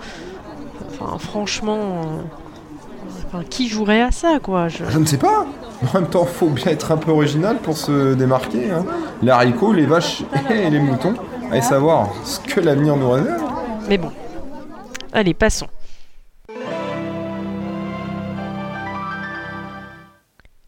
[0.90, 2.22] Enfin, franchement, euh,
[3.26, 4.84] enfin, qui jouerait à ça, quoi je...
[4.90, 5.46] Je ne sais pas.
[5.94, 8.70] En même temps, faut bien être un peu original pour se démarquer.
[8.72, 8.84] Hein.
[9.22, 11.14] Les haricots, les vaches et les moutons.
[11.52, 13.42] Allez savoir ce que l'avenir nous réserve.
[13.88, 14.12] Mais bon.
[15.14, 15.68] Allez, passons.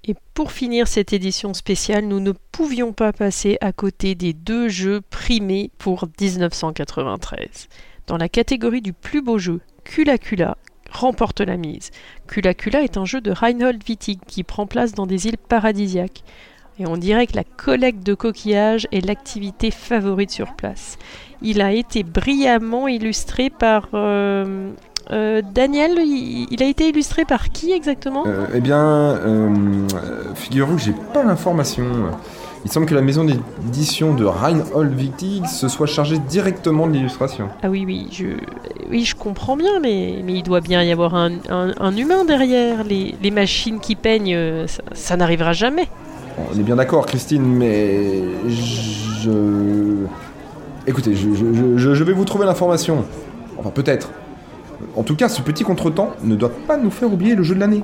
[0.08, 4.70] Et pour finir cette édition spéciale, nous ne pouvions pas passer à côté des deux
[4.70, 7.68] jeux primés pour 1993.
[8.06, 10.58] Dans la catégorie du plus beau jeu, Cula Cula
[10.92, 11.90] remporte la mise.
[12.28, 16.24] Cula Cula est un jeu de Reinhold Wittig qui prend place dans des îles paradisiaques.
[16.78, 21.00] Et on dirait que la collecte de coquillages est l'activité favorite sur place.
[21.42, 24.72] Il a été brillamment illustré par euh,
[25.12, 25.98] euh, Daniel.
[26.00, 28.24] Il, il a été illustré par qui exactement?
[28.28, 29.50] Euh, eh bien, euh,
[30.36, 31.86] figurez-vous que j'ai pas l'information.
[32.64, 37.50] Il semble que la maison d'édition de Reinhold Wittig se soit chargée directement de l'illustration.
[37.62, 38.26] Ah oui, oui, je,
[38.90, 42.26] oui, je comprends bien, mais, mais il doit bien y avoir un, un- un humain
[42.26, 42.84] derrière.
[42.84, 45.88] Les, les machines qui peignent, ça, ça n'arrivera jamais.
[46.52, 49.30] On est bien d'accord, Christine, mais je.
[50.88, 53.06] Écoutez, je, je- je- je vais vous trouver l'information.
[53.58, 54.10] Enfin, peut-être.
[54.96, 57.60] En tout cas, ce petit contretemps ne doit pas nous faire oublier le jeu de
[57.60, 57.84] l'année.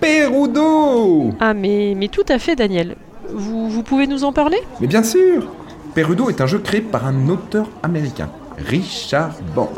[0.00, 2.96] Perudo Ah, mais, mais tout à fait, Daniel.
[3.32, 4.58] Vous, vous pouvez nous en parler?
[4.80, 5.46] Mais bien sûr
[5.94, 8.28] Perudo est un jeu créé par un auteur américain,
[8.58, 9.70] Richard Borg.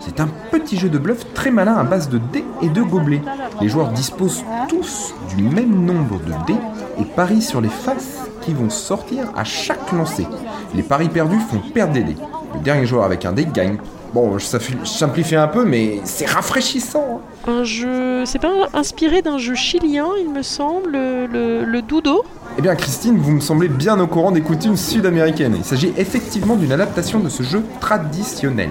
[0.00, 3.22] C'est un petit jeu de bluff très malin à base de dés et de gobelets.
[3.60, 6.58] Les joueurs disposent tous du même nombre de dés
[7.00, 10.26] et parient sur les faces qui vont sortir à chaque lancer.
[10.74, 12.16] Les paris perdus font perdre des dés.
[12.54, 13.76] Le dernier joueur avec un dé gagne.
[14.14, 17.22] Bon, je je simplifie un peu, mais c'est rafraîchissant.
[17.46, 17.50] hein.
[17.50, 18.24] Un jeu.
[18.26, 22.22] C'est pas inspiré d'un jeu chilien, il me semble, le, le Dudo
[22.58, 25.54] Eh bien, Christine, vous me semblez bien au courant des coutumes sud-américaines.
[25.56, 28.68] Il s'agit effectivement d'une adaptation de ce jeu traditionnel.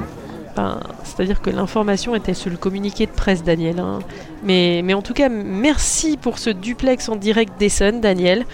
[0.56, 3.80] Ben, C'est-à-dire que l'information était sur le communiqué de presse, Daniel.
[3.80, 4.00] hein.
[4.44, 8.46] Mais, mais en tout cas, merci pour ce duplex en direct d'Essen, Daniel.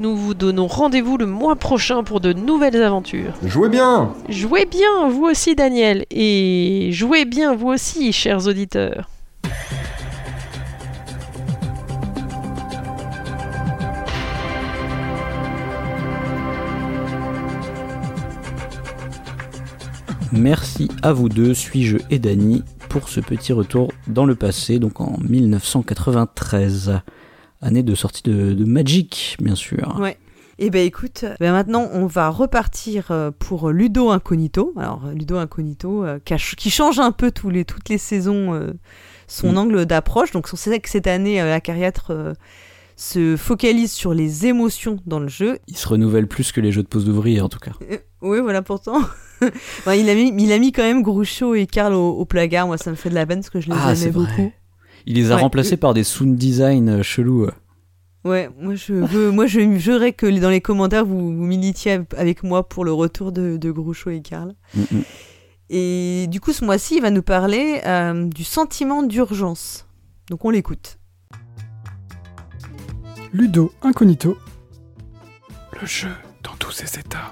[0.00, 3.32] Nous vous donnons rendez-vous le mois prochain pour de nouvelles aventures.
[3.44, 6.04] Jouez bien Jouez bien, vous aussi, Daniel.
[6.10, 9.08] Et jouez bien, vous aussi, chers auditeurs.
[20.32, 25.00] Merci à vous deux, suis-je et Dany, pour ce petit retour dans le passé, donc
[25.00, 27.00] en 1993.
[27.64, 29.96] Année de sortie de, de Magic, bien sûr.
[29.98, 30.18] Ouais.
[30.58, 34.72] Et ben écoute, ben maintenant on va repartir euh, pour Ludo Incognito.
[34.76, 38.72] Alors Ludo Incognito euh, qui, change un peu tous les, toutes les saisons euh,
[39.26, 39.58] son Mm.
[39.58, 40.30] angle d'approche.
[40.30, 42.34] Donc on sait que cette année euh, Acariatre euh,
[42.96, 45.58] se focalise sur les émotions dans le jeu.
[45.66, 47.72] Il se renouvelle plus que les jeux de pose d'ouvrier, en tout cas.
[47.90, 49.00] Euh, oui voilà pourtant.
[49.88, 52.68] Il, a mis, il a mis quand même Groucho et Karl au, au placard.
[52.68, 54.54] Moi ça me fait de la peine parce que je les Ah, aimais vrai.
[55.06, 55.42] Il les a Ouais.
[55.42, 57.44] remplacés par des sound design euh, chelous.
[57.44, 57.52] euh.
[58.24, 62.42] Ouais, moi je veux, moi je jurerais que dans les commentaires vous, vous militiez avec
[62.42, 64.54] moi pour le retour de, de Groucho et Karl.
[64.74, 64.82] Mm.
[65.70, 69.86] Et du coup, ce mois-ci, il va nous parler euh, du sentiment d'urgence.
[70.30, 70.98] Donc on l'écoute.
[73.32, 74.38] Ludo Incognito.
[75.80, 76.08] Le jeu
[76.42, 77.30] dans tous ses états.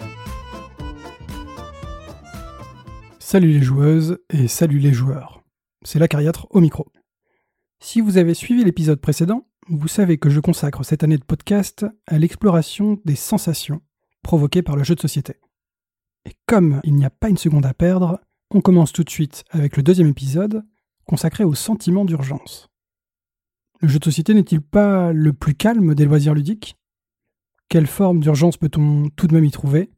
[3.19, 5.43] Salut les joueuses et salut les joueurs.
[5.85, 6.87] C'est la cariatre au micro.
[7.85, 11.85] Si vous avez suivi l'épisode précédent, vous savez que je consacre cette année de podcast
[12.07, 13.83] à l'exploration des sensations
[14.23, 15.35] provoquées par le jeu de société.
[16.25, 18.21] Et comme il n'y a pas une seconde à perdre,
[18.55, 20.65] on commence tout de suite avec le deuxième épisode
[21.07, 22.71] consacré au sentiment d'urgence.
[23.81, 26.77] Le jeu de société n'est-il pas le plus calme des loisirs ludiques?
[27.69, 29.91] Quelle forme d'urgence peut-on tout de même y trouver?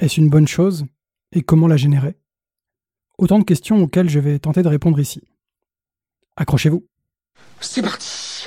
[0.00, 0.84] Est-ce une bonne chose?
[1.32, 2.18] Et comment la générer?
[3.16, 5.22] Autant de questions auxquelles je vais tenter de répondre ici.
[6.40, 6.86] Accrochez-vous.
[7.60, 8.46] C'est parti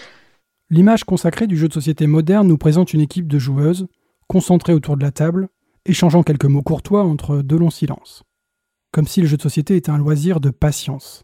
[0.71, 3.87] L'image consacrée du jeu de société moderne nous présente une équipe de joueuses,
[4.25, 5.47] concentrées autour de la table,
[5.85, 8.23] échangeant quelques mots courtois entre deux longs silences.
[8.91, 11.23] Comme si le jeu de société était un loisir de patience,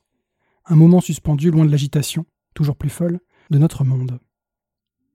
[0.64, 3.20] un moment suspendu loin de l'agitation, toujours plus folle,
[3.50, 4.20] de notre monde.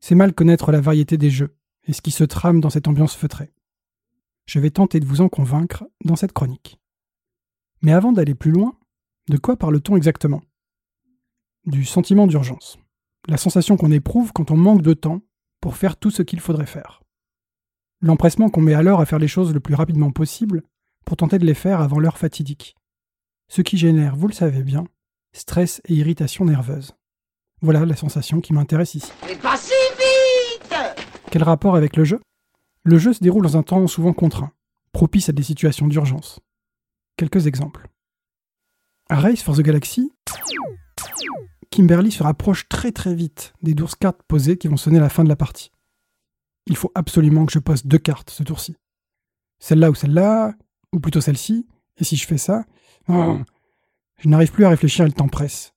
[0.01, 3.15] C'est mal connaître la variété des jeux et ce qui se trame dans cette ambiance
[3.15, 3.53] feutrée.
[4.47, 6.81] Je vais tenter de vous en convaincre dans cette chronique.
[7.81, 8.77] Mais avant d'aller plus loin,
[9.29, 10.43] de quoi parle-t-on exactement?
[11.67, 12.79] Du sentiment d'urgence,
[13.27, 15.23] la sensation qu'on éprouve quand on manque de temps
[15.63, 17.03] pour faire tout ce qu'il faudrait faire.
[18.03, 20.63] L'empressement qu'on met alors à faire les choses le plus rapidement possible
[21.07, 22.77] pour tenter de les faire avant l'heure fatidique.
[23.49, 24.85] Ce qui génère, vous le savez bien,
[25.33, 26.93] stress et irritation nerveuse.
[27.63, 29.13] Voilà la sensation qui m'intéresse ici.
[29.27, 30.75] Mais pas si vite
[31.31, 32.21] Quel rapport avec le jeu?
[32.83, 34.53] Le jeu se déroule dans un temps souvent contraint,
[34.93, 36.41] propice à des situations d'urgence.
[37.17, 37.89] Quelques exemples.
[39.09, 40.13] À Race for the Galaxy,
[41.75, 45.25] Kimberly se rapproche très très vite des 12 cartes posées qui vont sonner la fin
[45.25, 45.73] de la partie.
[46.67, 48.77] Il faut absolument que je pose deux cartes ce tour-ci.
[49.59, 50.55] Celle-là ou celle-là,
[50.93, 52.65] ou plutôt celle-ci, et si je fais ça,
[53.09, 53.41] oh,
[54.19, 55.75] je n'arrive plus à réfléchir le temps presse.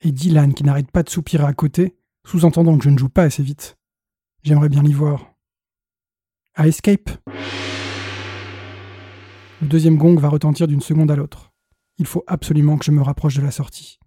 [0.00, 3.24] Et Dylan qui n'arrête pas de soupirer à côté, sous-entendant que je ne joue pas
[3.24, 3.76] assez vite.
[4.44, 5.34] J'aimerais bien l'y voir.
[6.54, 7.10] À Escape.
[9.60, 11.52] Le deuxième gong va retentir d'une seconde à l'autre.
[11.98, 13.98] Il faut absolument que je me rapproche de la sortie.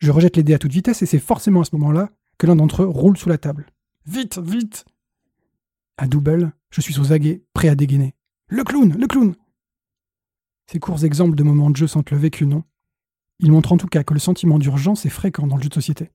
[0.00, 2.56] Je rejette les dés à toute vitesse et c'est forcément à ce moment-là que l'un
[2.56, 3.66] d'entre eux roule sous la table.
[4.06, 4.86] Vite, vite
[5.98, 8.14] À Double, je suis aux aguets, prêt à dégainer.
[8.48, 9.34] Le clown, le clown
[10.66, 12.64] Ces courts exemples de moments de jeu sentent le vécu, non?
[13.40, 15.74] Ils montrent en tout cas que le sentiment d'urgence est fréquent dans le jeu de
[15.74, 16.10] société.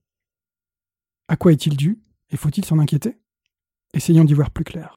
[1.28, 1.98] À quoi est-il dû?
[2.30, 3.18] Et faut-il s'en inquiéter?
[3.94, 4.96] Essayons d'y voir plus clair.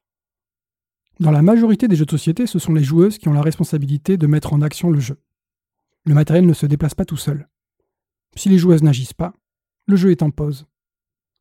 [1.19, 4.15] Dans la majorité des jeux de société, ce sont les joueuses qui ont la responsabilité
[4.15, 5.21] de mettre en action le jeu.
[6.05, 7.48] Le matériel ne se déplace pas tout seul.
[8.35, 9.33] Si les joueuses n'agissent pas,
[9.87, 10.67] le jeu est en pause.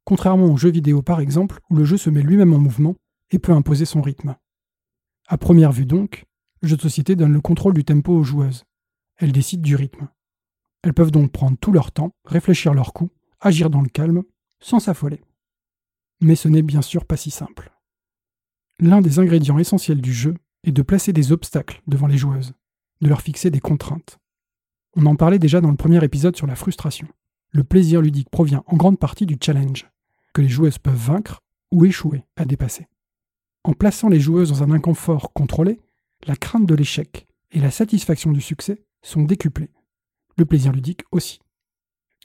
[0.05, 2.97] Contrairement aux jeux vidéo par exemple, où le jeu se met lui-même en mouvement
[3.31, 4.37] et peut imposer son rythme.
[5.27, 6.25] À première vue donc,
[6.63, 8.65] le jeu de société donne le contrôle du tempo aux joueuses.
[9.17, 10.09] Elles décident du rythme.
[10.83, 14.23] Elles peuvent donc prendre tout leur temps, réfléchir leurs coups, agir dans le calme,
[14.61, 15.23] sans s'affoler.
[16.21, 17.73] Mais ce n'est bien sûr pas si simple.
[18.81, 20.35] L'un des ingrédients essentiels du jeu
[20.65, 22.55] est de placer des obstacles devant les joueuses,
[23.01, 24.19] de leur fixer des contraintes.
[24.97, 27.09] On en parlait déjà dans le premier épisode sur la frustration.
[27.51, 29.89] Le plaisir ludique provient en grande partie du challenge,
[30.35, 31.41] que les joueuses peuvent vaincre
[31.71, 32.87] ou échouer à dépasser.
[33.65, 35.81] En plaçant les joueuses dans un inconfort contrôlé,
[36.27, 39.71] la crainte de l'échec et la satisfaction du succès sont décuplées.
[40.37, 41.41] Le plaisir ludique aussi.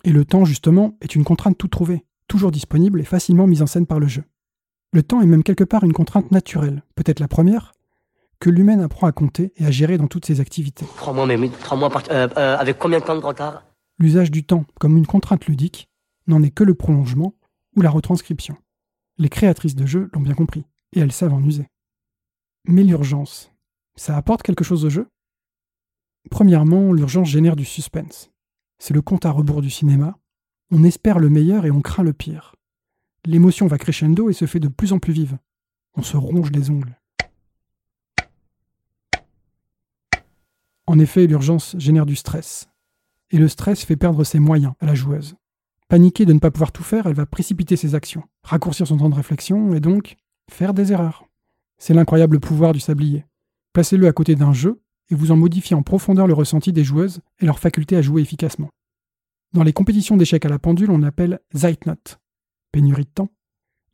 [0.04, 3.68] Et le temps, justement, est une contrainte toute trouvée, toujours disponible et facilement mise en
[3.68, 4.24] scène par le jeu.
[4.92, 7.72] Le temps est même quelque part une contrainte naturelle, peut-être la première,
[8.44, 10.86] que l'humaine apprend à compter et à gérer dans toutes ses activités.
[10.98, 13.64] Trois mois, mais trois mois euh, euh, avec combien de temps de retard?
[14.00, 15.88] L'usage du temps comme une contrainte ludique
[16.28, 17.36] n'en est que le prolongement
[17.78, 18.58] ou la retranscription.
[19.18, 21.68] Les créatrices de jeux l'ont bien compris, et elles savent en user.
[22.68, 23.54] Mais l'urgence,
[23.96, 25.08] ça apporte quelque chose au jeu?
[26.30, 28.30] Premièrement, l'urgence génère du suspense.
[28.78, 30.18] C'est le compte à rebours du cinéma.
[30.70, 32.56] On espère le meilleur et on craint le pire.
[33.24, 35.38] L'émotion va crescendo et se fait de plus en plus vive.
[35.96, 37.00] On se ronge les ongles.
[40.86, 42.70] En effet, l'urgence génère du stress.
[43.32, 45.36] Et le stress fait perdre ses moyens à la joueuse.
[45.88, 49.10] Paniquée de ne pas pouvoir tout faire, elle va précipiter ses actions, raccourcir son temps
[49.10, 50.16] de réflexion et donc
[50.52, 51.26] faire des erreurs.
[51.78, 53.26] C'est l'incroyable pouvoir du sablier.
[53.74, 57.22] Placez-le à côté d'un jeu et vous en modifiez en profondeur le ressenti des joueuses
[57.40, 58.70] et leur faculté à jouer efficacement.
[59.54, 62.18] Dans les compétitions d'échecs à la pendule, on appelle Zeitnot,
[62.72, 63.30] pénurie de temps,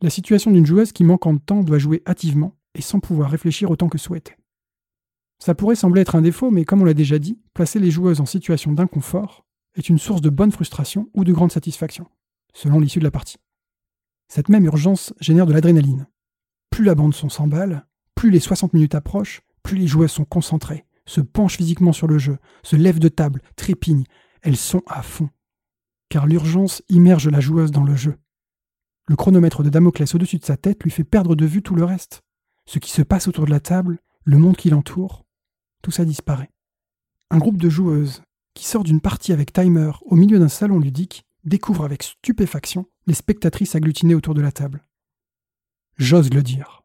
[0.02, 3.70] la situation d'une joueuse qui, manquant de temps, doit jouer hâtivement et sans pouvoir réfléchir
[3.70, 4.36] autant que souhaité.
[5.42, 8.20] Ça pourrait sembler être un défaut, mais comme on l'a déjà dit, placer les joueuses
[8.20, 12.06] en situation d'inconfort est une source de bonne frustration ou de grande satisfaction,
[12.52, 13.38] selon l'issue de la partie.
[14.28, 16.06] Cette même urgence génère de l'adrénaline.
[16.68, 20.84] Plus la bande son s'emballe, plus les 60 minutes approchent, plus les joueuses sont concentrées,
[21.06, 24.04] se penchent physiquement sur le jeu, se lèvent de table, trépignent,
[24.42, 25.30] elles sont à fond.
[26.10, 28.18] Car l'urgence immerge la joueuse dans le jeu.
[29.08, 31.84] Le chronomètre de Damoclès au-dessus de sa tête lui fait perdre de vue tout le
[31.84, 32.22] reste.
[32.66, 35.24] Ce qui se passe autour de la table, le monde qui l'entoure,
[35.82, 36.50] tout ça disparaît.
[37.30, 38.22] Un groupe de joueuses
[38.54, 43.14] qui sort d'une partie avec timer au milieu d'un salon ludique découvre avec stupéfaction les
[43.14, 44.84] spectatrices agglutinées autour de la table.
[45.96, 46.82] J'ose le dire.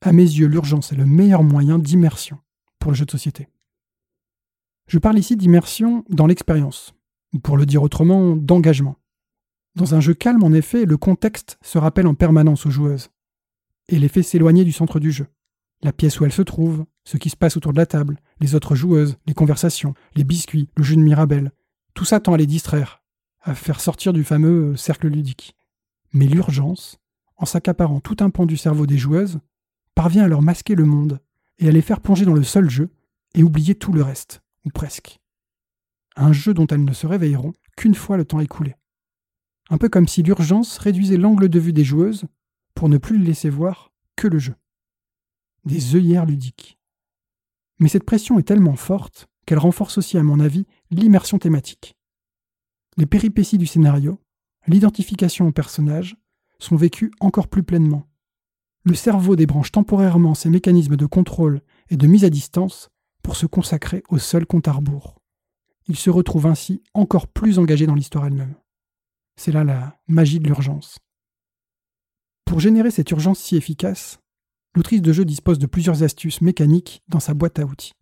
[0.00, 2.38] À mes yeux, l'urgence est le meilleur moyen d'immersion
[2.78, 3.48] pour le jeu de société.
[4.86, 6.94] Je parle ici d'immersion dans l'expérience,
[7.32, 8.96] ou pour le dire autrement, d'engagement.
[9.74, 13.10] Dans un jeu calme, en effet, le contexte se rappelle en permanence aux joueuses,
[13.88, 15.26] et les fait s'éloigner du centre du jeu.
[15.82, 18.54] La pièce où elles se trouvent, ce qui se passe autour de la table, les
[18.54, 21.52] autres joueuses, les conversations, les biscuits, le jeu de Mirabelle,
[21.94, 23.02] tout ça tend à les distraire,
[23.42, 25.54] à faire sortir du fameux cercle ludique.
[26.12, 26.98] Mais l'urgence,
[27.36, 29.38] en s'accaparant tout un pan du cerveau des joueuses,
[29.94, 31.20] parvient à leur masquer le monde
[31.58, 32.90] et à les faire plonger dans le seul jeu
[33.34, 35.20] et oublier tout le reste, ou presque.
[36.16, 38.74] Un jeu dont elles ne se réveilleront qu'une fois le temps écoulé.
[39.68, 42.24] Un peu comme si l'urgence réduisait l'angle de vue des joueuses
[42.74, 44.54] pour ne plus les laisser voir que le jeu.
[45.66, 46.78] Des œillères ludiques.
[47.80, 51.96] Mais cette pression est tellement forte qu'elle renforce aussi, à mon avis, l'immersion thématique.
[52.96, 54.20] Les péripéties du scénario,
[54.68, 56.16] l'identification aux personnages,
[56.60, 58.06] sont vécues encore plus pleinement.
[58.84, 61.60] Le cerveau débranche temporairement ses mécanismes de contrôle
[61.90, 62.88] et de mise à distance
[63.24, 65.20] pour se consacrer au seul compte à rebours.
[65.88, 68.54] Il se retrouve ainsi encore plus engagé dans l'histoire elle-même.
[69.34, 70.98] C'est là la magie de l'urgence.
[72.44, 74.20] Pour générer cette urgence si efficace,
[74.76, 77.94] l'autrice de jeu dispose de plusieurs astuces mécaniques dans sa boîte à outils.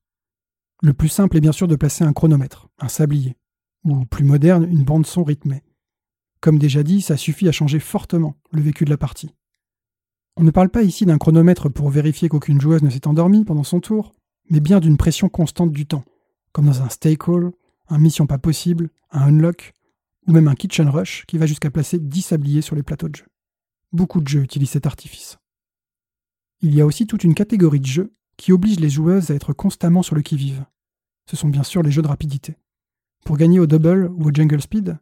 [0.83, 3.37] Le plus simple est bien sûr de placer un chronomètre, un sablier,
[3.85, 5.63] ou plus moderne, une bande son rythmée.
[6.41, 9.35] Comme déjà dit, ça suffit à changer fortement le vécu de la partie.
[10.37, 13.63] On ne parle pas ici d'un chronomètre pour vérifier qu'aucune joueuse ne s'est endormie pendant
[13.63, 14.13] son tour,
[14.51, 16.05] mais bien d'une pression constante du temps,
[16.53, 17.53] comme dans un stay call,
[17.89, 19.73] un mission pas possible, un unlock,
[20.27, 23.17] ou même un kitchen rush qui va jusqu'à placer 10 sabliers sur les plateaux de
[23.17, 23.27] jeu.
[23.93, 25.39] Beaucoup de jeux utilisent cet artifice.
[26.65, 29.53] Il y a aussi toute une catégorie de jeux qui obligent les joueuses à être
[29.53, 30.65] constamment sur le qui-vive.
[31.29, 32.57] Ce sont bien sûr les jeux de rapidité.
[33.27, 34.97] Pour gagner au double ou au jungle speed,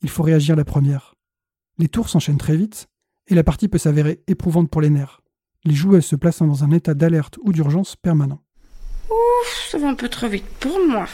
[0.00, 1.16] il faut réagir la première.
[1.76, 2.86] Les tours s'enchaînent très vite,
[3.26, 5.20] et la partie peut s'avérer éprouvante pour les nerfs,
[5.64, 8.40] les joueuses se plaçant dans un état d'alerte ou d'urgence permanent.
[9.10, 11.08] Ouf, ça va un peu trop vite pour moi.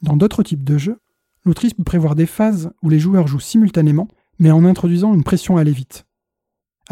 [0.00, 0.98] Dans d'autres types de jeux,
[1.44, 4.08] l'autrice peut prévoir des phases où les joueurs jouent simultanément,
[4.40, 6.04] mais en introduisant une pression à aller vite.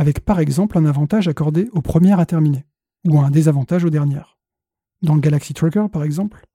[0.00, 2.64] Avec par exemple un avantage accordé aux premières à terminer,
[3.06, 4.38] ou un désavantage aux dernières.
[5.02, 6.46] Dans le Galaxy Trucker, par exemple,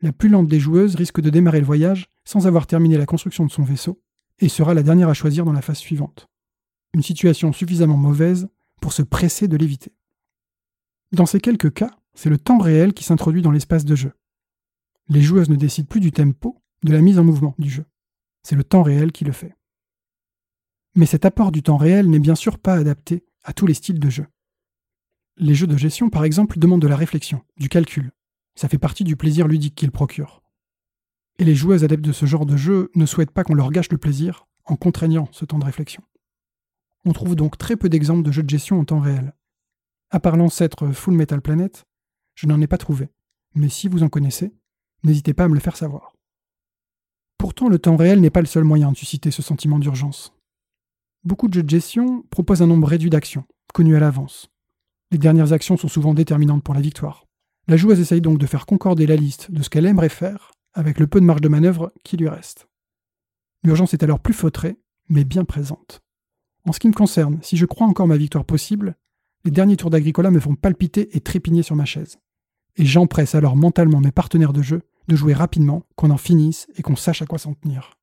[0.00, 3.44] la plus lente des joueuses risque de démarrer le voyage sans avoir terminé la construction
[3.44, 4.02] de son vaisseau,
[4.38, 6.30] et sera la dernière à choisir dans la phase suivante.
[6.94, 8.48] Une situation suffisamment mauvaise
[8.80, 9.92] pour se presser de l'éviter.
[11.12, 14.12] Dans ces quelques cas, c'est le temps réel qui s'introduit dans l'espace de jeu.
[15.10, 17.84] Les joueuses ne décident plus du tempo, de la mise en mouvement du jeu.
[18.42, 19.54] C'est le temps réel qui le fait.
[20.96, 24.00] Mais cet apport du temps réel n'est bien sûr pas adapté à tous les styles
[24.00, 24.26] de jeu.
[25.36, 28.12] Les jeux de gestion, par exemple, demandent de la réflexion, du calcul.
[28.54, 30.42] Ça fait partie du plaisir ludique qu'ils procurent.
[31.38, 33.90] Et les joueuses adeptes de ce genre de jeu ne souhaitent pas qu'on leur gâche
[33.90, 36.02] le plaisir en contraignant ce temps de réflexion.
[37.04, 39.34] On trouve donc très peu d'exemples de jeux de gestion en temps réel.
[40.08, 41.84] À part l'ancêtre Full Metal Planet,
[42.34, 43.10] je n'en ai pas trouvé.
[43.54, 44.54] Mais si vous en connaissez,
[45.04, 46.14] n'hésitez pas à me le faire savoir.
[47.36, 50.35] Pourtant, le temps réel n'est pas le seul moyen de susciter ce sentiment d'urgence.
[51.26, 54.48] Beaucoup de jeux de gestion proposent un nombre réduit d'actions, connues à l'avance.
[55.10, 57.26] Les dernières actions sont souvent déterminantes pour la victoire.
[57.66, 61.00] La joueuse essaye donc de faire concorder la liste de ce qu'elle aimerait faire avec
[61.00, 62.68] le peu de marge de manœuvre qui lui reste.
[63.64, 64.78] L'urgence est alors plus feutrée,
[65.08, 66.00] mais bien présente.
[66.64, 68.94] En ce qui me concerne, si je crois encore ma victoire possible,
[69.44, 72.18] les derniers tours d'Agricola me font palpiter et trépigner sur ma chaise.
[72.76, 76.82] Et j'empresse alors mentalement mes partenaires de jeu de jouer rapidement, qu'on en finisse et
[76.82, 77.98] qu'on sache à quoi s'en tenir.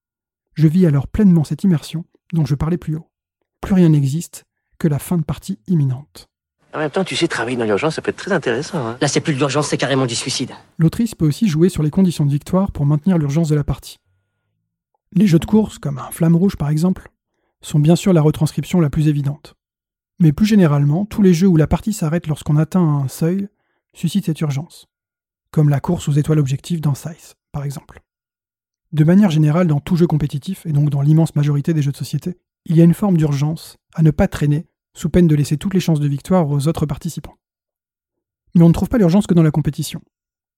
[0.55, 3.07] Je vis alors pleinement cette immersion dont je parlais plus haut.
[3.63, 4.43] Plus rien n'existe
[4.77, 6.27] que la fin de partie imminente.
[6.73, 8.85] En même temps, tu sais, travailler dans l'urgence, ça peut être très intéressant.
[8.85, 8.97] Hein.
[8.99, 10.51] Là, c'est plus de l'urgence, c'est carrément du suicide.
[10.77, 13.99] L'autrice peut aussi jouer sur les conditions de victoire pour maintenir l'urgence de la partie.
[15.13, 17.09] Les jeux de course, comme un Flamme Rouge par exemple,
[17.61, 19.53] sont bien sûr la retranscription la plus évidente.
[20.19, 23.47] Mais plus généralement, tous les jeux où la partie s'arrête lorsqu'on atteint un seuil
[23.93, 24.87] suscitent cette urgence,
[25.51, 28.01] comme la course aux étoiles objectives dans Size, par exemple.
[28.91, 31.97] De manière générale, dans tout jeu compétitif, et donc dans l'immense majorité des jeux de
[31.97, 35.57] société, il y a une forme d'urgence à ne pas traîner sous peine de laisser
[35.57, 37.37] toutes les chances de victoire aux autres participants.
[38.55, 40.01] Mais on ne trouve pas l'urgence que dans la compétition.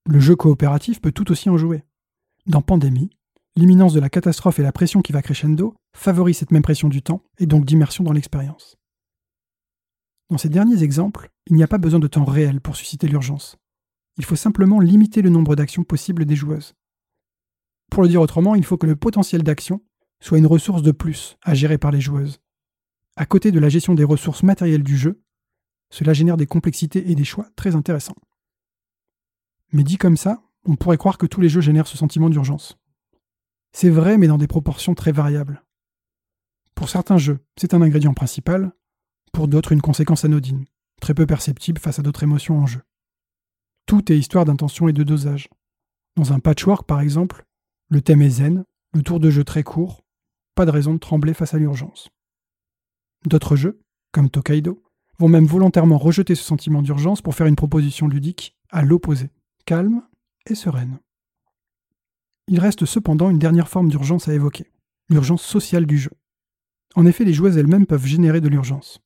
[0.06, 1.84] Le jeu coopératif peut tout aussi en jouer.
[2.46, 3.10] Dans Pandémie,
[3.58, 7.02] L'imminence de la catastrophe et la pression qui va crescendo favorisent cette même pression du
[7.02, 8.76] temps et donc d'immersion dans l'expérience.
[10.30, 13.56] Dans ces derniers exemples, il n'y a pas besoin de temps réel pour susciter l'urgence.
[14.18, 16.74] Il faut simplement limiter le nombre d'actions possibles des joueuses.
[17.90, 19.82] Pour le dire autrement, il faut que le potentiel d'action
[20.20, 22.40] soit une ressource de plus à gérer par les joueuses.
[23.16, 25.22] À côté de la gestion des ressources matérielles du jeu,
[25.90, 28.16] cela génère des complexités et des choix très intéressants.
[29.72, 32.78] Mais dit comme ça, on pourrait croire que tous les jeux génèrent ce sentiment d'urgence.
[33.72, 35.64] C'est vrai, mais dans des proportions très variables.
[36.76, 38.74] Pour certains jeux, c'est un ingrédient principal,
[39.32, 40.66] pour d'autres une conséquence anodine,
[41.02, 42.82] très peu perceptible face à d'autres émotions en jeu.
[43.86, 45.50] Tout est histoire d'intention et de dosage.
[46.16, 47.46] Dans un patchwork, par exemple,
[47.90, 48.64] le thème est zen,
[48.94, 50.05] le tour de jeu très court,
[50.56, 52.10] pas de raison de trembler face à l'urgence.
[53.26, 54.82] D'autres jeux, comme Tokaido,
[55.20, 59.30] vont même volontairement rejeter ce sentiment d'urgence pour faire une proposition ludique à l'opposé,
[59.66, 60.04] calme
[60.48, 61.00] et sereine.
[62.48, 64.72] Il reste cependant une dernière forme d'urgence à évoquer,
[65.10, 66.12] l'urgence sociale du jeu.
[66.96, 69.02] En effet, les joueuses elles-mêmes peuvent générer de l'urgence.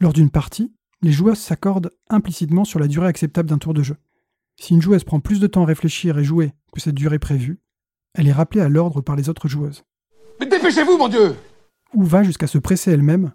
[0.00, 0.72] Lors d'une partie,
[1.02, 3.96] les joueuses s'accordent implicitement sur la durée acceptable d'un tour de jeu.
[4.58, 7.60] Si une joueuse prend plus de temps à réfléchir et jouer que cette durée prévue,
[8.14, 9.84] elle est rappelée à l'ordre par les autres joueuses.
[10.40, 11.36] Mais dépêchez-vous, mon Dieu
[11.92, 13.34] Ou va jusqu'à se presser elle-même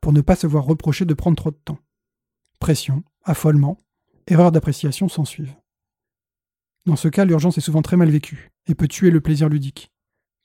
[0.00, 1.78] pour ne pas se voir reprocher de prendre trop de temps?
[2.58, 3.78] Pression, affolement,
[4.26, 5.54] erreur d'appréciation s'ensuivent.
[6.86, 9.92] Dans ce cas, l'urgence est souvent très mal vécue et peut tuer le plaisir ludique,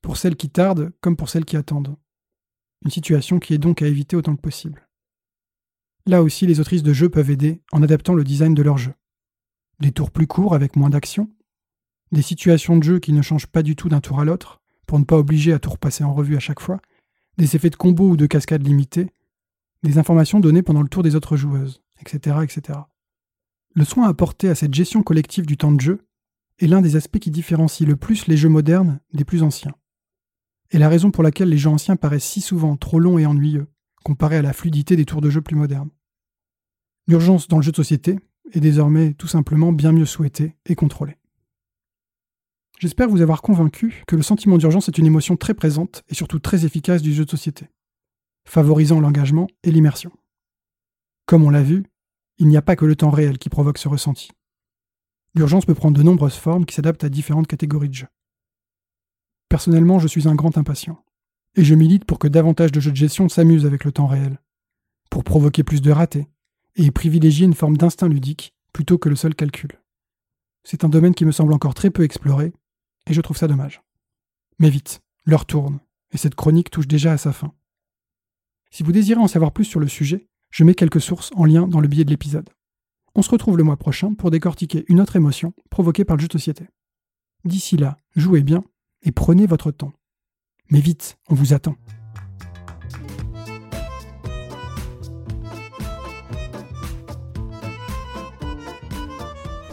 [0.03, 1.95] pour celles qui tardent comme pour celles qui attendent.
[2.83, 4.87] Une situation qui est donc à éviter autant que possible.
[6.05, 8.93] Là aussi, les autrices de jeux peuvent aider en adaptant le design de leur jeu.
[9.79, 11.31] Des tours plus courts avec moins d'action,
[12.11, 14.99] des situations de jeu qui ne changent pas du tout d'un tour à l'autre, pour
[14.99, 16.79] ne pas obliger à tout repasser en revue à chaque fois,
[17.37, 19.11] des effets de combo ou de cascade limités,
[19.83, 22.79] des informations données pendant le tour des autres joueuses, etc., etc.
[23.73, 26.05] Le soin apporté à cette gestion collective du temps de jeu
[26.59, 29.75] est l'un des aspects qui différencie le plus les jeux modernes des plus anciens.
[30.71, 33.67] Et la raison pour laquelle les jeux anciens paraissent si souvent trop longs et ennuyeux,
[34.03, 35.89] comparés à la fluidité des tours de jeu plus modernes.
[37.07, 38.17] L'urgence dans le jeu de société
[38.53, 41.17] est désormais tout simplement bien mieux souhaitée et contrôlée.
[42.79, 46.39] J'espère vous avoir convaincu que le sentiment d'urgence est une émotion très présente et surtout
[46.39, 47.69] très efficace du jeu de société,
[48.45, 50.11] favorisant l'engagement et l'immersion.
[51.25, 51.85] Comme on l'a vu,
[52.37, 54.29] il n'y a pas que le temps réel qui provoque ce ressenti.
[55.35, 58.07] L'urgence peut prendre de nombreuses formes qui s'adaptent à différentes catégories de jeux.
[59.47, 61.03] Personnellement, je suis un grand impatient,
[61.55, 64.41] et je milite pour que davantage de jeux de gestion s'amusent avec le temps réel,
[65.09, 66.27] pour provoquer plus de ratés,
[66.75, 69.81] et privilégier une forme d'instinct ludique plutôt que le seul calcul.
[70.63, 72.53] C'est un domaine qui me semble encore très peu exploré,
[73.07, 73.81] et je trouve ça dommage.
[74.59, 75.79] Mais vite, l'heure tourne,
[76.11, 77.53] et cette chronique touche déjà à sa fin.
[78.71, 81.67] Si vous désirez en savoir plus sur le sujet, je mets quelques sources en lien
[81.67, 82.49] dans le billet de l'épisode.
[83.15, 86.27] On se retrouve le mois prochain pour décortiquer une autre émotion provoquée par le jeu
[86.27, 86.67] de société.
[87.45, 88.63] D'ici là, jouez bien
[89.03, 89.93] et prenez votre temps.
[90.69, 91.75] Mais vite, on vous attend.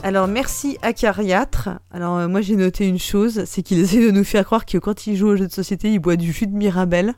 [0.02, 1.68] Alors merci à Cariatre.
[1.92, 4.76] Alors euh, moi j'ai noté une chose, c'est qu'il essaie de nous faire croire que
[4.78, 7.14] quand il joue au jeu de société, il boit du jus de Mirabelle.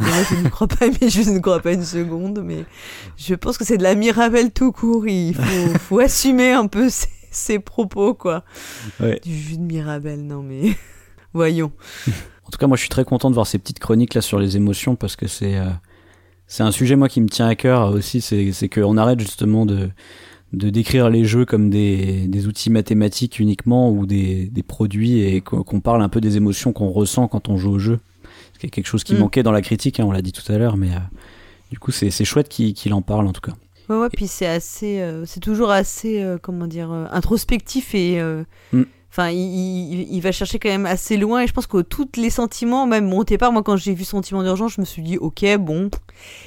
[0.00, 2.66] Et moi je ne crois pas, mais je ne crois pas une seconde, mais
[3.16, 5.08] je pense que c'est de la Mirabelle tout court.
[5.08, 8.44] Il faut, faut assumer un peu ses, ses propos quoi.
[9.00, 9.18] Ouais.
[9.24, 10.76] Du jus de Mirabelle, non mais
[11.32, 11.72] voyons.
[12.06, 14.38] En tout cas, moi, je suis très content de voir ces petites chroniques là sur
[14.38, 15.70] les émotions parce que c'est euh,
[16.46, 18.20] c'est un sujet moi qui me tient à cœur aussi.
[18.20, 19.90] C'est c'est qu'on arrête justement de
[20.52, 25.40] de décrire les jeux comme des, des outils mathématiques uniquement ou des, des produits et
[25.42, 28.00] qu'on parle un peu des émotions qu'on ressent quand on joue au jeu.
[28.60, 29.18] C'est quelque chose qui Mm.
[29.18, 30.98] manquait dans la critique, hein, on l'a dit tout à l'heure, mais euh,
[31.70, 33.52] du coup c'est chouette qu'il en parle en tout cas.
[33.90, 38.18] Ouais, ouais, puis c'est assez, euh, c'est toujours assez, euh, comment dire, introspectif et,
[38.72, 38.82] Mm.
[39.10, 41.42] enfin, il, il- il va chercher quand même assez loin.
[41.42, 44.42] Et je pense que tous les sentiments, même mon départ, moi, quand j'ai vu Sentiment
[44.42, 45.90] d'urgence, je me suis dit, ok, bon.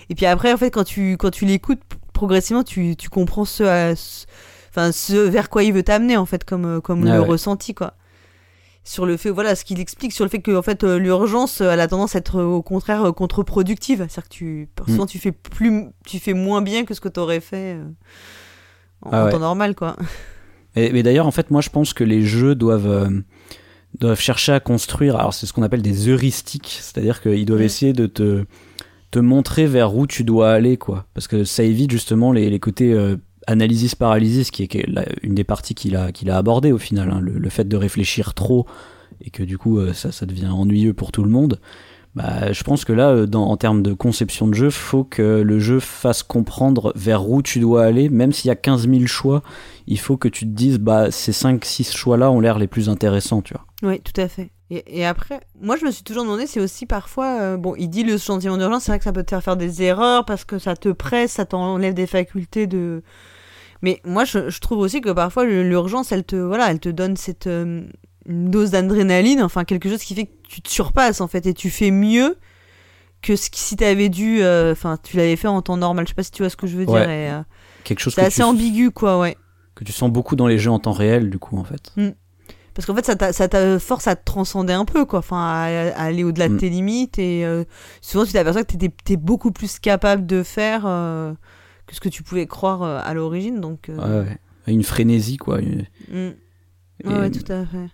[0.10, 1.82] Et puis après, en fait, quand tu, quand tu l'écoutes
[2.22, 4.26] progressivement, tu, tu comprends ce, à- ce-
[4.70, 7.28] enfin, ce vers quoi il veut t'amener, en fait, comme, euh, comme Ah le ouais.
[7.28, 7.96] ressenti, quoi.
[8.84, 11.62] Sur le fait, voilà, ce qu'il explique sur le fait que, en fait, euh, l'urgence,
[11.62, 13.98] euh, elle a tendance à être, au contraire, contre-productive.
[14.08, 15.08] C'est-à-dire que tu, souvent, Mm.
[15.08, 17.78] tu fais plus, tu fais moins bien que ce que tu aurais fait
[19.02, 19.32] en, Ah en ouais.
[19.32, 19.96] temps normal, quoi.
[20.76, 23.10] Et, mais d'ailleurs, en fait, moi, je pense que les jeux doivent euh,
[24.00, 25.16] doivent chercher à construire.
[25.18, 28.46] Alors, c'est ce qu'on appelle des heuristiques, c'est-à-dire qu'ils doivent essayer de te
[29.12, 31.06] te montrer vers où tu dois aller, quoi.
[31.14, 33.18] Parce que ça évite justement les, les côtés euh,
[33.48, 34.88] analysis paralysis, qui est,
[35.22, 37.78] une des parties qu'il a qu'il a abordé au final, hein, le, le fait de
[37.78, 38.66] réfléchir trop
[39.20, 41.60] et que du coup euh, ça ça devient ennuyeux pour tout le monde.
[42.14, 45.42] Bah, je pense que là, euh, dans, en termes de conception de jeu, faut que
[45.42, 49.06] le jeu fasse comprendre vers où tu dois aller, même s'il y a 15 000
[49.08, 49.44] choix,
[49.88, 53.42] il faut que tu te dises, bah, ces 5-6 choix-là ont l'air les plus intéressants,
[53.42, 53.66] tu vois.
[53.84, 54.50] Oui, tout à fait.
[54.74, 57.90] Et, et après, moi je me suis toujours demandé, c'est aussi parfois, euh, bon, il
[57.90, 60.46] dit le sentiment d'urgence, c'est vrai que ça peut te faire faire des erreurs parce
[60.46, 63.04] que ça te presse, ça t'enlève des facultés de.
[63.82, 67.18] Mais moi je, je trouve aussi que parfois l'urgence, elle te, voilà, elle te donne
[67.18, 67.84] cette euh,
[68.28, 71.70] dose d'adrénaline, enfin quelque chose qui fait que tu te surpasses en fait et tu
[71.70, 72.38] fais mieux
[73.22, 76.06] que ce qui, si t'avais dû, euh, enfin tu l'avais fait en temps normal.
[76.06, 77.02] Je sais pas si tu vois ce que je veux Ouais.
[77.02, 77.10] dire.
[77.10, 77.32] et,
[77.84, 79.36] Quelque chose c'est que assez tu- ambigu quoi, ouais.
[79.76, 81.92] Que tu sens beaucoup dans les jeux en temps réel, du coup, en fait.
[81.98, 82.10] Mm.
[82.74, 85.20] Parce qu'en fait, ça te force à te transcender un peu, quoi.
[85.20, 86.58] Enfin, à, à aller au-delà de Mm.
[86.58, 87.20] tes limites.
[87.20, 87.64] Et euh,
[88.02, 91.34] souvent, tu t'aperçois que t'es, t'es beaucoup plus capable de faire euh,
[91.86, 93.60] que ce que tu pouvais croire euh, à l'origine.
[93.60, 94.38] Donc, euh, Ouais, ouais.
[94.68, 95.60] Une frénésie, quoi.
[95.60, 96.16] Une- mm.
[97.04, 97.90] Et- Ouais, ouais, tout à fait.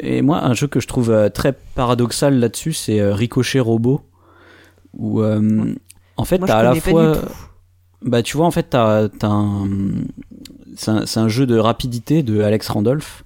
[0.00, 4.00] Et moi, un jeu que je trouve euh, très paradoxal là-dessus, c'est euh, Ricochet Robot.
[4.96, 5.74] Où, euh,
[6.16, 7.16] en fait, t'as à la fois.
[8.02, 9.68] Bah, tu vois, en fait, t'as, t'as un.
[10.76, 13.24] C'est un, c'est un jeu de rapidité de Alex Randolph.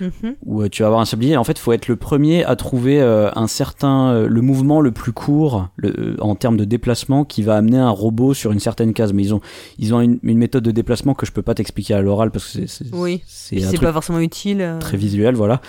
[0.00, 0.34] Mhm.
[0.46, 1.36] Où euh, tu vas avoir un sablier.
[1.36, 4.10] En fait, il faut être le premier à trouver euh, un certain.
[4.12, 7.90] euh, le mouvement le plus court le- en termes de déplacement qui va amener un
[7.90, 9.12] robot sur une certaine case.
[9.12, 9.40] Mais ils ont,
[9.78, 12.52] ils ont une, une méthode de déplacement que je peux pas t'expliquer à l'oral parce
[12.56, 13.22] que c'est, Oui.
[13.26, 14.76] c'est pas forcément utile.
[14.80, 15.60] très visuel, voilà.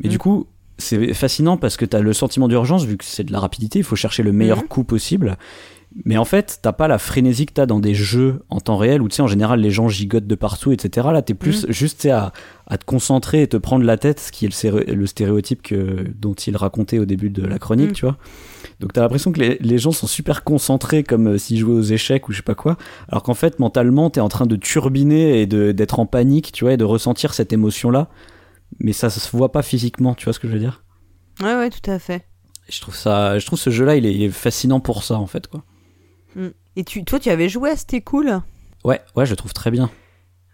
[0.00, 0.10] Mais Mm.
[0.12, 0.46] du coup,
[0.78, 3.78] c'est fascinant parce que tu as le sentiment d'urgence, vu que c'est de la rapidité,
[3.78, 4.64] il faut chercher le meilleur Mhm.
[4.68, 5.38] coup possible.
[6.04, 9.00] Mais en fait, t'as pas la frénésie que t'as dans des jeux en temps réel
[9.00, 11.08] où tu sais, en général, les gens gigotent de partout, etc.
[11.10, 11.72] Là, t'es plus Mhm.
[11.72, 12.32] juste à,
[12.66, 14.48] à te concentrer et te prendre la tête, ce qui est
[14.94, 17.94] le, stéréotype que, dont il racontait au début de la chronique, Mhm.
[17.94, 18.18] tu vois.
[18.80, 21.80] Donc t'as l'impression que les, les gens sont super concentrés comme euh, s'ils jouaient aux
[21.80, 22.76] échecs ou je sais pas quoi,
[23.08, 26.74] alors qu'en fait mentalement t'es en train de turbiner et d'être en panique, tu vois,
[26.74, 28.10] et de ressentir cette émotion-là,
[28.78, 30.84] mais ça, ça se voit pas physiquement, tu vois ce que je veux dire?
[31.42, 32.26] Ouais, ouais, tout à fait.
[32.68, 35.26] Je trouve ça, je trouve ce jeu-là, il est, il est fascinant pour ça en
[35.26, 35.64] fait, quoi.
[36.36, 36.48] Mm.
[36.76, 38.40] Et tu, toi, tu avais joué à C'était cool?
[38.84, 39.90] Ouais, ouais, je le trouve très bien.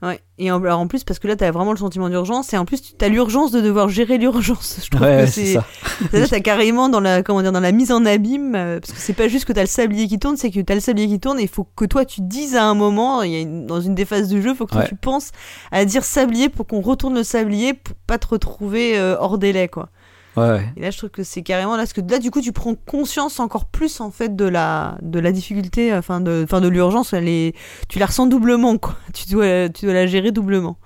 [0.00, 0.20] Ouais.
[0.38, 2.64] Et en, alors en plus, parce que là, t'as vraiment le sentiment d'urgence, et en
[2.64, 4.78] plus, tu as l'urgence de devoir gérer l'urgence.
[4.84, 5.64] Je trouve Ouais, que c'est ça.
[6.12, 8.98] Là, t'as carrément dans la, comment dire, dans la mise en abîme, euh, parce que
[8.98, 11.20] c'est pas juste que t'as le sablier qui tourne, c'est que t'as le sablier qui
[11.20, 13.66] tourne, et il faut que toi, tu dises à un moment, il y a une-
[13.66, 14.88] dans une des phases du jeu, il faut que toi, Ouais.
[14.88, 15.30] tu penses
[15.70, 19.68] à dire sablier pour qu'on retourne le sablier pour pas te retrouver euh, hors délai,
[19.68, 19.88] quoi.
[20.36, 20.72] Ouais, ouais.
[20.76, 22.74] Et là, je trouve que c'est carrément là, parce que là, du coup, tu prends
[22.74, 27.12] conscience encore plus en fait de la de la difficulté, enfin de, enfin de l'urgence.
[27.12, 27.54] Elle est,
[27.88, 28.96] tu la ressens doublement, quoi.
[29.12, 30.78] Tu dois, tu dois la gérer doublement.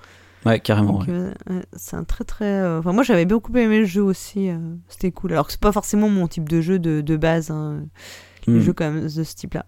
[0.45, 0.99] Ouais, carrément.
[1.01, 1.15] Donc, ouais.
[1.51, 2.45] euh, c'est un très très.
[2.45, 4.49] euh, Enfin, moi, j'avais beaucoup aimé le jeu aussi.
[4.51, 4.59] euh,
[4.89, 5.33] C'était cool.
[5.33, 7.51] Alors que c'est pas forcément mon type de jeu de, de base.
[7.51, 7.85] Hein,
[8.47, 8.61] les Mm.
[8.61, 9.67] jeux même de ce type-là.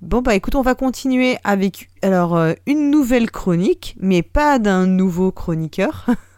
[0.00, 4.86] Bon bah écoute, on va continuer avec alors euh, une nouvelle chronique, mais pas d'un
[4.88, 6.06] nouveau chroniqueur.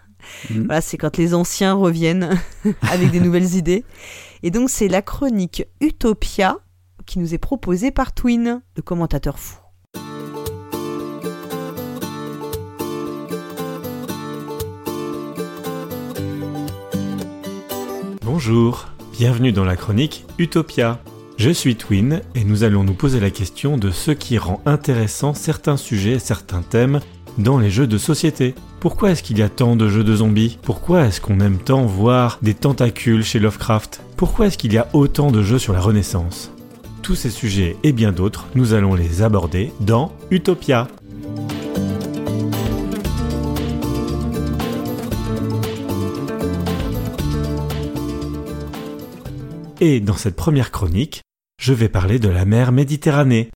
[0.50, 0.64] Mm.
[0.66, 2.40] Voilà, c'est quand les anciens reviennent
[2.82, 3.84] avec des nouvelles idées.
[4.42, 6.58] Et donc c'est la chronique Utopia
[7.06, 9.58] qui nous est proposée par Twin, le commentateur fou.
[18.22, 20.98] Bonjour, bienvenue dans la chronique Utopia.
[21.36, 25.34] Je suis Twin et nous allons nous poser la question de ce qui rend intéressant
[25.34, 27.00] certains sujets et certains thèmes
[27.38, 28.54] dans les jeux de société.
[28.84, 30.58] Pourquoi est-ce qu'il y a tant de jeux de zombies?
[30.60, 34.02] Pourquoi est-ce qu'on aime tant voir des tentacules chez Lovecraft?
[34.18, 36.52] Pourquoi est-ce qu'il y a autant de jeux sur la Renaissance?
[37.00, 40.86] Tous ces sujets et bien d'autres, nous allons les aborder dans Utopia.
[49.80, 51.22] Et dans cette première chronique,
[51.58, 53.50] je vais parler de la mer Méditerranée.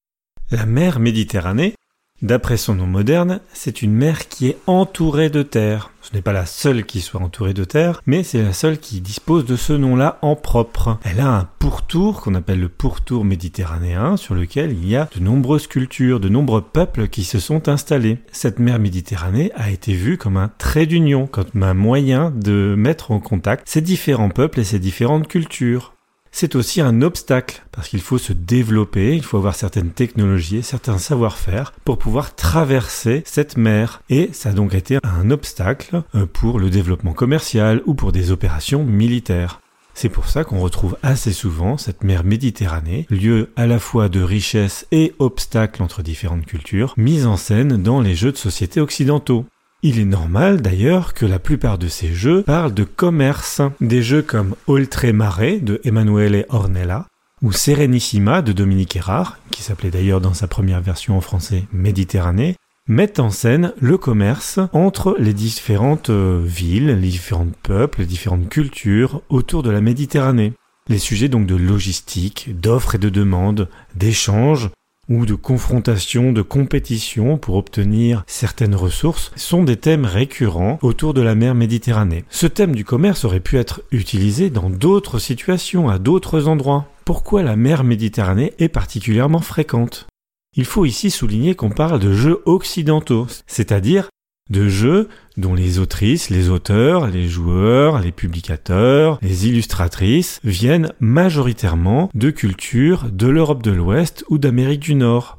[0.50, 1.74] La mer Méditerranée,
[2.22, 5.90] d'après son nom moderne, c'est une mer qui est entourée de terre.
[6.02, 9.00] Ce n'est pas la seule qui soit entourée de terre, mais c'est la seule qui
[9.00, 10.98] dispose de ce nom-là en propre.
[11.04, 15.20] Elle a un pourtour qu'on appelle le pourtour méditerranéen, sur lequel il y a de
[15.20, 18.18] nombreuses cultures, de nombreux peuples qui se sont installés.
[18.32, 23.10] Cette mer Méditerranée a été vue comme un trait d'union, comme un moyen de mettre
[23.10, 25.94] en contact ces différents peuples et ces différentes cultures
[26.38, 30.96] c'est aussi un obstacle, parce qu'il faut se développer, il faut avoir certaines technologies certains
[30.96, 34.02] savoir-faire pour pouvoir traverser cette mer.
[34.08, 38.30] Et ça a donc été un obstacle euh, pour le développement commercial ou pour des
[38.30, 39.60] opérations militaires.
[39.94, 44.22] C'est pour ça qu'on retrouve assez souvent cette mer Méditerranée, lieu à la fois de
[44.22, 49.44] richesse et obstacle entre différentes cultures, mise en scène dans les jeux de société occidentaux.
[49.84, 53.62] Il est normal d'ailleurs que la plupart de ces jeux parlent de commerce.
[53.80, 57.06] Des jeux comme Oltremare de Emanuele Ornella
[57.42, 62.56] ou Serenissima de Dominique Erard, qui s'appelait d'ailleurs dans sa première version en français Méditerranée,
[62.88, 68.48] mettent en scène le commerce entre les différentes euh, villes, les différents peuples, les différentes
[68.48, 70.54] cultures autour de la Méditerranée.
[70.88, 74.70] Les sujets donc de logistique, d'offres et de demandes, d'échanges,
[75.08, 81.22] ou de confrontation, de compétition pour obtenir certaines ressources sont des thèmes récurrents autour de
[81.22, 82.24] la mer Méditerranée.
[82.30, 86.86] Ce thème du commerce aurait pu être utilisé dans d'autres situations, à d'autres endroits.
[87.04, 90.06] Pourquoi la mer Méditerranée est particulièrement fréquente?
[90.56, 94.08] Il faut ici souligner qu'on parle de jeux occidentaux, c'est-à-dire
[94.50, 95.08] de jeux
[95.38, 103.10] dont les autrices, les auteurs, les joueurs, les publicateurs, les illustratrices viennent majoritairement de cultures
[103.10, 105.38] de l'Europe de l'Ouest ou d'Amérique du Nord.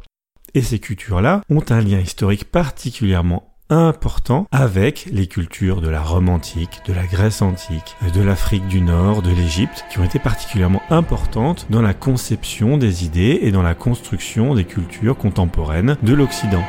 [0.55, 6.29] Et ces cultures-là ont un lien historique particulièrement important avec les cultures de la Rome
[6.29, 10.81] antique, de la Grèce antique, de l'Afrique du Nord, de l'Égypte, qui ont été particulièrement
[10.89, 16.63] importantes dans la conception des idées et dans la construction des cultures contemporaines de l'Occident.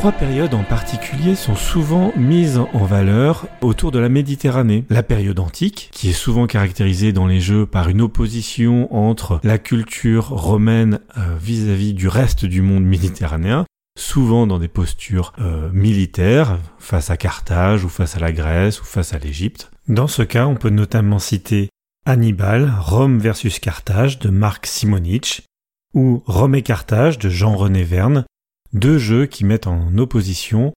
[0.00, 4.86] Trois périodes en particulier sont souvent mises en valeur autour de la Méditerranée.
[4.88, 9.58] La période antique, qui est souvent caractérisée dans les jeux par une opposition entre la
[9.58, 13.66] culture romaine euh, vis-à-vis du reste du monde méditerranéen,
[13.98, 18.84] souvent dans des postures euh, militaires, face à Carthage ou face à la Grèce ou
[18.86, 19.70] face à l'Égypte.
[19.86, 21.68] Dans ce cas, on peut notamment citer
[22.06, 25.42] Hannibal, Rome versus Carthage de Marc Simonich,
[25.92, 28.24] ou Rome et Carthage de Jean-René Verne,
[28.72, 30.72] deux jeux qui mettent en opposition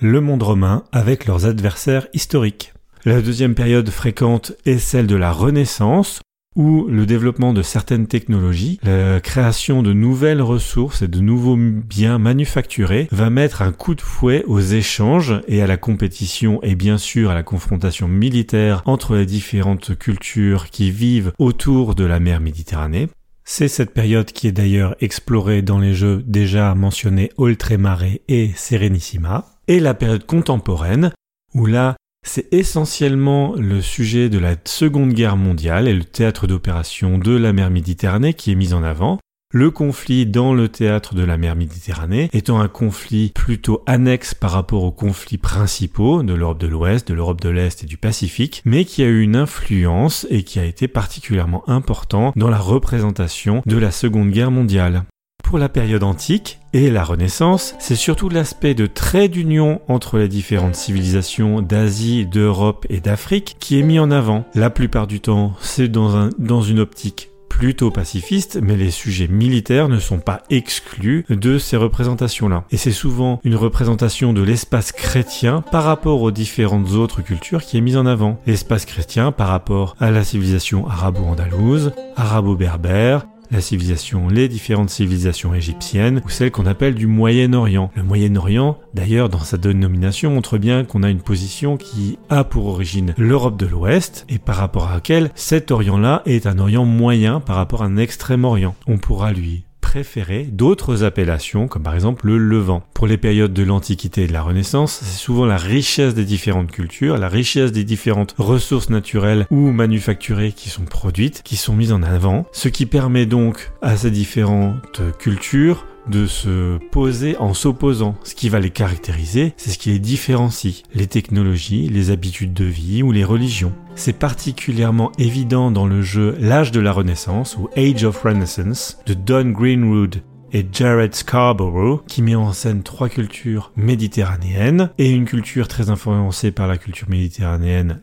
[0.00, 2.72] le monde romain avec leurs adversaires historiques.
[3.04, 6.20] La deuxième période fréquente est celle de la Renaissance,
[6.56, 12.18] où le développement de certaines technologies, la création de nouvelles ressources et de nouveaux biens
[12.18, 16.98] manufacturés va mettre un coup de fouet aux échanges et à la compétition et bien
[16.98, 22.40] sûr à la confrontation militaire entre les différentes cultures qui vivent autour de la mer
[22.40, 23.08] Méditerranée.
[23.50, 29.46] C'est cette période qui est d'ailleurs explorée dans les jeux déjà mentionnés Oltremare et Serenissima,
[29.68, 31.12] et la période contemporaine,
[31.54, 31.96] où là,
[32.26, 37.54] c'est essentiellement le sujet de la Seconde Guerre mondiale et le théâtre d'opération de la
[37.54, 39.18] mer Méditerranée qui est mis en avant,
[39.54, 44.50] le conflit dans le théâtre de la mer Méditerranée étant un conflit plutôt annexe par
[44.50, 48.60] rapport aux conflits principaux de l'Europe de l'Ouest, de l'Europe de l'Est et du Pacifique,
[48.66, 53.62] mais qui a eu une influence et qui a été particulièrement important dans la représentation
[53.64, 55.04] de la Seconde Guerre mondiale.
[55.42, 60.28] Pour la période antique et la Renaissance, c'est surtout l'aspect de trait d'union entre les
[60.28, 64.44] différentes civilisations d'Asie, d'Europe et d'Afrique qui est mis en avant.
[64.54, 69.26] La plupart du temps, c'est dans, un, dans une optique plutôt pacifiste, mais les sujets
[69.26, 72.62] militaires ne sont pas exclus de ces représentations-là.
[72.70, 77.76] Et c'est souvent une représentation de l'espace chrétien par rapport aux différentes autres cultures qui
[77.76, 78.38] est mise en avant.
[78.46, 86.22] L'espace chrétien par rapport à la civilisation arabo-andalouse, arabo-berbère, la civilisation, les différentes civilisations égyptiennes
[86.24, 87.90] ou celles qu'on appelle du Moyen-Orient.
[87.94, 92.66] Le Moyen-Orient, d'ailleurs, dans sa dénomination, montre bien qu'on a une position qui a pour
[92.66, 97.40] origine l'Europe de l'Ouest et par rapport à laquelle cet Orient-là est un Orient moyen
[97.40, 98.74] par rapport à un Extrême-Orient.
[98.86, 102.82] On pourra lui préférer d'autres appellations, comme par exemple le Levant.
[102.94, 106.70] Pour les périodes de l'Antiquité et de la Renaissance, c'est souvent la richesse des différentes
[106.70, 111.92] cultures, la richesse des différentes ressources naturelles ou manufacturées qui sont produites, qui sont mises
[111.92, 118.16] en avant, ce qui permet donc à ces différentes cultures de se poser en s'opposant.
[118.24, 120.82] Ce qui va les caractériser, c'est ce qui les différencie.
[120.94, 123.72] Les technologies, les habitudes de vie ou les religions.
[123.94, 129.14] C'est particulièrement évident dans le jeu L'âge de la Renaissance ou Age of Renaissance de
[129.14, 130.22] Don Greenwood
[130.52, 136.50] et Jared Scarborough, qui met en scène trois cultures méditerranéennes et une culture très influencée
[136.50, 138.00] par la culture méditerranéenne,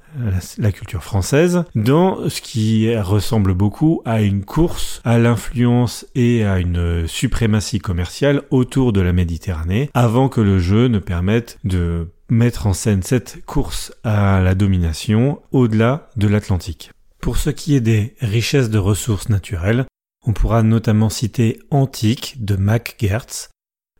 [0.58, 6.60] la, culture française, dans ce qui ressemble beaucoup à une course à l'influence et à
[6.60, 12.68] une suprématie commerciale autour de la Méditerranée, avant que le jeu ne permette de mettre
[12.68, 16.92] en scène cette course à la domination au-delà de l'Atlantique.
[17.22, 19.86] Pour ce qui est des richesses de ressources naturelles,
[20.26, 23.50] on pourra notamment citer Antique de Mac Gertz,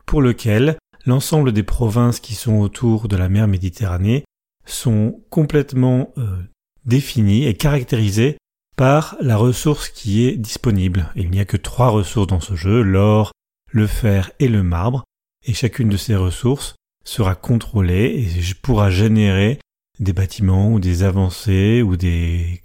[0.06, 4.24] pour lequel l'ensemble des provinces qui sont autour de la mer Méditerranée
[4.66, 6.38] sont complètement euh,
[6.86, 8.38] définies et caractérisées
[8.76, 11.12] par la ressource qui est disponible.
[11.16, 13.32] Il n'y a que trois ressources dans ce jeu, l'or,
[13.72, 15.04] le fer et le marbre,
[15.46, 19.60] et chacune de ces ressources sera contrôlée et pourra générer
[20.00, 21.96] des bâtiments ou des avancées ou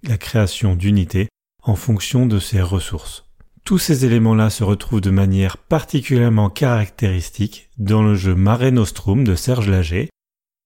[0.02, 1.28] la création d'unités
[1.62, 3.29] en fonction de ces ressources.
[3.64, 9.34] Tous ces éléments-là se retrouvent de manière particulièrement caractéristique dans le jeu Mare Nostrum de
[9.34, 10.10] Serge Lager,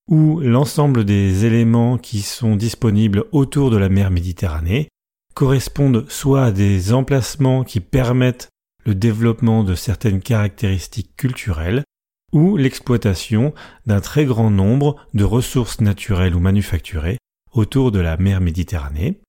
[0.08, 4.88] où l'ensemble des éléments qui sont disponibles autour de la mer Méditerranée,
[5.34, 8.48] correspondent soit à des emplacements qui permettent
[8.84, 11.84] le développement de certaines caractéristiques culturelles,
[12.32, 13.54] ou l'exploitation
[13.86, 17.18] d'un très grand nombre de ressources naturelles ou manufacturées
[17.52, 19.20] autour de la mer Méditerranée.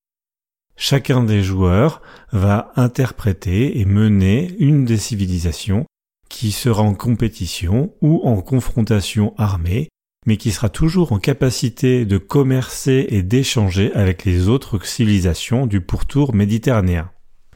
[0.78, 5.86] Chacun des joueurs va interpréter et mener une des civilisations
[6.30, 9.88] qui sera en compétition ou en confrontation armée,
[10.26, 15.82] mais qui sera toujours en capacité de commercer et d'échanger avec les autres civilisations du
[15.82, 17.10] pourtour méditerranéen.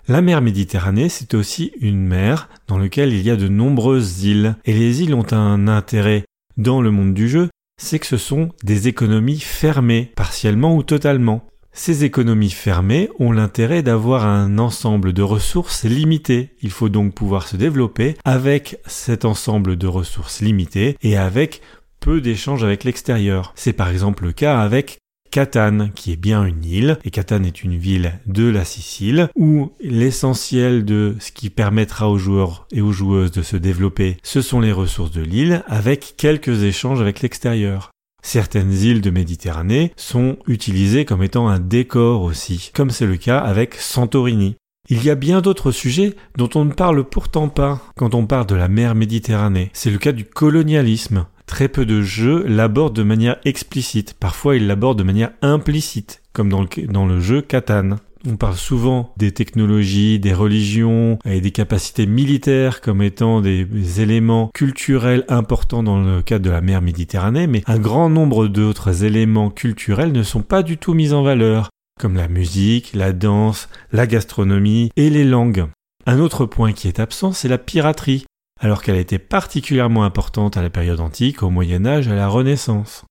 [0.08, 4.56] La mer Méditerranée, c'est aussi une mer dans laquelle il y a de nombreuses îles,
[4.66, 6.24] et les îles ont un intérêt
[6.58, 11.49] dans le monde du jeu, c'est que ce sont des économies fermées, partiellement ou totalement.
[11.72, 16.56] Ces économies fermées ont l'intérêt d'avoir un ensemble de ressources limitées.
[16.62, 21.62] Il faut donc pouvoir se développer avec cet ensemble de ressources limitées et avec
[22.00, 23.54] peu d'échanges avec l'extérieur.
[23.56, 25.00] C'est par exemple le cas avec
[25.32, 29.72] Catane, qui est bien une île, et Catane est une ville de la Sicile, où
[29.80, 34.60] l'essentiel de ce qui permettra aux joueurs et aux joueuses de se développer, ce sont
[34.60, 37.92] les ressources de l'île, avec quelques échanges avec l'extérieur.
[38.22, 43.40] Certaines îles de Méditerranée sont utilisées comme étant un décor aussi, comme c'est le cas
[43.40, 44.56] avec Santorini.
[44.92, 48.48] Il y a bien d'autres sujets dont on ne parle pourtant pas quand on parle
[48.48, 49.70] de la mer Méditerranée.
[49.74, 51.26] C'est le cas du colonialisme.
[51.46, 56.50] Très peu de jeux l'abordent de manière explicite, parfois ils l'abordent de manière implicite, comme
[56.50, 57.98] dans le, jeu Catan.
[58.28, 64.50] On parle souvent des technologies, des religions et des capacités militaires comme étant des éléments
[64.54, 69.50] culturels importants dans le cadre de la mer Méditerranée, mais un grand nombre d'autres éléments
[69.50, 71.70] culturels ne sont pas du tout mis en valeur,
[72.00, 75.68] comme la musique, la danse, la gastronomie et les langues.
[76.06, 78.26] Un autre point qui est absent, c'est la piraterie,
[78.60, 83.06] alors qu'elle était particulièrement importante à la période antique, au Moyen Âge, à la Renaissance.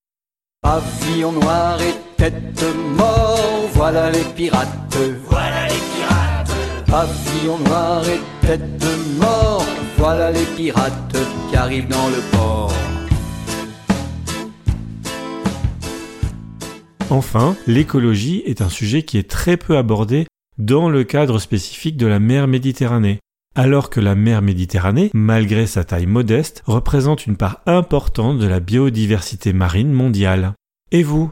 [2.19, 2.65] Tête
[2.97, 4.97] mort, voilà les pirates.
[5.29, 6.51] Voilà les pirates.
[6.85, 8.85] Pavillon noir et tête
[9.17, 9.65] mort,
[9.97, 11.17] voilà les pirates
[11.49, 12.73] qui arrivent dans le port.
[17.09, 20.27] Enfin, l'écologie est un sujet qui est très peu abordé
[20.57, 23.19] dans le cadre spécifique de la mer Méditerranée
[23.55, 28.59] alors que la mer Méditerranée, malgré sa taille modeste, représente une part importante de la
[28.59, 30.53] biodiversité marine mondiale.
[30.91, 31.31] Et vous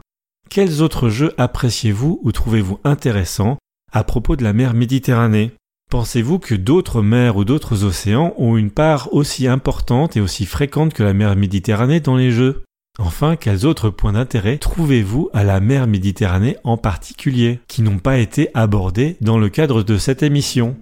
[0.49, 3.57] Quels autres jeux appréciez-vous ou trouvez-vous intéressants
[3.91, 5.51] à propos de la mer Méditerranée?
[5.91, 10.93] Pensez-vous que d'autres mers ou d'autres océans ont une part aussi importante et aussi fréquente
[10.93, 12.63] que la mer Méditerranée dans les jeux?
[12.99, 18.17] Enfin, quels autres points d'intérêt trouvez-vous à la mer Méditerranée en particulier, qui n'ont pas
[18.17, 20.75] été abordés dans le cadre de cette émission?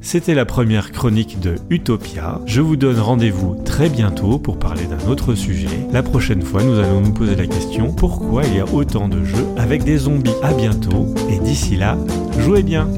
[0.00, 2.40] C'était la première chronique de Utopia.
[2.46, 5.68] Je vous donne rendez-vous très bientôt pour parler d'un autre sujet.
[5.92, 9.24] La prochaine fois, nous allons nous poser la question pourquoi il y a autant de
[9.24, 10.34] jeux avec des zombies?
[10.42, 11.96] À bientôt et d'ici là,
[12.38, 12.88] jouez bien.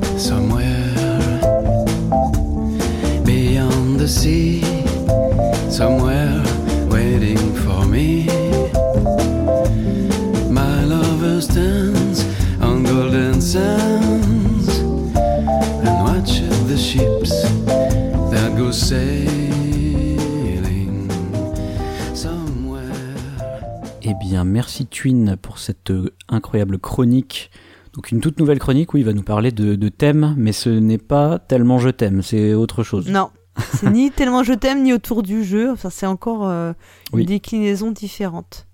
[24.03, 27.51] Eh bien, merci Twin pour cette euh, incroyable chronique.
[27.95, 30.71] Donc une toute nouvelle chronique où il va nous parler de, de thèmes, mais ce
[30.71, 33.09] n'est pas tellement je t'aime, c'est autre chose.
[33.09, 33.31] Non,
[33.75, 35.71] c'est ni tellement je t'aime ni autour du jeu.
[35.73, 36.73] Enfin, c'est encore euh,
[37.13, 37.27] une Oui.
[37.27, 38.67] déclinaison différente.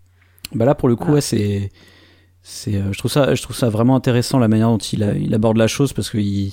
[0.55, 1.71] Bah là, pour le coup, ouais, c'est,
[2.43, 5.15] c'est, euh, je trouve ça, je trouve ça vraiment intéressant la manière dont il, a-
[5.17, 6.53] il aborde la chose parce qu'il,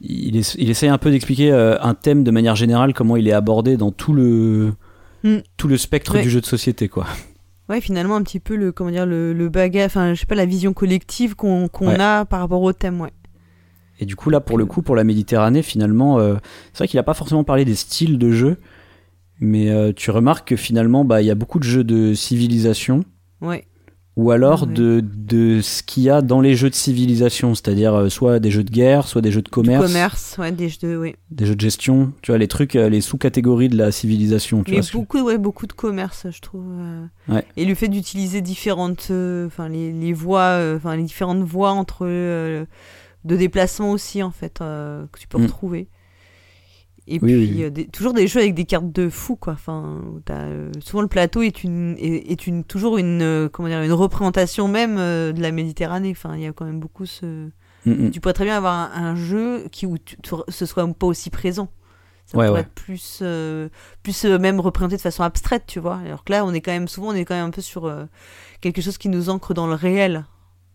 [0.00, 3.28] il, essa- il essaye un peu d'expliquer euh, un thème de manière générale, comment il
[3.28, 4.72] est abordé dans tout le,
[5.22, 5.36] Mm.
[5.58, 6.22] tout le spectre Ouais.
[6.22, 7.06] du jeu de société, quoi.
[7.68, 10.34] Ouais, finalement, un petit peu le, comment dire, le, le bagage, enfin, je sais pas,
[10.34, 12.00] la vision collective qu'on Ouais.
[12.00, 13.10] a par rapport au thème, ouais.
[14.00, 16.36] Et du coup, là, pour le coup, pour la Méditerranée, finalement, euh,
[16.72, 18.56] c'est vrai qu'il a pas forcément parlé des styles de jeu,
[19.40, 23.04] mais euh, tu remarques que finalement, bah, il y a beaucoup de jeux de civilisation.
[23.42, 23.66] Ouais.
[24.16, 24.74] Ou alors Ouais.
[24.74, 28.50] de, de ce qu'il y a dans les jeux de civilisation, c'est-à-dire euh, soit des
[28.50, 31.16] jeux de guerre, soit des jeux de commerce, Commerce, ouais, des jeux de, ouais.
[31.30, 34.72] des jeux de gestion, tu vois, les trucs, euh, les sous-catégories de la civilisation, tu
[34.72, 34.90] Mais vois.
[34.92, 36.66] beaucoup, ouais, beaucoup de commerce, je trouve.
[36.70, 37.06] euh.
[37.28, 37.44] Ouais.
[37.56, 41.70] Et le fait d'utiliser différentes, euh, enfin les, les voies, euh, enfin les différentes voies
[41.70, 42.64] entre euh,
[43.24, 45.42] de déplacement aussi en fait que tu peux Mm.
[45.44, 45.88] retrouver.
[47.12, 49.52] Et Oui, puis oui, euh, des- toujours des jeux avec des cartes de fou quoi.
[49.54, 50.00] Enfin,
[50.30, 53.92] euh, souvent le plateau est une est, est une toujours une euh, comment dire une
[53.92, 56.10] représentation même de la Méditerranée.
[56.12, 57.48] Enfin, il y a quand même beaucoup ce.
[57.86, 58.10] Mm.
[58.10, 61.06] Tu pourrais très bien avoir un, un jeu qui où tu, tu- ce soit pas
[61.06, 61.68] aussi présent.
[62.26, 62.64] Ça Ouais, pourrait ouais.
[62.66, 63.22] être plus,
[64.04, 65.98] plus même représenté de façon abstraite, tu vois.
[66.06, 67.92] Alors que là, on est quand même souvent, on est quand même un peu sur
[68.60, 70.24] quelque chose qui nous ancre dans le réel.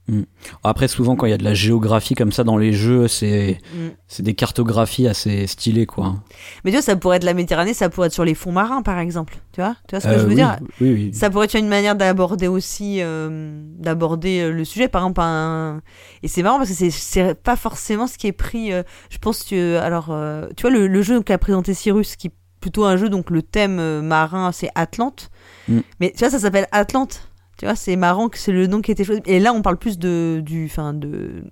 [0.07, 0.21] Mm.
[0.63, 3.57] Après, souvent, quand il y a de la géographie comme ça dans les jeux, c'est
[3.73, 3.87] Mm.
[4.07, 6.15] c'est des cartographies assez stylées, quoi.
[6.63, 8.83] Mais tu vois, ça pourrait être la Méditerranée, ça pourrait être sur les fonds marins,
[8.83, 9.37] par exemple.
[9.51, 10.57] Tu vois, tu vois ce que Euh, je veux oui, dire?
[10.79, 11.11] oui, oui.
[11.13, 15.21] Ça pourrait être une manière d'aborder aussi, euh, d'aborder euh, le sujet, par exemple.
[15.23, 15.81] Un...
[16.21, 18.73] Et c'est marrant parce que c'est- pas forcément ce qui est pris.
[18.73, 20.15] euh, je pense que, alors,
[20.55, 23.41] tu vois, le, le jeu qu'a présenté Cyrus, qui est plutôt un jeu, donc le
[23.41, 25.29] thème marin, c'est Atlante.
[25.67, 25.79] Mm.
[25.99, 27.29] Mais tu vois, ça s'appelle Atlante.
[27.57, 29.21] Tu vois, c'est marrant que c'est le nom qui été choisi.
[29.25, 31.43] Et là, on parle plus de, du, enfin, de,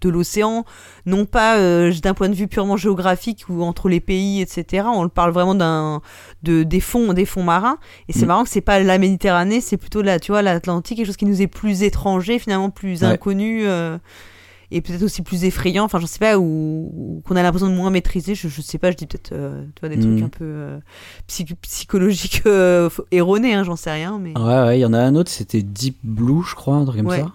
[0.00, 0.64] de l'océan,
[1.06, 4.86] non pas euh, d'un point de vue purement géographique ou entre les pays, etc.
[4.92, 6.00] On parle vraiment d'un,
[6.42, 7.78] de, des fonds, des fonds marins.
[8.08, 8.28] Et c'est Mm.
[8.28, 11.26] marrant que c'est pas la Méditerranée, c'est plutôt la, tu vois, l'Atlantique, quelque chose qui
[11.26, 13.08] nous est plus étranger, finalement plus Ouais.
[13.08, 13.66] inconnu.
[13.66, 13.98] euh,
[14.76, 17.74] et peut-être aussi plus effrayant, enfin j'en sais pas, ou, ou qu'on a l'impression de
[17.74, 20.00] moins maîtriser, je, je sais pas, je dis peut-être euh, tu vois, des Mm.
[20.10, 20.78] trucs un peu euh,
[21.28, 24.36] psy- psychologiques euh, erronés, hein, j'en sais rien, mais...
[24.38, 26.98] Ouais, ouais, il y en a un autre, c'était Deep Blue, je crois, un truc
[26.98, 27.20] comme Ouais.
[27.20, 27.32] ça.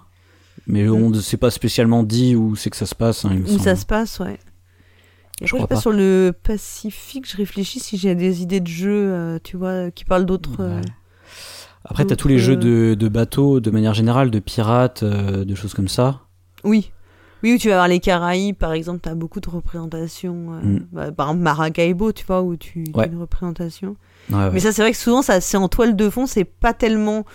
[0.67, 3.25] Mais on ne sait pas spécialement dit où c'est que ça se passe.
[3.25, 4.37] hein, il me Où ça se passe, ouais.
[5.41, 5.81] Et Je après, je crois passe pas.
[5.81, 10.25] sur le Pacifique, je réfléchis si j'ai des idées de jeux, tu vois, qui parlent
[10.27, 10.57] d'autres.
[10.59, 10.81] euh,
[11.85, 15.73] Après, t'as tous les jeux de, de bateaux, de manière générale, de pirates, de choses
[15.73, 16.21] comme ça.
[16.63, 16.91] Oui.
[17.43, 20.53] Oui, où tu vas voir les Caraïbes, par exemple, t'as beaucoup de représentations.
[20.53, 20.79] euh, Mm.
[20.91, 23.07] bah, par exemple, Maracaibo, tu vois, où tu as Ouais.
[23.07, 23.95] une représentation.
[24.29, 24.49] Ouais, ouais.
[24.53, 27.25] Mais ça, c'est vrai que souvent, ça, c'est en toile de fond, c'est pas tellement.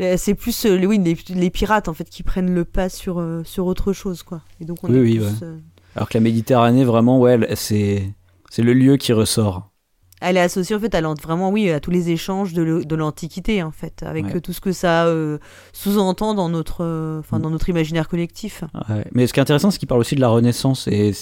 [0.00, 2.88] euh, C'est plus euh, les, oui, les, les pirates, en fait, qui prennent le pas
[2.88, 4.42] sur, euh, sur autre chose, quoi.
[4.60, 5.48] Et donc, on Oui, oui, plus, ouais.
[5.96, 8.14] Alors que la Méditerranée, vraiment, ouais, c'est
[8.58, 9.70] le lieu qui ressort.
[10.20, 13.70] Elle est associée en fait à vraiment oui à tous les échanges de l'Antiquité en
[13.70, 14.36] fait, avec Ouais.
[14.36, 15.38] euh, tout ce que ça euh,
[15.72, 17.20] sous-entend dans notre, euh, Mm.
[17.20, 18.64] enfin dans notre imaginaire collectif.
[18.88, 19.04] Ouais.
[19.12, 20.88] Mais ce qui est intéressant, c'est qu'il parle aussi de la Renaissance.
[20.88, 21.12] Et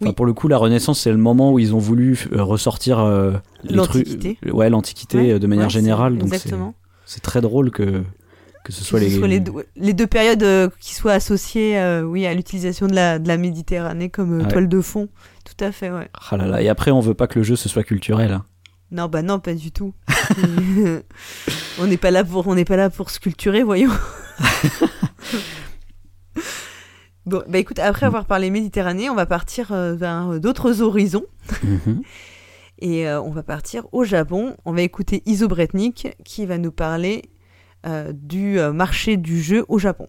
[0.00, 0.12] Oui.
[0.12, 3.32] pour le coup, la Renaissance, c'est le moment où ils ont voulu ressortir euh,
[3.68, 4.38] L'Antiquité.
[4.50, 6.16] Ouais, l'Antiquité Ouais, de manière générale.
[6.16, 6.32] Donc
[7.04, 8.02] c'est très drôle que
[8.64, 9.16] que ce soit Que ce les.
[9.18, 12.94] soit les, deux, les deux périodes euh, qui soient associées, euh, oui, à l'utilisation de
[12.94, 14.48] la, de la Méditerranée comme euh, Ouais.
[14.50, 15.08] toile de fond.
[15.44, 16.08] Tout à fait, ouais.
[16.30, 16.62] Ah là là.
[16.62, 18.32] Et après, on veut pas que le jeu ce soit culturel.
[18.32, 18.44] hein.
[18.92, 19.94] Non, bah non, pas du tout.
[21.78, 23.92] on n'est pas là pour, on n'est pas là pour sculpturer, voyons.
[27.26, 31.26] bon, bah écoute, après avoir parlé Méditerranée, on va partir vers d'autres horizons.
[31.62, 32.02] Mhm.
[32.82, 34.56] Et on va partir au Japon.
[34.64, 37.22] On va écouter Iso Bretnik qui va nous parler
[37.86, 40.06] euh, du euh, marché du jeu au Japon.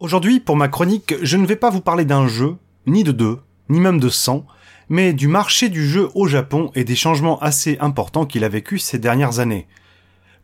[0.00, 2.56] Aujourd'hui, pour ma chronique, je ne vais pas vous parler d'un jeu,
[2.86, 3.38] ni de deux,
[3.70, 4.44] ni même de cent,
[4.90, 8.78] mais du marché du jeu au Japon et des changements assez importants qu'il a vécu
[8.78, 9.66] ces dernières années.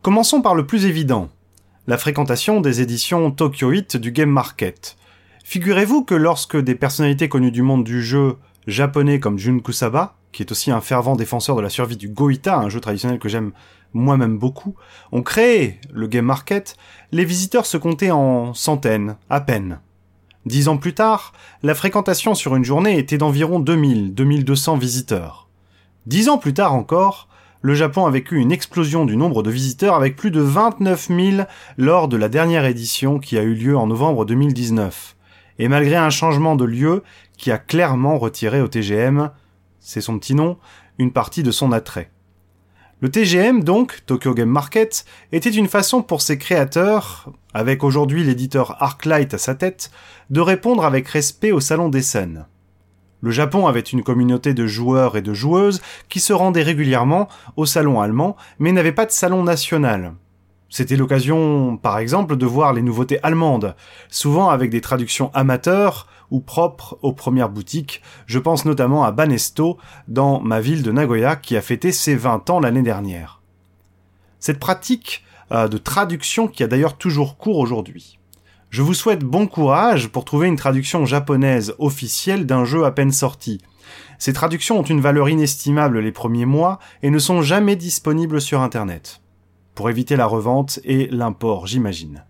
[0.01, 1.29] Commençons par le plus évident,
[1.87, 4.97] la fréquentation des éditions Tokyo Hit du Game Market.
[5.45, 8.35] Figurez-vous que lorsque des personnalités connues du monde du jeu
[8.67, 12.57] japonais comme Jun Kusaba, qui est aussi un fervent défenseur de la survie du Goita,
[12.57, 13.53] un jeu traditionnel que j'aime
[13.93, 14.75] moi-même beaucoup,
[15.13, 16.75] ont créé le Game Market,
[17.13, 19.79] les visiteurs se comptaient en centaines, à peine.
[20.45, 21.31] Dix ans plus tard,
[21.63, 25.47] la fréquentation sur une journée était d'environ 2000-2200 visiteurs.
[26.05, 27.26] Dix ans plus tard encore,
[27.61, 31.47] le Japon a vécu une explosion du nombre de visiteurs avec plus de 29 000
[31.77, 35.15] lors de la dernière édition qui a eu lieu en novembre 2019.
[35.59, 37.03] Et malgré un changement de lieu
[37.37, 39.31] qui a clairement retiré au TGM,
[39.79, 40.57] c'est son petit nom,
[40.99, 42.11] une partie de son attrait.
[42.99, 48.81] Le TGM, donc, Tokyo Game Market, était une façon pour ses créateurs, avec aujourd'hui l'éditeur
[48.81, 49.91] Arclight à sa tête,
[50.31, 52.47] de répondre avec respect au Salon des scènes.
[53.21, 57.65] Le Japon avait une communauté de joueurs et de joueuses qui se rendaient régulièrement au
[57.65, 60.13] salon allemand, mais n'avait pas de salon national.
[60.69, 63.75] C'était l'occasion, par exemple, de voir les nouveautés allemandes,
[64.09, 68.01] souvent avec des traductions amateurs ou propres aux premières boutiques.
[68.25, 69.77] Je pense notamment à Banesto,
[70.07, 73.41] dans ma ville de Nagoya, qui a fêté ses 20 ans l'année dernière.
[74.39, 78.19] Cette pratique euh, de traduction qui a d'ailleurs toujours cours aujourd'hui.
[78.69, 83.13] Je vous souhaite bon courage pour trouver une traduction japonaise officielle d'un jeu à peine
[83.13, 83.61] sorti.
[84.19, 88.61] Ces traductions ont une valeur inestimable les premiers mois et ne sont jamais disponibles sur
[88.61, 89.21] Internet.
[89.73, 92.25] Pour éviter la revente et l'import, j'imagine.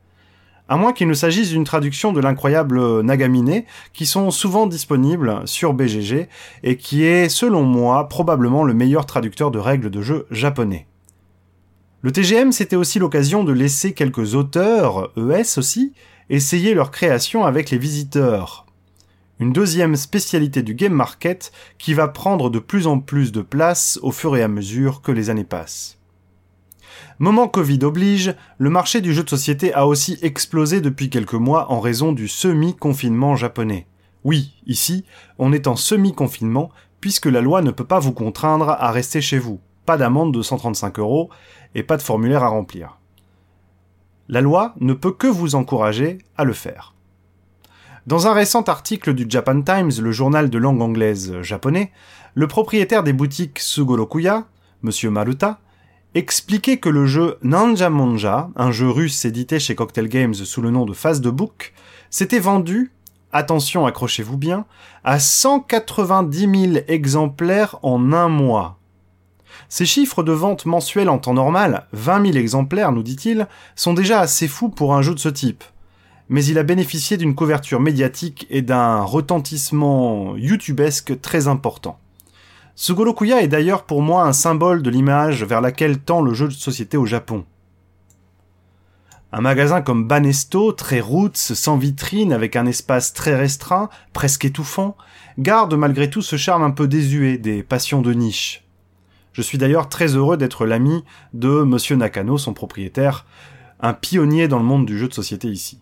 [0.69, 5.73] À moins qu'il ne s'agisse d'une traduction de l'incroyable Nagamine, qui sont souvent disponibles sur
[5.73, 6.27] BGG
[6.63, 10.87] et qui est, selon moi, probablement le meilleur traducteur de règles de jeu japonais.
[12.01, 15.93] Le TGM, c'était aussi l'occasion de laisser quelques auteurs, ES aussi,
[16.29, 18.65] essayer leur création avec les visiteurs.
[19.39, 23.99] Une deuxième spécialité du game market qui va prendre de plus en plus de place
[24.01, 25.97] au fur et à mesure que les années passent.
[27.19, 31.71] Moment Covid oblige, le marché du jeu de société a aussi explosé depuis quelques mois
[31.71, 33.87] en raison du semi-confinement japonais.
[34.23, 35.05] Oui, ici,
[35.37, 39.39] on est en semi-confinement, puisque la loi ne peut pas vous contraindre à rester chez
[39.39, 39.59] vous.
[39.85, 41.29] Pas d'amende de 135 euros
[41.75, 42.96] et pas de formulaire à remplir.
[44.29, 46.93] La loi ne peut que vous encourager à le faire.
[48.07, 51.91] Dans un récent article du Japan Times, le journal de langue anglaise japonais,
[52.35, 54.45] le propriétaire des boutiques Sugorokuya,
[54.81, 55.59] Monsieur Maruta,
[56.13, 60.71] expliquait que le jeu Nanja Monja, un jeu russe édité chez Cocktail Games sous le
[60.71, 61.73] nom de Phase de Book,
[62.09, 62.91] s'était vendu,
[63.31, 64.65] attention accrochez-vous bien,
[65.03, 68.76] à 190 000 exemplaires en un mois.
[69.69, 74.21] Ces chiffres de vente mensuels en temps normal, 20 000 exemplaires nous dit-il, sont déjà
[74.21, 75.63] assez fous pour un jeu de ce type.
[76.29, 81.99] Mais il a bénéficié d'une couverture médiatique et d'un retentissement youtubesque très important.
[82.75, 86.53] Sugorokuya est d'ailleurs pour moi un symbole de l'image vers laquelle tend le jeu de
[86.53, 87.43] société au Japon.
[89.33, 94.95] Un magasin comme Banesto, très roots, sans vitrine, avec un espace très restreint, presque étouffant,
[95.37, 98.66] garde malgré tout ce charme un peu désuet des passions de niche.
[99.37, 101.03] Je suis d'ailleurs très heureux d'être l'ami
[101.33, 103.27] de Monsieur Nakano, son propriétaire,
[103.79, 105.79] un pionnier dans le monde du jeu de société ici.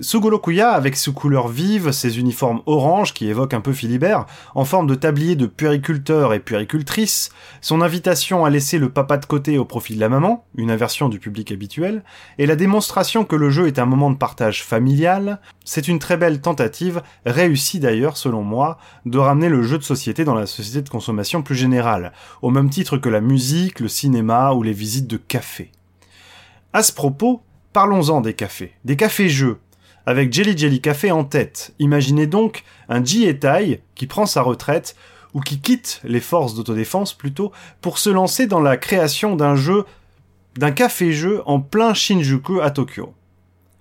[0.00, 4.86] Sugorokuya, avec ses couleurs vives, ses uniformes orange qui évoquent un peu Philibert, en forme
[4.86, 7.30] de tablier de puériculteur et puéricultrice,
[7.62, 11.08] son invitation à laisser le papa de côté au profit de la maman, une inversion
[11.08, 12.04] du public habituel,
[12.36, 16.18] et la démonstration que le jeu est un moment de partage familial, c'est une très
[16.18, 20.82] belle tentative, réussie d'ailleurs selon moi, de ramener le jeu de société dans la société
[20.82, 22.12] de consommation plus générale,
[22.42, 25.72] au même titre que la musique, le cinéma ou les visites de café.
[26.74, 27.40] À ce propos,
[27.72, 29.58] parlons-en des cafés, des cafés-jeux,
[30.06, 31.74] avec Jelly Jelly Café en tête.
[31.80, 34.96] Imaginez donc un Etai qui prend sa retraite,
[35.34, 37.52] ou qui quitte les forces d'autodéfense plutôt,
[37.82, 39.84] pour se lancer dans la création d'un jeu,
[40.56, 43.12] d'un café-jeu en plein Shinjuku à Tokyo.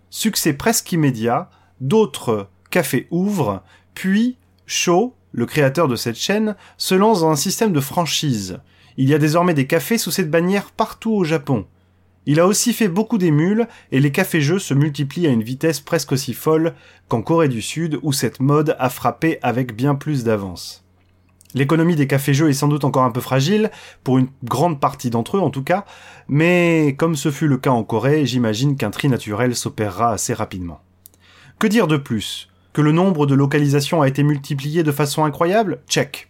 [0.10, 1.50] Succès presque immédiat,
[1.80, 7.72] d'autres cafés ouvrent, puis Sho, le créateur de cette chaîne, se lance dans un système
[7.72, 8.60] de franchise.
[8.98, 11.68] Il y a désormais des cafés sous cette bannière partout au Japon.
[12.26, 16.12] Il a aussi fait beaucoup d'émules et les cafés-jeux se multiplient à une vitesse presque
[16.12, 16.74] aussi folle
[17.08, 20.84] qu'en Corée du Sud où cette mode a frappé avec bien plus d'avance.
[21.54, 23.72] L'économie des cafés-jeux est sans doute encore un peu fragile,
[24.04, 25.86] pour une grande partie d'entre eux en tout cas,
[26.28, 30.82] mais comme ce fut le cas en Corée, j'imagine qu'un tri naturel s'opérera assez rapidement.
[31.58, 32.50] Que dire de plus?
[32.74, 35.80] Que le nombre de localisations a été multiplié de façon incroyable?
[35.88, 36.28] Check.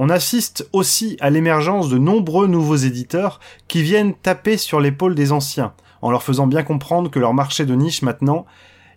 [0.00, 5.32] On assiste aussi à l'émergence de nombreux nouveaux éditeurs qui viennent taper sur l'épaule des
[5.32, 8.46] anciens, en leur faisant bien comprendre que leur marché de niche maintenant,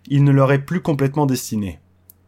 [0.06, 1.80] il ne leur est plus complètement destiné.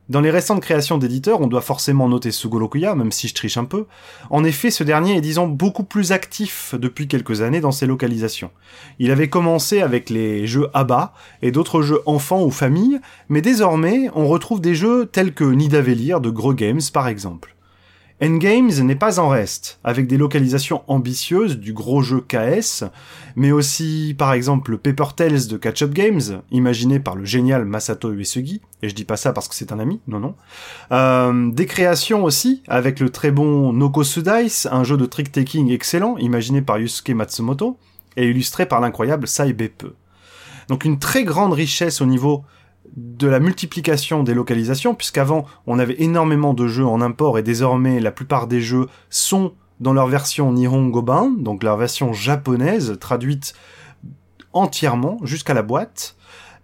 [0.08, 3.64] Dans les récentes créations d'éditeurs, on doit forcément noter Sugolokuya, même si je triche un
[3.64, 3.86] peu.
[4.28, 8.50] En effet, ce dernier est disons beaucoup plus actif depuis quelques années dans ses localisations.
[8.98, 14.10] Il avait commencé avec les jeux ABBA et d'autres jeux enfants ou famille, mais désormais,
[14.16, 17.53] on retrouve des jeux tels que Nidavellir de Gros Games par exemple.
[18.22, 22.84] Endgames n'est pas en reste, avec des localisations ambitieuses du gros jeu KS,
[23.34, 27.64] mais aussi par exemple le Paper Tales de Catch Up Games, imaginé par le génial
[27.64, 30.36] Masato Uesugi, et je dis pas ça parce que c'est un ami, non non.
[30.92, 34.02] Euh, des créations aussi, avec le très bon Noko
[34.70, 37.78] un jeu de trick-taking excellent, imaginé par Yusuke Matsumoto,
[38.16, 39.86] et illustré par l'incroyable Saibepe.
[40.68, 42.44] Donc une très grande richesse au niveau
[42.96, 48.00] de la multiplication des localisations, puisqu'avant on avait énormément de jeux en import et désormais
[48.00, 53.54] la plupart des jeux sont dans leur version Nihongoban, donc leur version japonaise traduite
[54.52, 56.16] entièrement jusqu'à la boîte,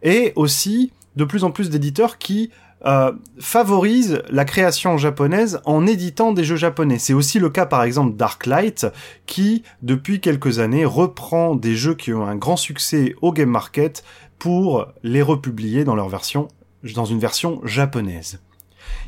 [0.02, 2.50] et aussi de plus en plus d'éditeurs qui
[2.86, 6.98] euh, favorisent la création japonaise en éditant des jeux japonais.
[6.98, 8.86] C'est aussi le cas par exemple d'Arclight
[9.26, 14.02] qui depuis quelques années reprend des jeux qui ont un grand succès au game market
[14.40, 16.48] pour les republier dans leur version,
[16.94, 18.40] dans une version japonaise.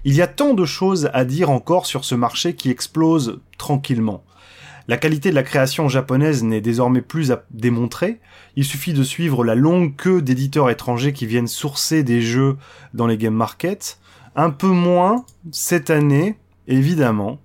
[0.05, 4.23] Il y a tant de choses à dire encore sur ce marché qui explose tranquillement.
[4.89, 8.21] La qualité de la création japonaise n'est désormais plus à démontrer.
[8.57, 12.57] Il suffit de suivre la longue queue d'éditeurs étrangers qui viennent sourcer des jeux
[12.93, 13.99] dans les game markets.
[14.37, 16.37] Un peu moins cette année,
[16.69, 17.41] évidemment.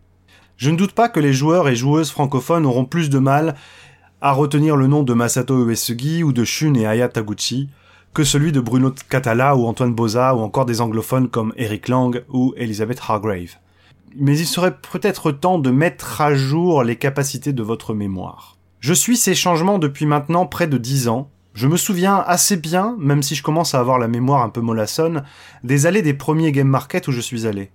[0.57, 3.55] Je ne doute pas que les joueurs et joueuses francophones auront plus de mal
[4.19, 7.69] à retenir le nom de Masato Uesugi ou de Shun et Aya Taguchi
[8.15, 12.23] que celui de Bruno Catala ou Antoine Boza ou encore des anglophones comme Eric Lang
[12.30, 13.57] ou Elizabeth Hargrave.
[14.15, 18.57] Mais il serait peut-être temps de mettre à jour les capacités de votre mémoire.
[18.80, 21.30] Je suis ces changements depuis maintenant près de dix ans.
[21.53, 24.61] Je me souviens assez bien, même si je commence à avoir la mémoire un peu
[24.61, 25.23] mollassonne,
[25.64, 27.69] des allées des premiers game market où je suis allé.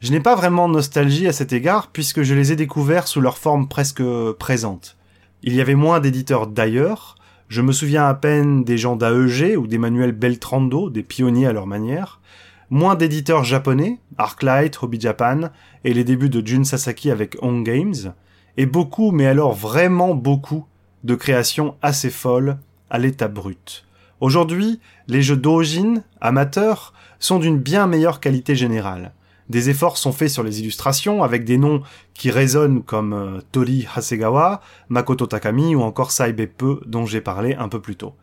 [0.00, 3.36] Je n'ai pas vraiment nostalgie à cet égard puisque je les ai découverts sous leur
[3.36, 4.02] forme presque
[4.38, 4.96] présente.
[5.46, 7.16] Il y avait moins d'éditeurs d'ailleurs,
[7.48, 11.66] je me souviens à peine des gens d'AEG ou d'Emmanuel Beltrando, des pionniers à leur
[11.66, 12.22] manière.
[12.70, 15.50] moins d'éditeurs japonais, Arclight, Hobby Japan,
[15.84, 18.14] et les débuts de Jun Sasaki avec Home Games,
[18.56, 20.64] et beaucoup, mais alors vraiment beaucoup,
[21.04, 22.56] de créations assez folles
[22.88, 23.84] à l'état brut.
[24.22, 29.12] Aujourd'hui, les jeux d'origine, amateurs, sont d'une bien meilleure qualité générale.
[29.50, 31.82] Des efforts sont faits sur les illustrations avec des noms
[32.14, 37.68] qui résonnent comme euh, Tori Hasegawa, Makoto Takami ou encore Saibepe dont j'ai parlé un
[37.68, 38.14] peu plus tôt.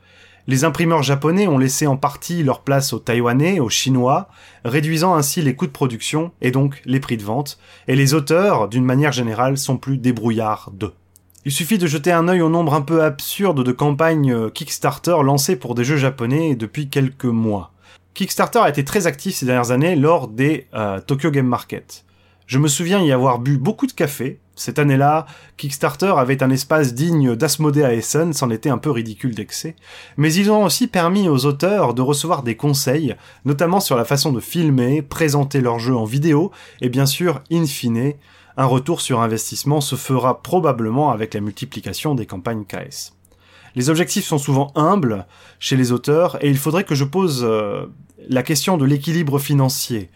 [0.48, 4.30] Les imprimeurs japonais ont laissé en partie leur place aux taïwanais, aux chinois,
[4.66, 8.68] réduisant ainsi les coûts de production et donc les prix de vente, et les auteurs,
[8.68, 10.94] d'une manière générale, sont plus débrouillards d'eux.
[11.46, 15.18] Il suffit de jeter un œil au nombre un peu absurde de campagnes euh, Kickstarter
[15.24, 17.71] lancées pour des jeux japonais depuis quelques mois.
[18.14, 22.04] Kickstarter a été très actif ces dernières années lors des euh, Tokyo Game Market.
[22.46, 24.40] Je me souviens y avoir bu beaucoup de café.
[24.56, 25.26] Cette année-là,
[25.56, 29.78] Kickstarter avait un espace digne d'Asmodee à Essen, c'en était un peu ridicule d'excès.
[30.18, 33.16] Mais ils ont aussi permis aux auteurs de recevoir des conseils,
[33.46, 36.52] notamment sur la façon de filmer, présenter leur jeu en vidéo,
[36.82, 38.14] et bien sûr, in fine,
[38.58, 43.14] un retour sur investissement se fera probablement avec la multiplication des campagnes KS.
[43.76, 45.26] Les objectifs sont souvent humbles
[45.60, 47.86] chez les auteurs et il faudrait que je pose euh,
[48.30, 50.10] la question de l'équilibre financier.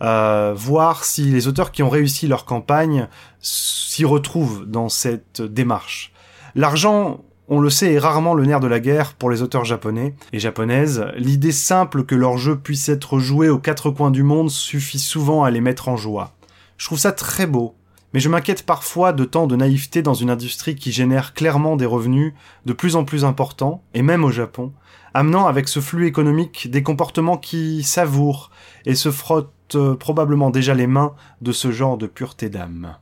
[0.00, 3.08] Euh, voir si les auteurs qui ont réussi leur campagne
[3.40, 6.12] s'y retrouvent dans cette démarche.
[6.54, 10.14] L'argent, on le sait, est rarement le nerf de la guerre pour les auteurs japonais
[10.32, 11.06] et japonaises.
[11.16, 15.42] L'idée simple que leur jeu puisse être joué aux quatre coins du monde suffit souvent
[15.42, 16.32] à les mettre en joie.
[16.76, 17.74] Je trouve ça très beau,
[18.12, 21.86] mais je m'inquiète parfois de tant de naïveté dans une industrie qui génère clairement des
[21.86, 22.34] revenus
[22.66, 24.72] de plus en plus importants, et même au Japon,
[25.14, 28.50] amenant avec ce flux économique des comportements qui savourent
[28.86, 32.96] et se frottent euh, probablement déjà les mains de ce genre de pureté d'âme.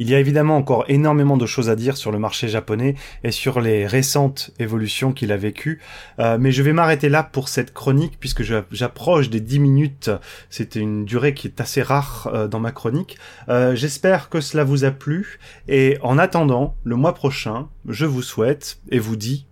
[0.00, 3.30] Il y a évidemment encore énormément de choses à dire sur le marché japonais et
[3.30, 5.78] sur les récentes évolutions qu'il a vécues,
[6.18, 10.10] euh, mais je vais m'arrêter là pour cette chronique puisque j'approche des 10 minutes.
[10.48, 13.18] C'était une durée qui est assez rare euh, dans ma chronique.
[13.50, 18.22] Euh, J'espère que cela vous a plu et en attendant, le mois prochain, je vous
[18.22, 19.46] souhaite et vous dis,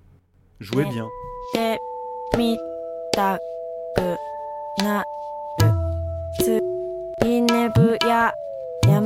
[0.60, 1.06] jouez bien.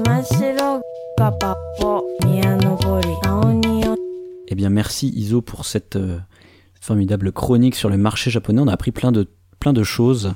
[0.02, 0.56] 山城
[1.18, 3.96] がパポ宮登り青によ
[4.48, 6.20] Eh bien, merci Iso pour cette euh,
[6.80, 8.62] formidable chronique sur le marché japonais.
[8.62, 9.28] On a appris plein de,
[9.60, 10.34] plein de choses.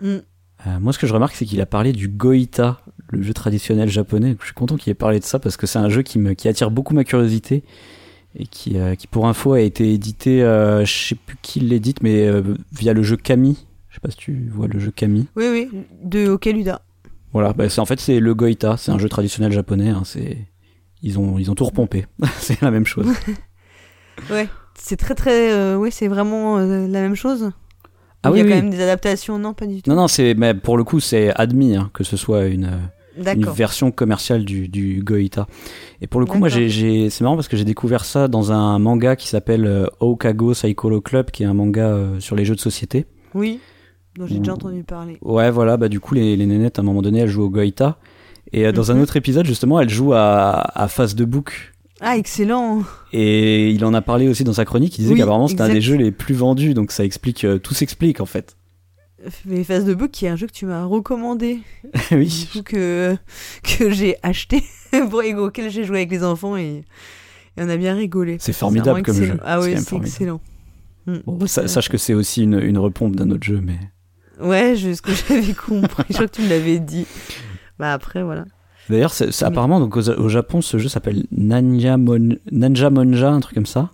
[0.00, 0.16] Mm.
[0.66, 3.88] Euh, moi, ce que je remarque, c'est qu'il a parlé du Goita, le jeu traditionnel
[3.88, 4.36] japonais.
[4.40, 6.34] Je suis content qu'il ait parlé de ça parce que c'est un jeu qui, me,
[6.34, 7.64] qui attire beaucoup ma curiosité
[8.36, 12.02] et qui, euh, qui pour info, a été édité, euh, je sais plus qui l'édite,
[12.02, 12.42] mais euh,
[12.72, 13.66] via le jeu Kami.
[13.88, 15.26] Je sais pas si tu vois le jeu Kami.
[15.36, 15.70] Oui, oui,
[16.02, 16.82] de Okeluda.
[17.31, 19.89] Voilà, bah, en fait c'est le Goita, c'est un jeu traditionnel japonais.
[19.89, 20.37] Hein, c'est
[21.01, 22.05] ils ont ils ont tout repompé.
[22.39, 23.07] c'est la même chose.
[24.31, 25.51] ouais, c'est très très.
[25.53, 27.51] euh, oui, c'est vraiment euh, la même chose.
[28.23, 29.89] Ah Il y a oui, quand même des adaptations, non, pas du tout.
[29.89, 33.33] Non non, c'est mais pour le coup c'est admis hein, que ce soit une euh,
[33.33, 35.47] une version commerciale du du Goita.
[36.01, 38.79] Et pour le coup, moi j'ai c'est marrant parce que j'ai découvert ça dans un
[38.79, 43.05] manga qui s'appelle Okago Saikolo Club, qui est un manga sur les jeux de société.
[43.35, 43.59] Oui,
[44.19, 44.55] dont j'ai déjà Ouh.
[44.55, 45.17] entendu parler.
[45.21, 47.49] Ouais, voilà, bah du coup, les, les nénettes, à un moment donné, elles jouent au
[47.49, 47.97] Goita.
[48.51, 49.01] Et euh, dans un Mhm.
[49.01, 51.73] autre épisode, justement, elles jouent à, à Face de Book.
[52.01, 52.83] Ah, excellent.
[53.11, 54.97] Et il en a parlé aussi dans sa chronique.
[54.97, 56.73] Il disait Oui, qu'apparemment, c'était un des jeux les plus vendus.
[56.73, 58.55] Donc ça explique, euh, tout s'explique en fait.
[59.45, 61.59] Mais Face de Book, qui est un jeu que tu m'as recommandé.
[62.11, 62.47] oui.
[62.53, 63.17] Du coup, que,
[63.63, 64.63] que j'ai acheté,
[65.09, 66.85] pour, et auquel j'ai joué avec les enfants et,
[67.57, 68.37] et on a bien rigolé.
[68.39, 69.33] C'est formidable comme excellent.
[69.35, 69.41] jeu.
[69.43, 70.39] Ah C'est oui, c'est excellent.
[71.05, 71.15] Mm.
[71.25, 73.77] Bon, bah, sa- sache que c'est aussi une, une repompe d'un autre jeu, mais.
[74.41, 76.03] Ouais, je, ce que j'avais compris.
[76.09, 77.05] je crois que tu me l'avais dit.
[77.77, 78.45] Bah après, voilà.
[78.89, 83.39] D'ailleurs, c'est- apparemment, donc, au, au Japon, ce jeu s'appelle Nanja, Mon- Nanja Monja, un
[83.39, 83.89] truc comme ça.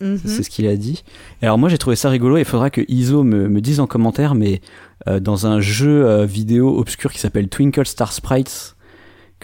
[0.00, 0.18] Mhm.
[0.24, 1.04] C'est ce qu'il a dit.
[1.40, 2.36] Et alors moi j'ai trouvé ça rigolo.
[2.36, 4.60] Il faudra que Iso me, me dise en commentaire, mais
[5.06, 8.73] euh, dans un jeu euh, vidéo obscur qui s'appelle Twinkle Star Sprites,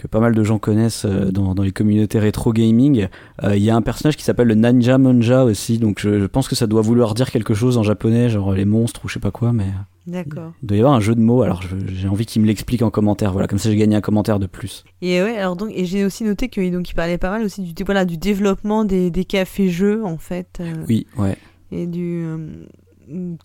[0.01, 3.07] que pas mal de gens connaissent euh, dans, dans les communautés rétro gaming,
[3.43, 5.77] euh, il y a un personnage qui s'appelle le Nanja Monja aussi.
[5.77, 8.65] Donc je, je pense que ça doit vouloir dire quelque chose en japonais, genre les
[8.65, 10.53] monstres ou je sais pas quoi, mais euh, D'accord.
[10.63, 11.43] il doit y avoir un jeu de mots.
[11.43, 13.31] Alors j'ai envie qu'il me l'explique en commentaire.
[13.31, 14.83] Voilà, comme ça j'ai gagné un commentaire de plus.
[15.01, 17.61] Et ouais, alors donc, et j'ai aussi noté qu'il donc il parlait pas mal aussi
[17.61, 20.57] du voilà du développement des, des cafés jeux en fait.
[20.61, 21.37] euh, Oui, ouais.
[21.71, 22.37] Et du euh,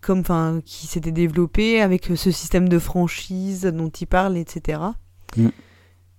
[0.01, 4.81] comme enfin qui s'était développé avec ce système de franchise dont il parle, etc.
[5.37, 5.49] Mm.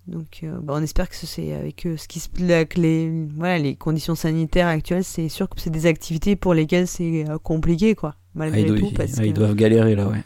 [0.08, 3.76] Donc euh, bah, on espère que c'est avec ce qui se que les voilà les
[3.76, 8.16] conditions sanitaires actuelles, c'est sûr que c'est des activités pour lesquelles c'est euh, compliqué quoi
[8.18, 10.24] Ah, malgré ils, doivent, tout parce ah, ils que doivent galérer là, ouais.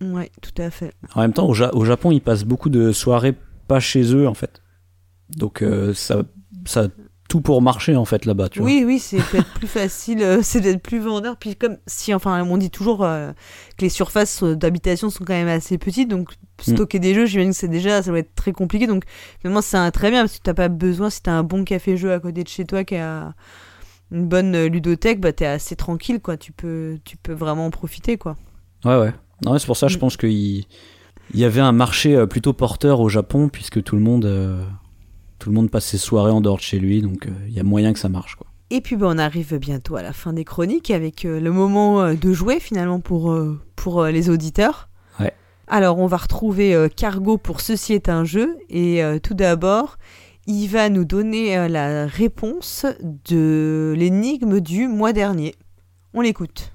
[0.00, 0.14] Mm.
[0.14, 0.92] ouais tout à fait.
[1.14, 3.34] En même temps, au, Ja- au Japon, ils passent beaucoup de soirées
[3.68, 4.62] pas chez eux, en fait.
[5.36, 6.22] Donc, euh, ça,
[6.64, 6.88] ça
[7.30, 8.66] tout pour marcher en fait là-bas, tu vois.
[8.68, 11.36] Oui, oui, c'est peut-être plus facile, euh, c'est d'être plus vendeur.
[11.36, 13.30] Puis comme si, enfin, on dit toujours euh,
[13.78, 17.52] que les surfaces euh, d'habitation sont quand même assez petites, donc stocker des jeux, j'imagine
[17.52, 18.86] que c'est déjà, ça va être très compliqué.
[18.88, 19.04] Donc
[19.40, 22.18] finalement, c'est très bien parce que t'as pas besoin, si t'as un bon café-jeu à
[22.18, 23.32] côté de chez toi qui a
[24.12, 26.36] une bonne ludothèque, bah t'es assez tranquille, quoi.
[26.36, 28.36] Tu peux, tu peux vraiment en profiter, quoi.
[28.84, 29.14] Ouais, ouais.
[29.46, 30.00] Non, c'est pour ça, je Mm.
[30.00, 30.64] pense qu'il
[31.32, 34.64] il y avait un marché plutôt porteur au Japon, puisque tout le monde, euh,
[35.40, 37.58] tout le monde passe ses soirées en dehors de chez lui, donc euh, il y
[37.58, 38.46] a moyen que ça marche, quoi.
[38.72, 42.02] Et puis bah, on arrive bientôt à la fin des chroniques avec euh, le moment
[42.02, 44.88] euh, de jouer finalement pour, euh, pour euh, les auditeurs.
[45.18, 45.32] Ouais.
[45.66, 49.96] Alors on va retrouver euh, Cargo pour Ceci est un jeu et euh, tout d'abord
[50.46, 52.86] il va nous donner euh, la réponse
[53.28, 55.56] de l'énigme du mois dernier.
[56.14, 56.72] On l'écoute.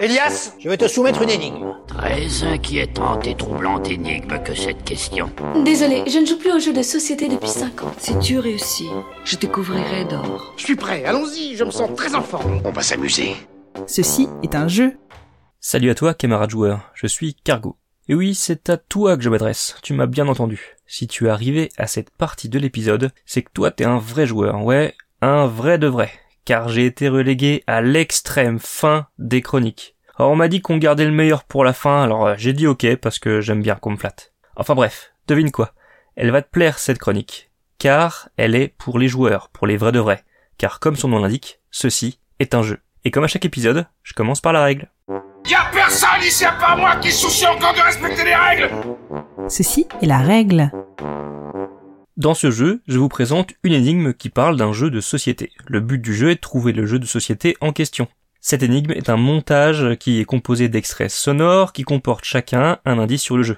[0.00, 1.74] Elias, je vais te soumettre une énigme.
[1.86, 5.30] Très inquiétante et troublante énigme que cette question.
[5.64, 7.92] Désolé, je ne joue plus aux jeux de société depuis 5 ans.
[7.98, 8.88] Si tu réussis,
[9.24, 10.54] je te couvrirai d'or.
[10.56, 12.62] Je suis prêt, allons-y, je me sens très en forme.
[12.64, 13.36] On va s'amuser.
[13.86, 14.96] Ceci est un jeu.
[15.60, 17.76] Salut à toi, camarade joueur, je suis Cargo.
[18.08, 20.76] Et oui, c'est à toi que je m'adresse, tu m'as bien entendu.
[20.86, 24.26] Si tu es arrivé à cette partie de l'épisode, c'est que toi t'es un vrai
[24.26, 26.10] joueur, ouais, un vrai de vrai,
[26.44, 29.96] car j'ai été relégué à l'extrême fin des chroniques.
[30.16, 32.66] Alors on m'a dit qu'on gardait le meilleur pour la fin, alors euh, j'ai dit
[32.66, 34.32] ok parce que j'aime bien qu'on me flatte.
[34.56, 35.72] Enfin bref, devine quoi,
[36.16, 39.92] elle va te plaire cette chronique, car elle est pour les joueurs, pour les vrais
[39.92, 40.24] de vrais,
[40.58, 42.80] car comme son nom l'indique, ceci est un jeu.
[43.04, 44.90] Et comme à chaque épisode, je commence par la règle.
[45.48, 48.70] Y'a personne ici à part moi qui soucie encore de respecter les règles
[49.48, 50.70] Ceci est la règle.
[52.18, 55.50] Dans ce jeu, je vous présente une énigme qui parle d'un jeu de société.
[55.66, 58.06] Le but du jeu est de trouver le jeu de société en question.
[58.42, 63.22] Cette énigme est un montage qui est composé d'extraits sonores qui comportent chacun un indice
[63.22, 63.56] sur le jeu.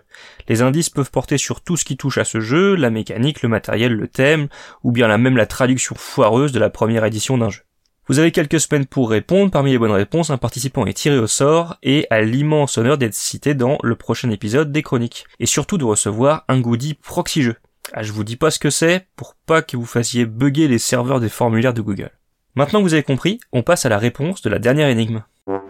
[0.48, 3.48] Les indices peuvent porter sur tout ce qui touche à ce jeu, la mécanique, le
[3.48, 4.46] matériel, le thème,
[4.84, 7.62] ou bien la même la traduction foireuse de la première édition d'un jeu.
[8.06, 9.50] Vous avez quelques semaines pour répondre.
[9.50, 13.14] Parmi les bonnes réponses, un participant est tiré au sort et a l'immense honneur d'être
[13.14, 15.24] cité dans le prochain épisode des chroniques.
[15.40, 17.56] Et surtout de recevoir un goodie proxy jeu.
[17.92, 20.78] Ah, je vous dis pas ce que c'est pour pas que vous fassiez bugger les
[20.78, 22.10] serveurs des formulaires de Google.
[22.56, 25.24] Maintenant que vous avez compris, on passe à la réponse de la dernière énigme.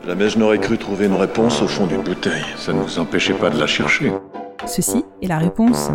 [0.07, 2.45] Jamais je n'aurais cru trouver une réponse au fond d'une bouteille.
[2.57, 4.12] Ça ne vous empêchait pas de la chercher.
[4.66, 5.91] Ceci est la réponse.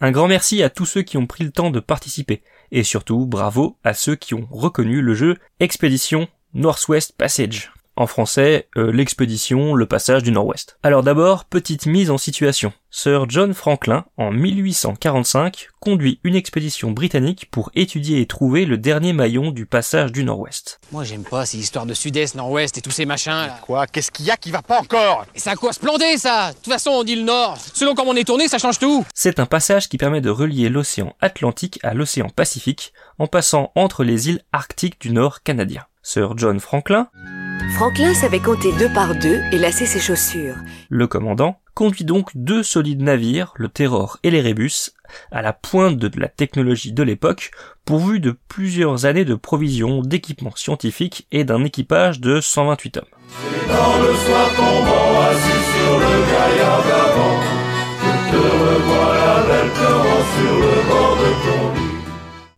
[0.00, 2.42] Un grand merci à tous ceux qui ont pris le temps de participer.
[2.72, 7.72] Et surtout, bravo à ceux qui ont reconnu le jeu Expédition Northwest Passage.
[8.00, 10.78] En français, euh, l'expédition, le passage du Nord-Ouest.
[10.82, 12.72] Alors d'abord, petite mise en situation.
[12.90, 19.12] Sir John Franklin, en 1845, conduit une expédition britannique pour étudier et trouver le dernier
[19.12, 20.80] maillon du passage du Nord-Ouest.
[20.92, 23.58] Moi j'aime pas ces histoires de sud-est, nord-ouest et tous ces machins là.
[23.60, 23.86] Quoi?
[23.86, 25.26] Qu'est-ce qu'il y a qui va pas encore?
[25.34, 25.74] Et c'est à quoi?
[25.74, 27.58] Se planter ça De toute façon on dit le nord.
[27.74, 29.04] Selon comment on est tourné, ça change tout.
[29.14, 34.04] C'est un passage qui permet de relier l'océan Atlantique à l'océan Pacifique en passant entre
[34.04, 35.84] les îles arctiques du Nord canadien.
[36.02, 37.08] Sir John Franklin,
[37.74, 40.56] Franklin savait compter deux par deux et lasser ses chaussures.
[40.88, 44.90] le commandant, conduit donc deux solides navires, le Terror et l'Erebus,
[45.30, 47.50] à la pointe de la technologie de l'époque,
[47.84, 53.04] pourvus de plusieurs années de provisions, d'équipements scientifiques et d'un équipage de 128 hommes.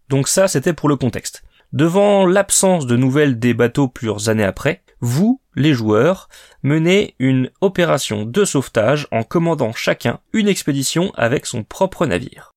[0.08, 1.42] Donc ça, c'était pour le contexte.
[1.72, 6.28] Devant l'absence de nouvelles des bateaux plusieurs années après, vous, les joueurs,
[6.62, 12.52] menez une opération de sauvetage en commandant chacun une expédition avec son propre navire.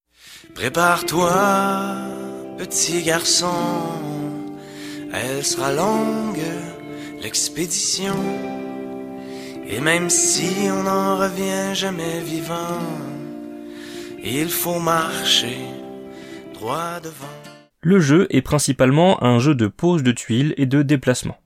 [0.53, 1.31] Prépare-toi,
[2.57, 3.55] petit garçon,
[5.13, 6.43] elle sera longue,
[7.21, 8.15] l'expédition.
[9.65, 12.79] Et même si on n'en revient jamais vivant,
[14.21, 15.57] il faut marcher
[16.53, 17.44] droit devant.
[17.87, 21.37] Le jeu est principalement un jeu de pose de tuiles et de déplacement.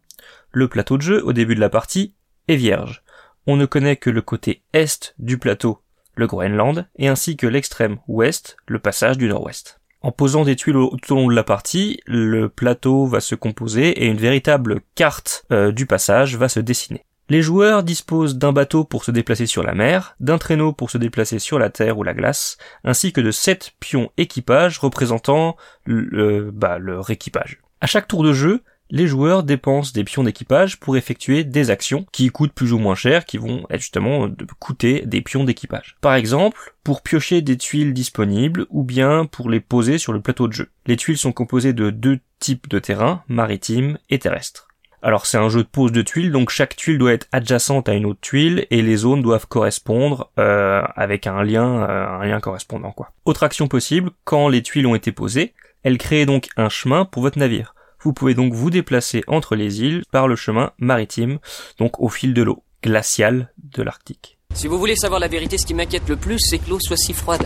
[0.53, 2.13] Le plateau de jeu, au début de la partie,
[2.47, 3.03] est vierge.
[3.45, 5.81] On ne connaît que le côté est du plateau,
[6.15, 9.81] le Groenland, et ainsi que l'extrême ouest, le passage du nord-ouest.
[9.99, 13.89] En posant des tuiles tout au long de la partie, le plateau va se composer
[13.89, 17.03] et une véritable carte euh, du passage va se dessiner.
[17.29, 20.97] Les joueurs disposent d'un bateau pour se déplacer sur la mer, d'un traîneau pour se
[20.97, 26.49] déplacer sur la terre ou la glace, ainsi que de sept pions équipage représentant le,
[26.51, 27.59] bah, leur équipage.
[27.81, 32.07] À chaque tour de jeu, les joueurs dépensent des pions d'équipage pour effectuer des actions
[32.11, 34.27] qui coûtent plus ou moins cher, qui vont être justement
[34.57, 35.97] coûter des pions d'équipage.
[36.01, 40.47] Par exemple, pour piocher des tuiles disponibles ou bien pour les poser sur le plateau
[40.47, 40.71] de jeu.
[40.87, 44.68] Les tuiles sont composées de deux types de terrains, maritime et terrestre.
[45.01, 47.93] Alors c'est un jeu de pose de tuiles, donc chaque tuile doit être adjacente à
[47.93, 52.39] une autre tuile et les zones doivent correspondre euh, avec un lien, euh, un lien
[52.41, 53.11] correspondant quoi.
[53.23, 55.53] Autre action possible, quand les tuiles ont été posées,
[55.83, 57.75] elles créent donc un chemin pour votre navire.
[58.01, 61.39] Vous pouvez donc vous déplacer entre les îles par le chemin maritime,
[61.77, 64.37] donc au fil de l'eau glaciale de l'Arctique.
[64.53, 66.97] Si vous voulez savoir la vérité, ce qui m'inquiète le plus, c'est que l'eau soit
[66.97, 67.45] si froide.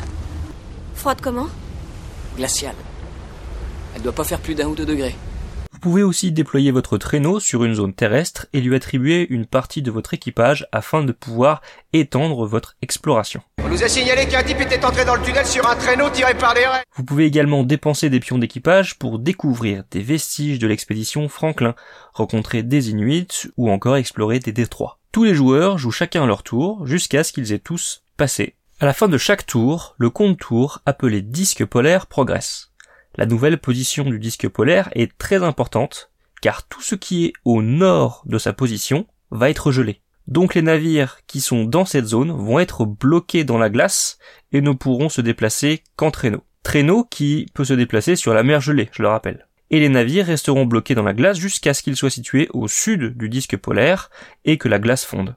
[0.96, 1.50] Froide comment?
[2.38, 2.76] Glaciale.
[3.96, 5.16] Elle doit pas faire plus d'un ou deux degrés.
[5.84, 9.82] Vous pouvez aussi déployer votre traîneau sur une zone terrestre et lui attribuer une partie
[9.82, 11.62] de votre équipage afin de pouvoir
[11.92, 13.42] étendre votre exploration.
[13.62, 16.36] On nous a signalé qu'un type était entré dans le tunnel sur un traîneau tiré
[16.36, 16.86] par des raies.
[16.96, 21.76] Vous pouvez également dépenser des pions d'équipage pour découvrir des vestiges de l'expédition Franklin,
[22.14, 25.00] rencontrer des Inuits ou encore explorer des détroits.
[25.12, 28.56] Tous les joueurs jouent chacun leur tour jusqu'à ce qu'ils aient tous passé.
[28.80, 32.73] À la fin de chaque tour, le compte tour appelé disque polaire progresse.
[33.16, 36.10] La nouvelle position du disque polaire est très importante
[36.42, 40.02] car tout ce qui est au nord de sa position va être gelé.
[40.28, 44.18] Donc les navires qui sont dans cette zone vont être bloqués dans la glace
[44.52, 46.44] et ne pourront se déplacer qu'en traîneau.
[46.64, 49.48] Traîneau qui peut se déplacer sur la mer gelée, je le rappelle.
[49.70, 53.18] Et les navires resteront bloqués dans la glace jusqu'à ce qu'ils soient situés au sud
[53.18, 54.10] du disque polaire
[54.44, 55.36] et que la glace fonde.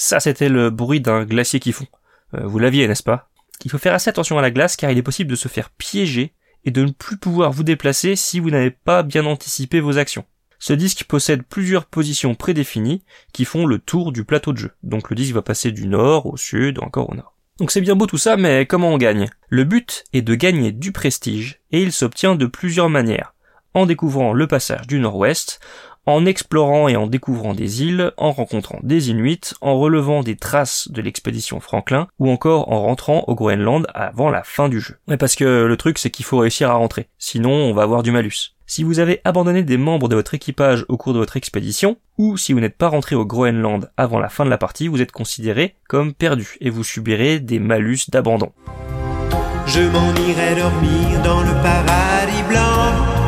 [0.00, 1.86] Ça, c'était le bruit d'un glacier qui fond.
[2.32, 3.28] Euh, vous l'aviez, n'est-ce pas?
[3.66, 5.68] Il faut faire assez attention à la glace car il est possible de se faire
[5.68, 6.32] piéger
[6.64, 10.24] et de ne plus pouvoir vous déplacer si vous n'avez pas bien anticipé vos actions.
[10.58, 13.04] Ce disque possède plusieurs positions prédéfinies
[13.34, 14.70] qui font le tour du plateau de jeu.
[14.82, 17.36] Donc le disque va passer du nord au sud, encore au nord.
[17.58, 19.28] Donc c'est bien beau tout ça, mais comment on gagne?
[19.50, 23.34] Le but est de gagner du prestige, et il s'obtient de plusieurs manières.
[23.74, 25.60] En découvrant le passage du nord-ouest,
[26.06, 30.88] en explorant et en découvrant des îles, en rencontrant des Inuits, en relevant des traces
[30.90, 34.96] de l'expédition Franklin, ou encore en rentrant au Groenland avant la fin du jeu.
[35.08, 38.02] Mais parce que le truc c'est qu'il faut réussir à rentrer, sinon on va avoir
[38.02, 38.54] du malus.
[38.66, 42.36] Si vous avez abandonné des membres de votre équipage au cours de votre expédition, ou
[42.36, 45.10] si vous n'êtes pas rentré au Groenland avant la fin de la partie, vous êtes
[45.10, 48.52] considéré comme perdu, et vous subirez des malus d'abandon.
[49.66, 53.19] Je m'en irai dormir dans le paradis blanc.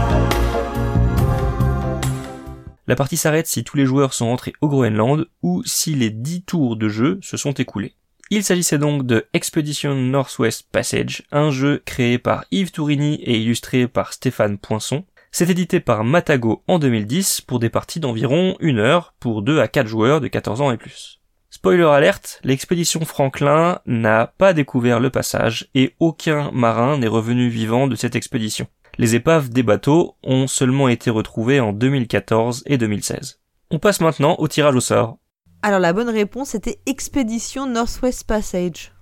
[2.88, 6.42] La partie s'arrête si tous les joueurs sont rentrés au Groenland ou si les 10
[6.42, 7.94] tours de jeu se sont écoulés.
[8.30, 13.86] Il s'agissait donc de Expedition Northwest Passage, un jeu créé par Yves Tourini et illustré
[13.86, 15.04] par Stéphane Poinçon.
[15.30, 19.68] C'est édité par Matago en 2010 pour des parties d'environ une heure pour 2 à
[19.68, 21.20] 4 joueurs de 14 ans et plus.
[21.50, 27.86] Spoiler alerte, l'expédition Franklin n'a pas découvert le passage et aucun marin n'est revenu vivant
[27.86, 28.66] de cette expédition.
[28.98, 33.40] Les épaves des bateaux ont seulement été retrouvées en 2014 et 2016.
[33.70, 35.18] On passe maintenant au tirage au sort.
[35.62, 38.92] Alors la bonne réponse était Expédition Northwest Passage.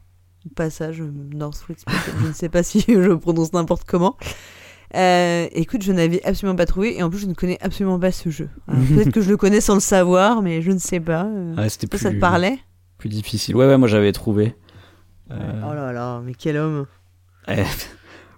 [0.55, 4.17] Passage euh, Northwest Passage, je ne sais pas si je prononce n'importe comment.
[4.97, 8.13] Euh, écoute, je n'avais absolument pas trouvé et en plus je ne connais absolument pas
[8.13, 8.49] ce jeu.
[8.67, 11.25] Peut-être que je le connais sans le savoir, mais je ne sais pas.
[11.25, 12.59] Euh, Ouais, c'était plus, ça te parlait?
[12.99, 13.57] plus difficile.
[13.57, 14.55] Ouais, ouais, moi j'avais trouvé.
[15.31, 16.87] Euh, Oh là là, mais quel homme
[17.49, 17.63] eh,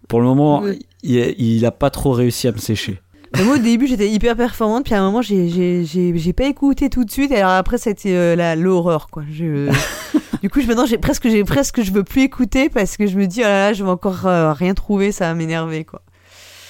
[0.09, 0.87] pour le moment, Oui.
[1.03, 3.01] Il, il a pas trop réussi à me sécher.
[3.37, 7.05] Mais moi au début j'étais hyper performante, puis à un moment j'ai- pas écouté tout
[7.05, 9.23] de suite, et alors après c'était euh, l'horreur quoi.
[9.31, 9.70] Je...
[10.43, 13.27] du coup je, maintenant j'ai presque presque je veux plus écouter parce que je me
[13.27, 16.03] dis oh là là je vais encore euh, rien trouver, ça va m'énerver quoi.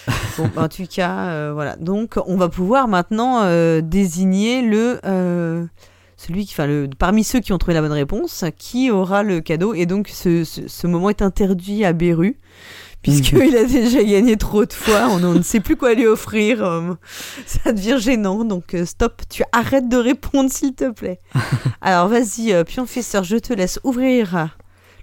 [0.39, 1.77] Bon, bah, en tout cas, euh, voilà.
[1.77, 4.99] Donc, on va pouvoir maintenant euh, désigner le
[6.17, 9.41] celui qui, enfin, le parmi ceux qui ont trouvé la bonne réponse, qui aura le
[9.41, 9.75] cadeau.
[9.75, 12.37] Et donc, ce, ce, ce moment est interdit à Beru,
[13.03, 15.09] puisqu'il a déjà gagné trop de fois.
[15.11, 16.65] On, on ne sait plus quoi lui offrir.
[16.65, 16.95] euh,
[17.47, 18.45] ça devient gênant.
[18.45, 19.23] Donc, euh, stop.
[19.29, 21.19] Tu arrêtes de répondre, s'il te plaît.
[21.81, 24.57] Alors, vas-y, euh, Pionfesseur, je te laisse ouvrir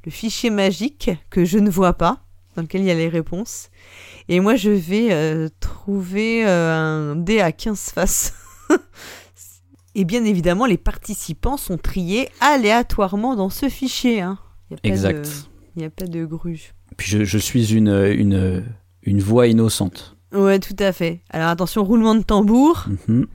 [0.05, 2.23] le fichier magique que je ne vois pas,
[2.55, 3.69] dans lequel il y a les réponses.
[4.29, 8.33] Et moi, je vais euh, trouver euh, un dé à 15 faces.
[9.95, 14.21] Et bien évidemment, les participants sont triés aléatoirement dans ce fichier.
[14.21, 14.37] Hein.
[14.69, 15.49] Il y a pas Exact.
[15.75, 16.73] Il n'y a pas de gruge.
[16.99, 18.63] Puis je, je suis une, une,
[19.03, 20.17] une voix innocente.
[20.33, 21.21] Ouais, tout à fait.
[21.29, 22.87] Alors attention, roulement de tambour.
[23.07, 23.25] Mhm.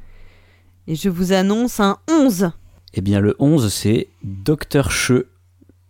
[0.87, 2.51] Et je vous annonce un 11.
[2.93, 4.91] Eh bien, le 11, c'est Dr.
[4.91, 5.25] Che.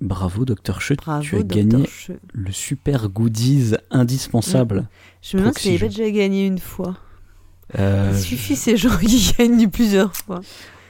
[0.00, 0.80] Bravo, Dr.
[0.80, 0.94] Che.
[0.94, 1.46] Bravo, tu as Dr.
[1.56, 1.84] gagné
[2.32, 4.86] le super goodies indispensable.
[5.20, 5.88] Je me demande pas Jeux.
[5.88, 6.96] déjà gagné une fois.
[7.78, 10.40] Euh, Il suffit ces gens qui gagnent plusieurs fois.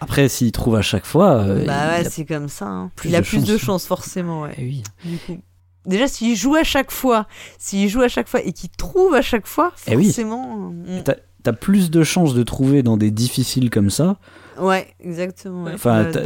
[0.01, 1.37] Après, s'il trouve à chaque fois.
[1.37, 2.67] euh, bah ouais, c'est comme ça.
[2.67, 2.91] hein.
[2.95, 3.61] plus il a de plus de chance.
[3.65, 4.55] chance, forcément, ouais.
[4.59, 4.83] Eh oui.
[5.05, 5.41] Du coup.
[5.87, 7.27] Déjà, s'il joue à chaque fois,
[7.59, 10.07] s'il joue à chaque fois et qu'il trouve à chaque fois, Eh oui.
[10.07, 10.71] forcément.
[10.71, 11.03] mm.
[11.05, 14.17] T'as t'as plus de chances de trouver dans des difficiles comme ça
[14.59, 15.65] Ouais, exactement.
[15.65, 15.73] ouais.
[15.75, 16.23] Enfin, t'as-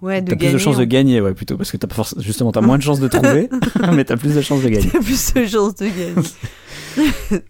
[0.00, 2.62] Ouais, plus de chances de on- gagner, ouais, plutôt, parce que t'as forcément, justement, t'as
[2.62, 3.50] moins de chances de trouver,
[3.92, 4.88] mais t'as plus de chances de gagner.
[4.90, 6.14] T'as plus de chances de gagner.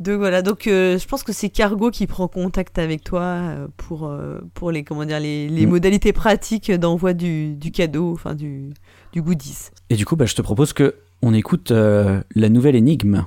[0.00, 3.68] donc voilà, donc euh, je pense que c'est Cargo qui prend contact avec toi euh,
[3.76, 5.70] pour, euh, pour les, comment dire, les, les Mm.
[5.70, 8.70] modalités pratiques d'envoi du, du cadeau, enfin du,
[9.12, 9.70] du goodies.
[9.90, 13.24] Et du coup, bah, je te propose que on écoute euh, la nouvelle énigme.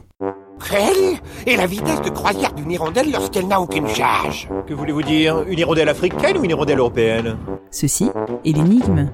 [0.71, 4.47] Elle est la vitesse de croisière d'une hirondelle lorsqu'elle n'a aucune charge?
[4.67, 5.41] Que voulez-vous dire?
[5.47, 7.37] Une hirondelle africaine ou une hirondelle européenne?
[7.71, 8.09] Ceci
[8.45, 9.11] est l'énigme.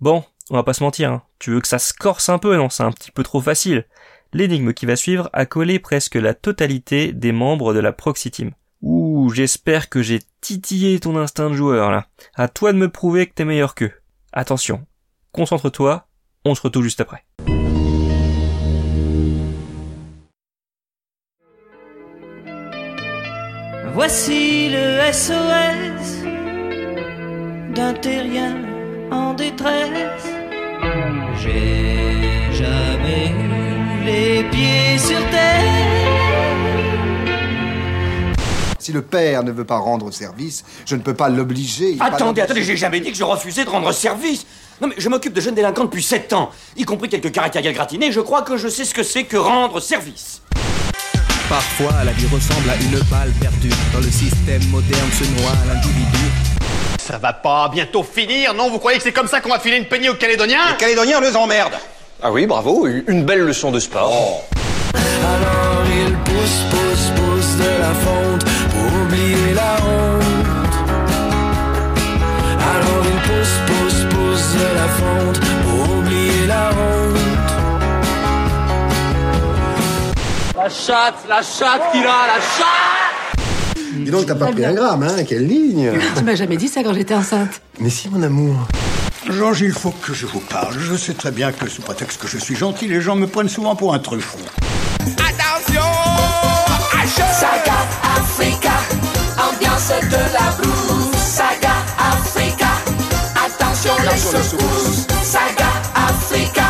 [0.00, 1.22] Bon, on va pas se mentir, hein.
[1.38, 3.86] tu veux que ça se corse un peu, non C'est un petit peu trop facile.
[4.32, 8.50] L'énigme qui va suivre a collé presque la totalité des membres de la Proxy Team.
[8.82, 12.06] Ouh, j'espère que j'ai titillé ton instinct de joueur là.
[12.34, 13.92] À toi de me prouver que t'es meilleur qu'eux.
[14.32, 14.84] Attention,
[15.32, 16.06] concentre-toi,
[16.46, 17.24] on se retrouve juste après.
[23.92, 26.22] Voici le SOS
[27.74, 28.56] d'un terrien
[29.10, 30.26] en détresse.
[31.42, 35.96] J'ai jamais eu les pieds sur terre.
[38.78, 41.96] Si le père ne veut pas rendre service, je ne peux pas l'obliger.
[41.98, 44.46] Attendez, attendez, j'ai jamais dit que je refusais de rendre service.
[44.80, 48.12] Non mais je m'occupe de jeunes délinquants depuis 7 ans, y compris quelques caractériels gratinés,
[48.12, 50.42] je crois que je sais ce que c'est que rendre service.
[51.48, 53.70] Parfois, la vie ressemble à une balle perdue.
[53.92, 56.24] Dans le système moderne se noie l'individu.
[56.98, 58.68] Ça va pas bientôt finir, non?
[58.68, 60.72] Vous croyez que c'est comme ça qu'on va filer une peignée aux Calédoniens?
[60.72, 61.78] Les Calédoniens les emmerdent.
[62.22, 64.42] Ah oui, bravo, une belle leçon de sport.
[64.94, 70.05] Alors il pousse, pousse, pousse de la fonte pour oublier la honte.
[74.74, 77.16] La fonte pour oublier la honte.
[80.56, 83.36] La chatte, la chatte qu'il a, la chatte
[83.92, 86.82] Dis donc, t'as pas pris un gramme, hein Quelle ligne Tu m'as jamais dit ça
[86.82, 87.60] quand j'étais enceinte.
[87.80, 88.66] Mais si, mon amour.
[89.28, 90.74] Georges, il faut que je vous parle.
[90.78, 93.48] Je sais très bien que sous prétexte que je suis gentil, les gens me prennent
[93.48, 94.36] souvent pour un truffe.
[95.00, 95.82] Attention
[97.06, 98.72] Saga Africa,
[99.38, 100.75] ambiance de la blues.
[104.16, 105.06] Attention les secousses.
[105.22, 106.64] Saga Africa,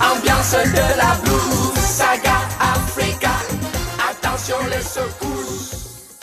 [0.00, 1.78] ambiance de la blues.
[1.78, 3.32] Saga Africa,
[4.08, 6.18] attention les secousses.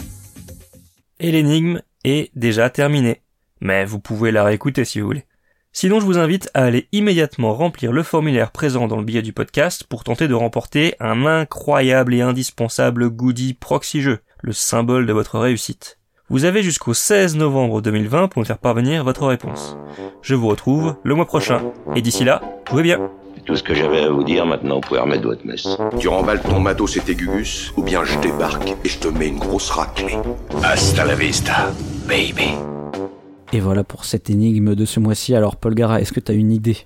[1.19, 3.21] Et l'énigme est déjà terminée.
[3.59, 5.25] Mais vous pouvez la réécouter si vous voulez.
[5.73, 9.33] Sinon, je vous invite à aller immédiatement remplir le formulaire présent dans le billet du
[9.33, 15.13] podcast pour tenter de remporter un incroyable et indispensable goodie proxy jeu, le symbole de
[15.13, 15.99] votre réussite.
[16.33, 19.77] Vous avez jusqu'au 16 novembre 2020 pour me faire parvenir votre réponse.
[20.23, 21.61] Je vous retrouve le mois prochain.
[21.95, 22.41] Et d'ici là,
[22.71, 23.11] jouez bien.
[23.35, 25.67] C'est tout ce que j'avais à vous dire, maintenant vous pouvez remettre votre messe.
[25.99, 29.27] Tu remballes ton matos et tes gugus, ou bien je débarque et je te mets
[29.27, 30.17] une grosse raclée.
[30.63, 31.71] Hasta la vista,
[32.07, 32.55] baby.
[33.51, 35.35] Et voilà pour cette énigme de ce mois-ci.
[35.35, 36.77] Alors, Paul Gara, est-ce que t'as une idée?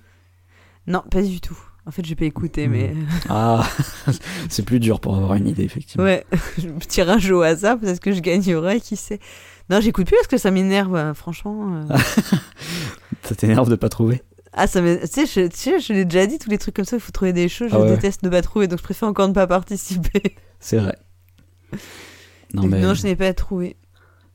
[0.88, 1.58] Non, pas du tout.
[1.88, 2.94] En fait, j'ai pas écouté, mais.
[3.30, 3.66] Ah,
[4.50, 6.04] c'est plus dur pour avoir une idée, effectivement.
[6.04, 6.26] Ouais,
[6.58, 9.20] je me tire un jeu au hasard, peut-être que je gagnerai, qui sait.
[9.70, 11.82] Non, j'écoute plus parce que ça m'énerve, euh, franchement.
[11.90, 11.98] euh.
[13.24, 14.22] Ça t'énerve de pas trouver?
[14.54, 16.76] Ah, ça m'é- Tu sais, je, tu sais, je l'ai déjà dit, tous les trucs
[16.76, 17.92] comme ça, il faut trouver des choses, je Ah ouais.
[17.92, 20.36] déteste ne pas trouver, donc je préfère encore ne pas participer.
[20.60, 20.98] C'est vrai.
[22.54, 23.76] Non, Donc mais non, je n'ai pas trouvé.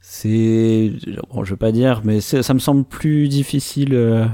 [0.00, 0.92] c'est.
[1.31, 3.94] Bon, je veux pas dire, mais ça me semble plus difficile.
[3.94, 4.26] euh,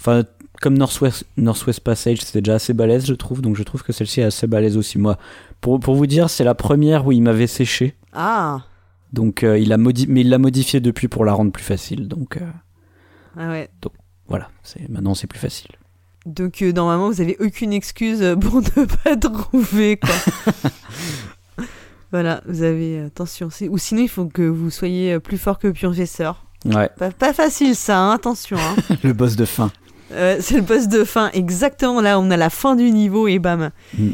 [0.00, 0.22] Enfin,
[0.60, 4.20] comme Northwest, Northwest Passage, c'était déjà assez balèze, je trouve, donc je trouve que celle-ci
[4.20, 4.98] est assez balèze aussi.
[4.98, 5.16] Moi,
[5.60, 7.94] pour, pour vous dire, c'est la première où il m'avait séché.
[8.12, 8.62] Ah,
[9.12, 12.08] Donc, euh, il a mais il l'a modifié depuis pour la rendre plus facile.
[12.08, 12.46] Donc, euh,
[13.36, 13.68] ah ouais.
[13.80, 13.92] donc
[14.26, 14.50] voilà,
[14.88, 15.70] maintenant c'est plus facile.
[16.26, 21.64] Donc euh, normalement, vous avez aucune excuse pour ne pas trouver, quoi.
[22.12, 23.00] voilà, vous avez...
[23.00, 26.44] Attention, ou sinon il faut que vous soyez plus fort que le professeur.
[26.64, 28.56] Ouais, Pas, pas facile ça, hein, attention.
[28.58, 28.96] Hein.
[29.04, 29.70] le boss de fin.
[30.12, 33.38] Euh, c'est le boss de fin, exactement là, on a la fin du niveau et
[33.38, 33.70] bam.
[33.96, 34.10] Mm.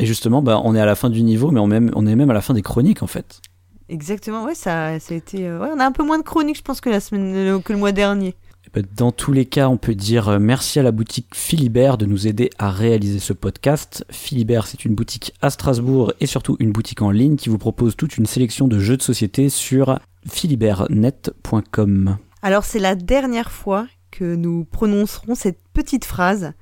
[0.00, 2.16] Et justement, bah, on est à la fin du niveau, mais on, même, on est
[2.16, 3.40] même à la fin des chroniques en fait.
[3.88, 5.46] Exactement, ouais, ça, ça a été...
[5.46, 7.72] euh, ouais, on a un peu moins de chroniques, je pense, que, la semaine, que
[7.72, 8.34] le mois dernier.
[8.66, 11.98] Eh ben, Dans tous les cas, on peut dire euh, merci à la boutique Philibert
[11.98, 14.04] de nous aider à réaliser ce podcast.
[14.10, 17.94] Philibert, c'est une boutique à Strasbourg et surtout une boutique en ligne qui vous propose
[17.94, 22.16] toute une sélection de jeux de société sur philibertnet.com.
[22.42, 26.52] Alors c'est la dernière fois que nous prononcerons cette petite phrase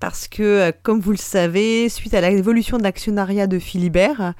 [0.00, 4.34] parce que, euh, comme vous le savez, suite à l'évolution de l'actionnariat de Philibert,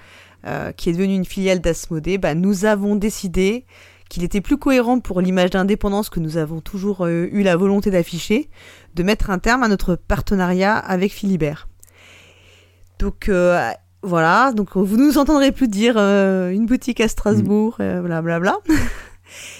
[0.46, 3.64] euh, qui est devenu une filiale d'Asmodée, bah, nous avons décidé
[4.10, 7.90] qu'il était plus cohérent pour l'image d'indépendance que nous avons toujours euh, eu la volonté
[7.90, 8.50] d'afficher,
[8.94, 11.68] de mettre un terme à notre partenariat avec Philibert.
[12.98, 13.30] Donc
[14.02, 18.58] voilà, donc vous nous entendrez plus dire une boutique à Strasbourg, blablabla.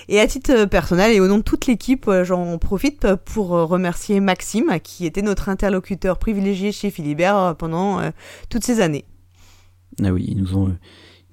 [0.08, 4.78] Et à titre personnel et au nom de toute l'équipe, j'en profite pour remercier Maxime,
[4.82, 8.00] qui était notre interlocuteur privilégié chez Philibert pendant
[8.49, 9.05] toutes ces années.
[10.02, 10.76] Ah oui, ils nous ont,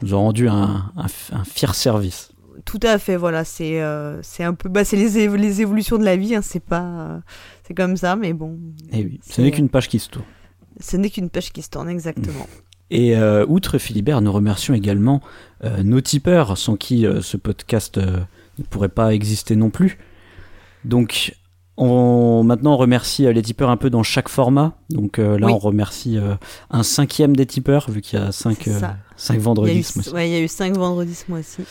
[0.01, 2.31] nous ont rendu un, un, fier service.
[2.65, 3.81] Tout à fait, voilà, c'est
[4.21, 7.21] c'est un peu, bah, c'est les, les, évolutions de la vie, hein, c'est pas,
[7.67, 8.59] c'est comme ça, mais bon.
[8.91, 10.25] Et eh oui, ce n'est qu'une page qui se tourne.
[10.79, 12.47] Ce n'est qu'une page qui se tourne, exactement.
[12.89, 15.21] Et euh, outre Philibert, nous remercions également
[15.63, 19.97] euh, nos tipeurs, sans qui euh, ce podcast ne pourrait pas exister non plus.
[20.85, 21.35] Donc,
[21.75, 24.77] on, maintenant, on remercie les tipeurs un peu dans chaque format.
[24.89, 26.17] Donc là, on remercie
[26.71, 28.69] un cinquième des tipeurs, vu qu'il y a cinq,
[29.15, 30.09] cinq vendredis ce mois-ci.
[30.11, 31.63] Ouais, il y a eu cinq vendredis ce mois-ci.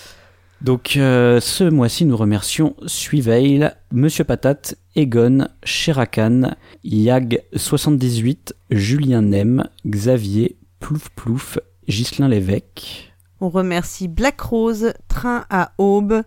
[0.60, 6.54] Donc euh, ce mois-ci, nous remercions Suiveil, Monsieur Patate, Egon, Sherakan,
[6.84, 10.56] Yag78, Julien Nem, Xavier,
[10.86, 11.58] Plouf Plouf,
[11.88, 13.12] Ghislain Lévesque.
[13.40, 16.22] On remercie Black Rose, Train à Aube,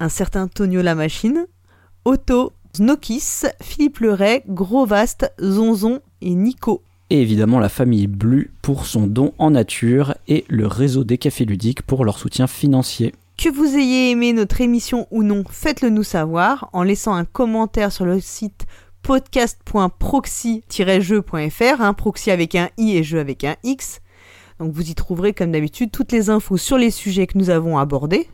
[0.00, 1.44] un certain Tonio la Machine,
[2.06, 6.80] Otto, Snokis, Philippe Leray, Gros Vaste, Zonzon et Nico.
[7.10, 11.44] Et évidemment la famille Blu pour son don en nature et le réseau des cafés
[11.44, 13.12] ludiques pour leur soutien financier.
[13.36, 17.92] Que vous ayez aimé notre émission ou non, faites-le nous savoir en laissant un commentaire
[17.92, 18.64] sur le site
[19.02, 24.00] podcast.proxy-jeu.fr, un proxy avec un i et jeu avec un x.
[24.58, 27.78] Donc vous y trouverez comme d'habitude toutes les infos sur les sujets que nous avons
[27.78, 28.28] abordés.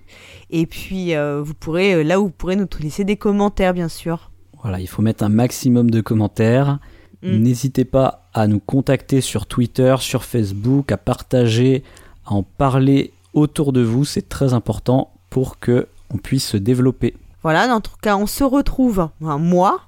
[0.50, 3.88] Et puis euh, vous pourrez euh, là où vous pourrez nous laisser des commentaires bien
[3.88, 4.30] sûr.
[4.62, 6.78] Voilà, il faut mettre un maximum de commentaires.
[7.22, 7.38] Mm.
[7.38, 11.82] N'hésitez pas à nous contacter sur Twitter, sur Facebook, à partager,
[12.26, 17.14] à en parler autour de vous, c'est très important pour que on puisse se développer.
[17.42, 19.87] Voilà, en tout cas, on se retrouve un mois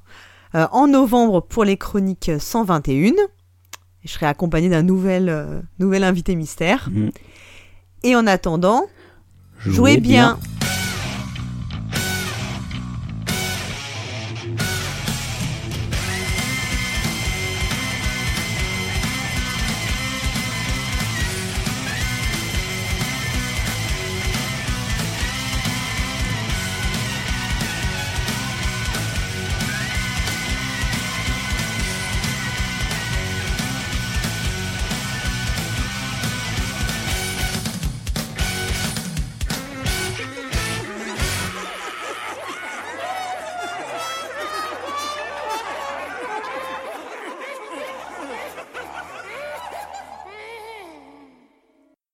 [0.55, 3.13] euh, en novembre pour les chroniques 121.
[4.05, 6.89] Je serai accompagné d'un nouvel, euh, nouvel invité mystère.
[6.91, 7.11] Mhm.
[8.03, 8.87] Et en attendant,
[9.67, 10.39] jouez, bien.